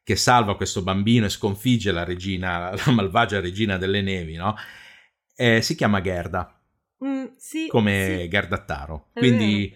che 0.03 0.15
salva 0.15 0.55
questo 0.55 0.81
bambino 0.81 1.27
e 1.27 1.29
sconfigge 1.29 1.91
la 1.91 2.03
regina, 2.03 2.71
la 2.83 2.91
malvagia 2.91 3.39
regina 3.39 3.77
delle 3.77 4.01
nevi, 4.01 4.37
no? 4.37 4.55
Eh, 5.35 5.61
si 5.61 5.75
chiama 5.75 6.01
Gerda. 6.01 6.59
Mm, 7.05 7.25
sì, 7.37 7.67
come 7.67 8.21
sì. 8.21 8.27
Gerda 8.27 8.57
Taro. 8.57 9.09
Quindi, 9.13 9.71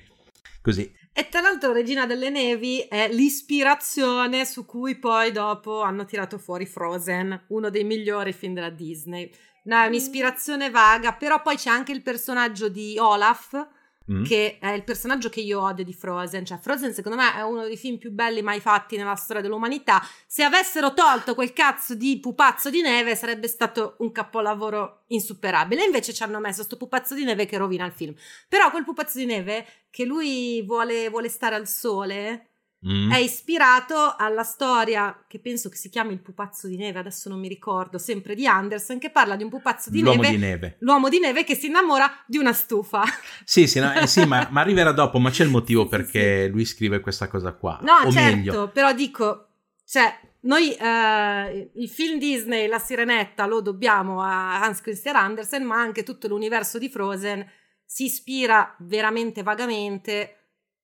così. 0.59 0.91
E 1.19 1.29
tra 1.29 1.41
l'altro 1.41 1.71
Regina 1.73 2.05
delle 2.05 2.29
Nevi 2.29 2.81
è 2.81 3.11
l'ispirazione 3.11 4.45
su 4.45 4.67
cui 4.67 4.99
poi 4.99 5.31
dopo 5.31 5.81
hanno 5.81 6.05
tirato 6.05 6.37
fuori 6.37 6.67
Frozen, 6.67 7.45
uno 7.47 7.71
dei 7.71 7.83
migliori 7.83 8.31
film 8.33 8.53
della 8.53 8.69
Disney. 8.69 9.27
No, 9.63 9.81
è 9.81 9.87
un'ispirazione 9.87 10.69
vaga, 10.69 11.13
però 11.13 11.41
poi 11.41 11.55
c'è 11.55 11.71
anche 11.71 11.91
il 11.91 12.03
personaggio 12.03 12.69
di 12.69 12.99
Olaf, 12.99 13.67
Mm. 14.09 14.23
che 14.23 14.57
è 14.59 14.69
il 14.69 14.85
personaggio 14.85 15.27
che 15.27 15.41
io 15.41 15.61
odio 15.61 15.83
di 15.83 15.93
Frozen. 15.93 16.45
Cioè, 16.45 16.59
Frozen, 16.59 16.93
secondo 16.93 17.17
me, 17.17 17.35
è 17.35 17.41
uno 17.41 17.63
dei 17.63 17.75
film 17.75 17.97
più 17.97 18.11
belli 18.11 18.41
mai 18.41 18.61
fatti 18.61 18.95
nella 18.95 19.15
storia 19.15 19.41
dell'umanità. 19.41 20.01
Se 20.25 20.43
avessero 20.43 20.93
tolto 20.93 21.35
quel 21.35 21.51
cazzo 21.51 21.93
di 21.93 22.17
pupazzo 22.19 22.69
di 22.69 22.81
neve, 22.81 23.15
sarebbe 23.15 23.47
stato 23.49 23.95
un 23.99 24.13
capolavoro 24.13 25.03
insuperabile. 25.07 25.83
Invece 25.83 26.13
ci 26.13 26.23
hanno 26.23 26.39
messo 26.39 26.63
sto 26.63 26.77
pupazzo 26.77 27.15
di 27.15 27.25
neve 27.25 27.45
che 27.45 27.57
rovina 27.57 27.85
il 27.85 27.91
film. 27.91 28.13
Però 28.47 28.71
quel 28.71 28.85
pupazzo 28.85 29.17
di 29.17 29.25
neve 29.25 29.65
che 29.89 30.05
lui 30.05 30.61
vuole, 30.63 31.09
vuole 31.09 31.27
stare 31.27 31.55
al 31.55 31.67
sole 31.67 32.51
Mm. 32.87 33.11
È 33.11 33.17
ispirato 33.17 34.15
alla 34.17 34.43
storia 34.43 35.23
che 35.27 35.39
penso 35.39 35.67
che 35.67 35.75
si 35.75 35.89
chiami 35.89 36.13
Il 36.13 36.21
pupazzo 36.21 36.67
di 36.67 36.77
neve, 36.77 36.99
adesso 36.99 37.27
non 37.27 37.39
mi 37.39 37.49
ricordo, 37.49 37.97
sempre 37.97 38.33
di 38.33 38.47
Anderson, 38.47 38.97
che 38.97 39.09
parla 39.09 39.35
di 39.35 39.43
un 39.43 39.49
pupazzo 39.49 39.89
di 39.89 40.01
l'uomo 40.01 40.21
neve. 40.21 40.35
Di 40.35 40.41
neve. 40.41 40.75
L'uomo 40.79 41.09
di 41.09 41.19
neve 41.19 41.43
che 41.43 41.55
si 41.55 41.67
innamora 41.67 42.23
di 42.25 42.37
una 42.37 42.53
stufa. 42.53 43.03
Sì, 43.43 43.67
sì, 43.67 43.79
no, 43.79 43.93
eh, 43.93 44.07
sì 44.07 44.25
ma, 44.25 44.47
ma, 44.51 44.61
arriverà 44.61 44.91
dopo, 44.91 45.19
ma 45.19 45.29
c'è 45.29 45.43
il 45.43 45.49
motivo 45.49 45.87
perché 45.87 46.45
sì. 46.45 46.49
lui 46.49 46.65
scrive 46.65 47.01
questa 47.01 47.27
cosa 47.27 47.51
qua. 47.53 47.79
No, 47.81 48.07
o 48.07 48.11
certo, 48.11 48.35
meglio. 48.35 48.69
però 48.69 48.93
dico, 48.93 49.49
cioè, 49.85 50.17
noi 50.41 50.73
eh, 50.73 51.71
il 51.73 51.89
film 51.89 52.19
Disney, 52.19 52.67
La 52.67 52.79
Sirenetta, 52.79 53.45
lo 53.45 53.61
dobbiamo 53.61 54.21
a 54.21 54.61
Hans 54.61 54.81
Christian 54.81 55.15
Andersen, 55.15 55.63
ma 55.63 55.75
anche 55.75 56.03
tutto 56.03 56.27
l'universo 56.27 56.77
di 56.77 56.89
Frozen 56.89 57.45
si 57.85 58.05
ispira 58.05 58.75
veramente 58.79 59.43
vagamente 59.43 60.36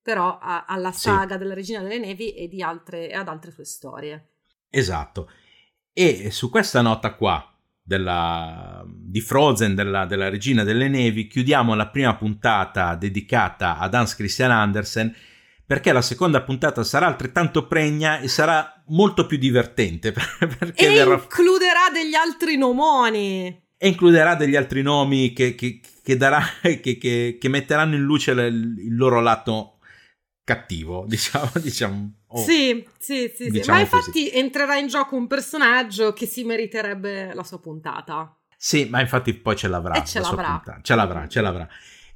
però 0.04 0.38
a, 0.38 0.66
alla 0.68 0.92
saga 0.92 1.34
sì. 1.34 1.40
della 1.40 1.54
Regina 1.54 1.82
delle 1.82 1.98
Nevi 1.98 2.34
e 2.34 2.50
altre, 2.62 3.12
ad 3.12 3.30
altre 3.30 3.52
sue 3.52 3.66
storie. 3.66 4.34
Esatto. 4.70 5.32
E 5.94 6.30
su 6.30 6.50
questa 6.50 6.82
nota 6.82 7.14
qua 7.14 7.50
della, 7.82 8.84
di 8.86 9.22
Frozen, 9.22 9.76
della, 9.76 10.06
della, 10.06 10.30
Regina 10.30 10.64
delle 10.64 10.90
Nevi, 10.90 11.28
chiudiamo 11.28 11.74
la 11.74 11.88
prima 11.88 12.16
puntata 12.16 12.96
dedicata 12.96 13.78
ad 13.78 13.94
Hans 13.94 14.16
Christian 14.16 14.52
Andersen 14.52 15.16
perché 15.66 15.94
la 15.94 16.02
seconda 16.02 16.42
puntata 16.42 16.84
sarà 16.84 17.08
altrettanto 17.08 17.66
pregna 17.66 18.20
e 18.20 18.28
sarà 18.28 18.84
molto 18.88 19.26
più 19.26 19.38
divertente. 19.38 20.12
Perché 20.12 20.92
e 20.92 20.94
verrà... 20.94 21.14
includerà 21.14 21.90
degli 21.92 22.14
altri 22.14 22.58
nomoni. 22.58 23.62
E 23.78 23.88
includerà 23.88 24.36
degli 24.36 24.58
altri 24.58 24.82
nomi 24.82 25.32
che, 25.32 25.56
che, 25.56 25.80
che, 26.04 26.18
darà, 26.18 26.44
che, 26.62 27.38
che 27.40 27.50
metteranno 27.50 27.96
in 27.96 28.02
luce 28.02 28.32
il, 28.32 28.76
il 28.78 28.96
loro 28.96 29.22
lato 29.22 29.73
cattivo, 30.44 31.06
diciamo. 31.08 31.52
diciamo 31.56 32.12
oh, 32.28 32.44
sì, 32.44 32.86
sì, 32.98 33.32
sì, 33.34 33.50
diciamo 33.50 33.64
sì. 33.64 33.70
Ma 33.70 33.80
infatti 33.80 34.24
così. 34.24 34.38
entrerà 34.38 34.78
in 34.78 34.88
gioco 34.88 35.16
un 35.16 35.28
personaggio 35.28 36.14
che 36.14 36.26
si 36.26 36.44
meriterebbe 36.44 37.34
la 37.34 37.44
sua 37.44 37.60
puntata. 37.60 38.36
Sì, 38.58 38.88
ma 38.90 39.02
infatti 39.02 39.34
poi 39.34 39.56
ce 39.56 39.68
l'avrà. 39.68 39.94
E 39.96 40.06
ce 40.06 40.20
l'avrà. 40.20 40.62
Ce 40.82 40.96
l'avrà, 40.96 41.28
ce 41.28 41.42
l'avrà. 41.42 41.68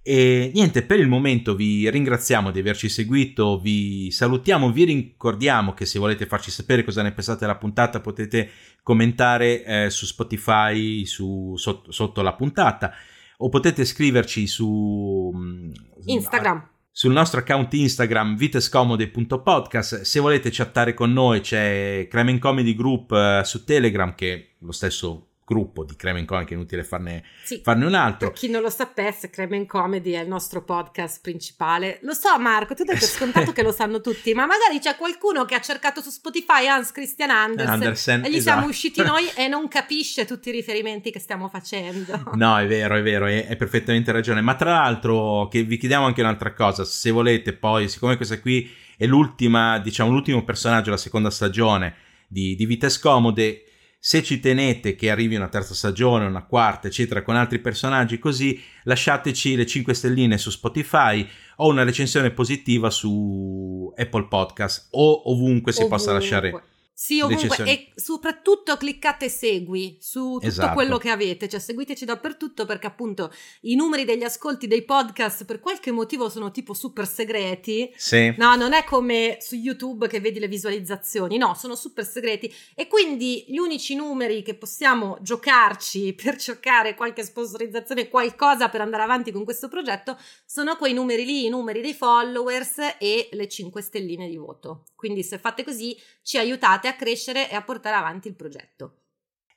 E 0.02 0.52
niente, 0.54 0.84
per 0.84 1.00
il 1.00 1.10
momento 1.10 1.54
vi 1.54 1.90
ringraziamo 1.90 2.52
di 2.52 2.60
averci 2.60 2.88
seguito, 2.88 3.60
vi 3.60 4.10
salutiamo, 4.10 4.72
vi 4.72 4.86
ricordiamo 4.86 5.74
che 5.74 5.86
se 5.86 6.00
volete 6.00 6.26
farci 6.26 6.50
sapere 6.50 6.86
cosa 6.86 7.02
ne 7.02 7.12
pensate 7.12 7.40
della 7.40 7.58
puntata 7.58 8.00
potete 8.00 8.50
commentare 8.84 9.66
eh, 9.66 9.90
su 9.90 10.06
Spotify 10.06 11.06
su, 11.06 11.56
sotto, 11.58 11.92
sotto, 11.92 12.22
la 12.22 12.36
puntata 12.36 12.94
o 13.40 13.50
potete 13.50 13.84
scriverci 13.84 14.48
su 14.48 15.34
mm, 15.36 15.72
Instagram 16.06 16.70
sul 16.98 17.12
nostro 17.12 17.42
account 17.42 17.72
Instagram 17.76 18.36
vitescomode.podcast. 18.36 20.02
Se 20.02 20.20
volete 20.20 20.50
chattare 20.52 20.96
con 20.96 21.14
noi 21.14 21.42
c'è 21.42 22.08
Cremen 22.10 22.40
Comedy 22.40 22.74
Group 22.74 23.12
uh, 23.12 23.44
su 23.44 23.64
Telegram 23.64 24.16
che 24.16 24.56
lo 24.58 24.72
stesso 24.72 25.27
gruppo 25.48 25.86
di 25.86 25.96
Cremen 25.96 26.26
Comedy 26.26 26.46
che 26.46 26.54
è 26.56 26.58
inutile 26.58 26.84
farne, 26.84 27.24
sì, 27.42 27.62
farne 27.64 27.86
un 27.86 27.94
altro. 27.94 28.32
Per 28.32 28.38
chi 28.38 28.50
non 28.50 28.62
lo 28.62 28.70
sapesse, 28.70 29.30
Cremen 29.30 29.66
Comedy 29.66 30.12
è 30.12 30.20
il 30.20 30.28
nostro 30.28 30.62
podcast 30.62 31.22
principale. 31.22 32.00
Lo 32.02 32.14
so 32.14 32.38
Marco, 32.38 32.74
tu 32.74 32.84
dai 32.84 32.98
per 32.98 33.08
scontato 33.08 33.54
che 33.54 33.64
lo 33.64 33.72
sanno 33.72 34.02
tutti, 34.02 34.34
ma 34.34 34.46
magari 34.46 34.80
c'è 34.80 34.98
qualcuno 34.98 35.46
che 35.46 35.56
ha 35.56 35.62
cercato 35.62 36.02
su 36.02 36.10
Spotify 36.10 36.68
Hans 36.68 36.92
Christian 36.92 37.30
Andersen, 37.30 37.74
Andersen 37.74 38.26
e 38.26 38.30
gli 38.30 38.36
esatto. 38.36 38.58
siamo 38.58 38.68
usciti 38.68 39.02
noi 39.08 39.26
e 39.38 39.48
non 39.48 39.70
capisce 39.70 40.26
tutti 40.26 40.50
i 40.50 40.52
riferimenti 40.52 41.12
che 41.12 41.20
stiamo 41.20 41.48
facendo. 41.48 42.30
No, 42.34 42.58
è 42.58 42.68
vero, 42.68 42.98
è 42.98 43.02
vero, 43.02 43.26
hai 43.26 43.56
perfettamente 43.56 44.12
ragione. 44.12 44.42
Ma 44.42 44.56
tra 44.56 44.72
l'altro 44.72 45.48
che 45.48 45.64
vi 45.64 45.78
chiediamo 45.78 46.06
anche 46.06 46.20
un'altra 46.20 46.54
cosa, 46.54 46.84
se 46.84 47.10
volete 47.10 47.54
poi, 47.54 47.88
siccome 47.88 48.18
questa 48.18 48.42
qui 48.42 48.70
è 48.98 49.06
l'ultima, 49.06 49.80
diciamo 49.80 50.12
l'ultimo 50.12 50.44
personaggio 50.44 50.86
della 50.86 50.98
seconda 50.98 51.30
stagione 51.30 51.96
di, 52.28 52.54
di 52.56 52.66
Vite 52.66 52.90
Scomode, 52.90 53.62
se 54.00 54.24
ci 54.24 54.40
tenete 54.40 54.96
che 54.96 55.10
arrivi 55.10 55.36
una 55.36 55.50
terza 55.50 55.74
stagione, 55.74 56.26
una 56.26 56.46
quarta, 56.46 56.88
eccetera, 56.88 57.24
con 57.24 57.36
altri 57.36 57.60
personaggi 57.60 58.20
così, 58.20 58.62
lasciateci 58.84 59.56
le 59.56 59.66
5 59.66 59.94
stelline 59.94 60.38
su 60.38 60.50
Spotify 60.50 61.28
o 61.58 61.68
una 61.68 61.84
recensione 61.84 62.32
positiva 62.32 62.90
su 62.90 63.92
Apple 63.96 64.28
Podcast 64.28 64.88
o 64.92 65.32
ovunque 65.32 65.72
si 65.72 65.80
ovunque. 65.80 65.98
possa 65.98 66.14
lasciare 66.14 66.64
sì, 67.00 67.22
ovunque, 67.22 67.58
e 67.64 67.92
soprattutto 67.94 68.76
cliccate 68.76 69.30
segui 69.30 70.00
su 70.02 70.32
tutto 70.34 70.48
esatto. 70.48 70.74
quello 70.74 70.98
che 70.98 71.12
avete, 71.12 71.48
cioè 71.48 71.60
seguiteci 71.60 72.06
dappertutto 72.06 72.66
perché 72.66 72.88
appunto 72.88 73.32
i 73.62 73.76
numeri 73.76 74.04
degli 74.04 74.24
ascolti 74.24 74.66
dei 74.66 74.84
podcast 74.84 75.46
per 75.46 75.60
qualche 75.60 75.92
motivo 75.92 76.28
sono 76.28 76.50
tipo 76.50 76.74
super 76.74 77.08
segreti. 77.08 77.94
Sì. 77.96 78.34
No, 78.40 78.56
non 78.56 78.74
è 78.74 78.84
come 78.84 79.38
su 79.42 79.54
YouTube 79.54 80.08
che 80.08 80.20
vedi 80.20 80.40
le 80.40 80.48
visualizzazioni, 80.48 81.38
no, 81.38 81.54
sono 81.54 81.76
super 81.76 82.04
segreti 82.04 82.52
e 82.74 82.88
quindi 82.88 83.46
gli 83.48 83.60
unici 83.60 83.94
numeri 83.94 84.42
che 84.42 84.56
possiamo 84.56 85.20
giocarci 85.22 86.14
per 86.20 86.38
cercare 86.38 86.96
qualche 86.96 87.24
sponsorizzazione, 87.24 88.10
qualcosa 88.10 88.70
per 88.70 88.82
andare 88.82 89.04
avanti 89.04 89.32
con 89.32 89.44
questo 89.44 89.68
progetto, 89.68 90.18
sono 90.48 90.76
quei 90.78 90.94
numeri 90.94 91.26
lì, 91.26 91.46
i 91.46 91.50
numeri 91.50 91.82
dei 91.82 91.94
followers 91.94 92.96
e 92.98 93.30
le 93.34 93.48
5 93.48 93.84
stelline 93.84 94.28
di 94.28 94.38
voto. 94.38 94.86
Quindi 94.96 95.22
se 95.22 95.38
fate 95.38 95.64
così 95.64 95.96
ci 96.24 96.40
aiutate 96.88 96.90
a 96.90 96.96
crescere 96.96 97.50
e 97.50 97.56
a 97.56 97.62
portare 97.62 97.96
avanti 97.96 98.28
il 98.28 98.36
progetto. 98.36 99.02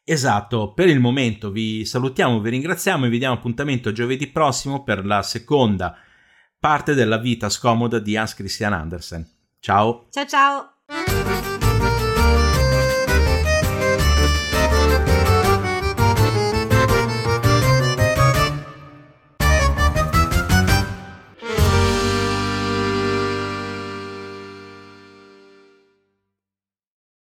Esatto, 0.03 0.73
per 0.73 0.89
il 0.89 0.99
momento 0.99 1.51
vi 1.51 1.85
salutiamo, 1.85 2.41
vi 2.41 2.51
ringraziamo 2.51 3.07
e 3.07 3.09
vi 3.09 3.19
diamo 3.19 3.35
appuntamento 3.35 3.93
giovedì 3.93 4.27
prossimo 4.27 4.83
per 4.83 5.07
la 5.07 5.23
seconda 5.23 5.97
parte 6.59 6.95
della 6.95 7.19
vita 7.19 7.49
scomoda 7.49 7.99
di 7.99 8.17
Hans 8.17 8.35
Christian 8.35 8.73
Andersen. 8.73 9.29
Ciao. 9.61 10.09
Ciao 10.11 10.27
ciao. 10.27 10.80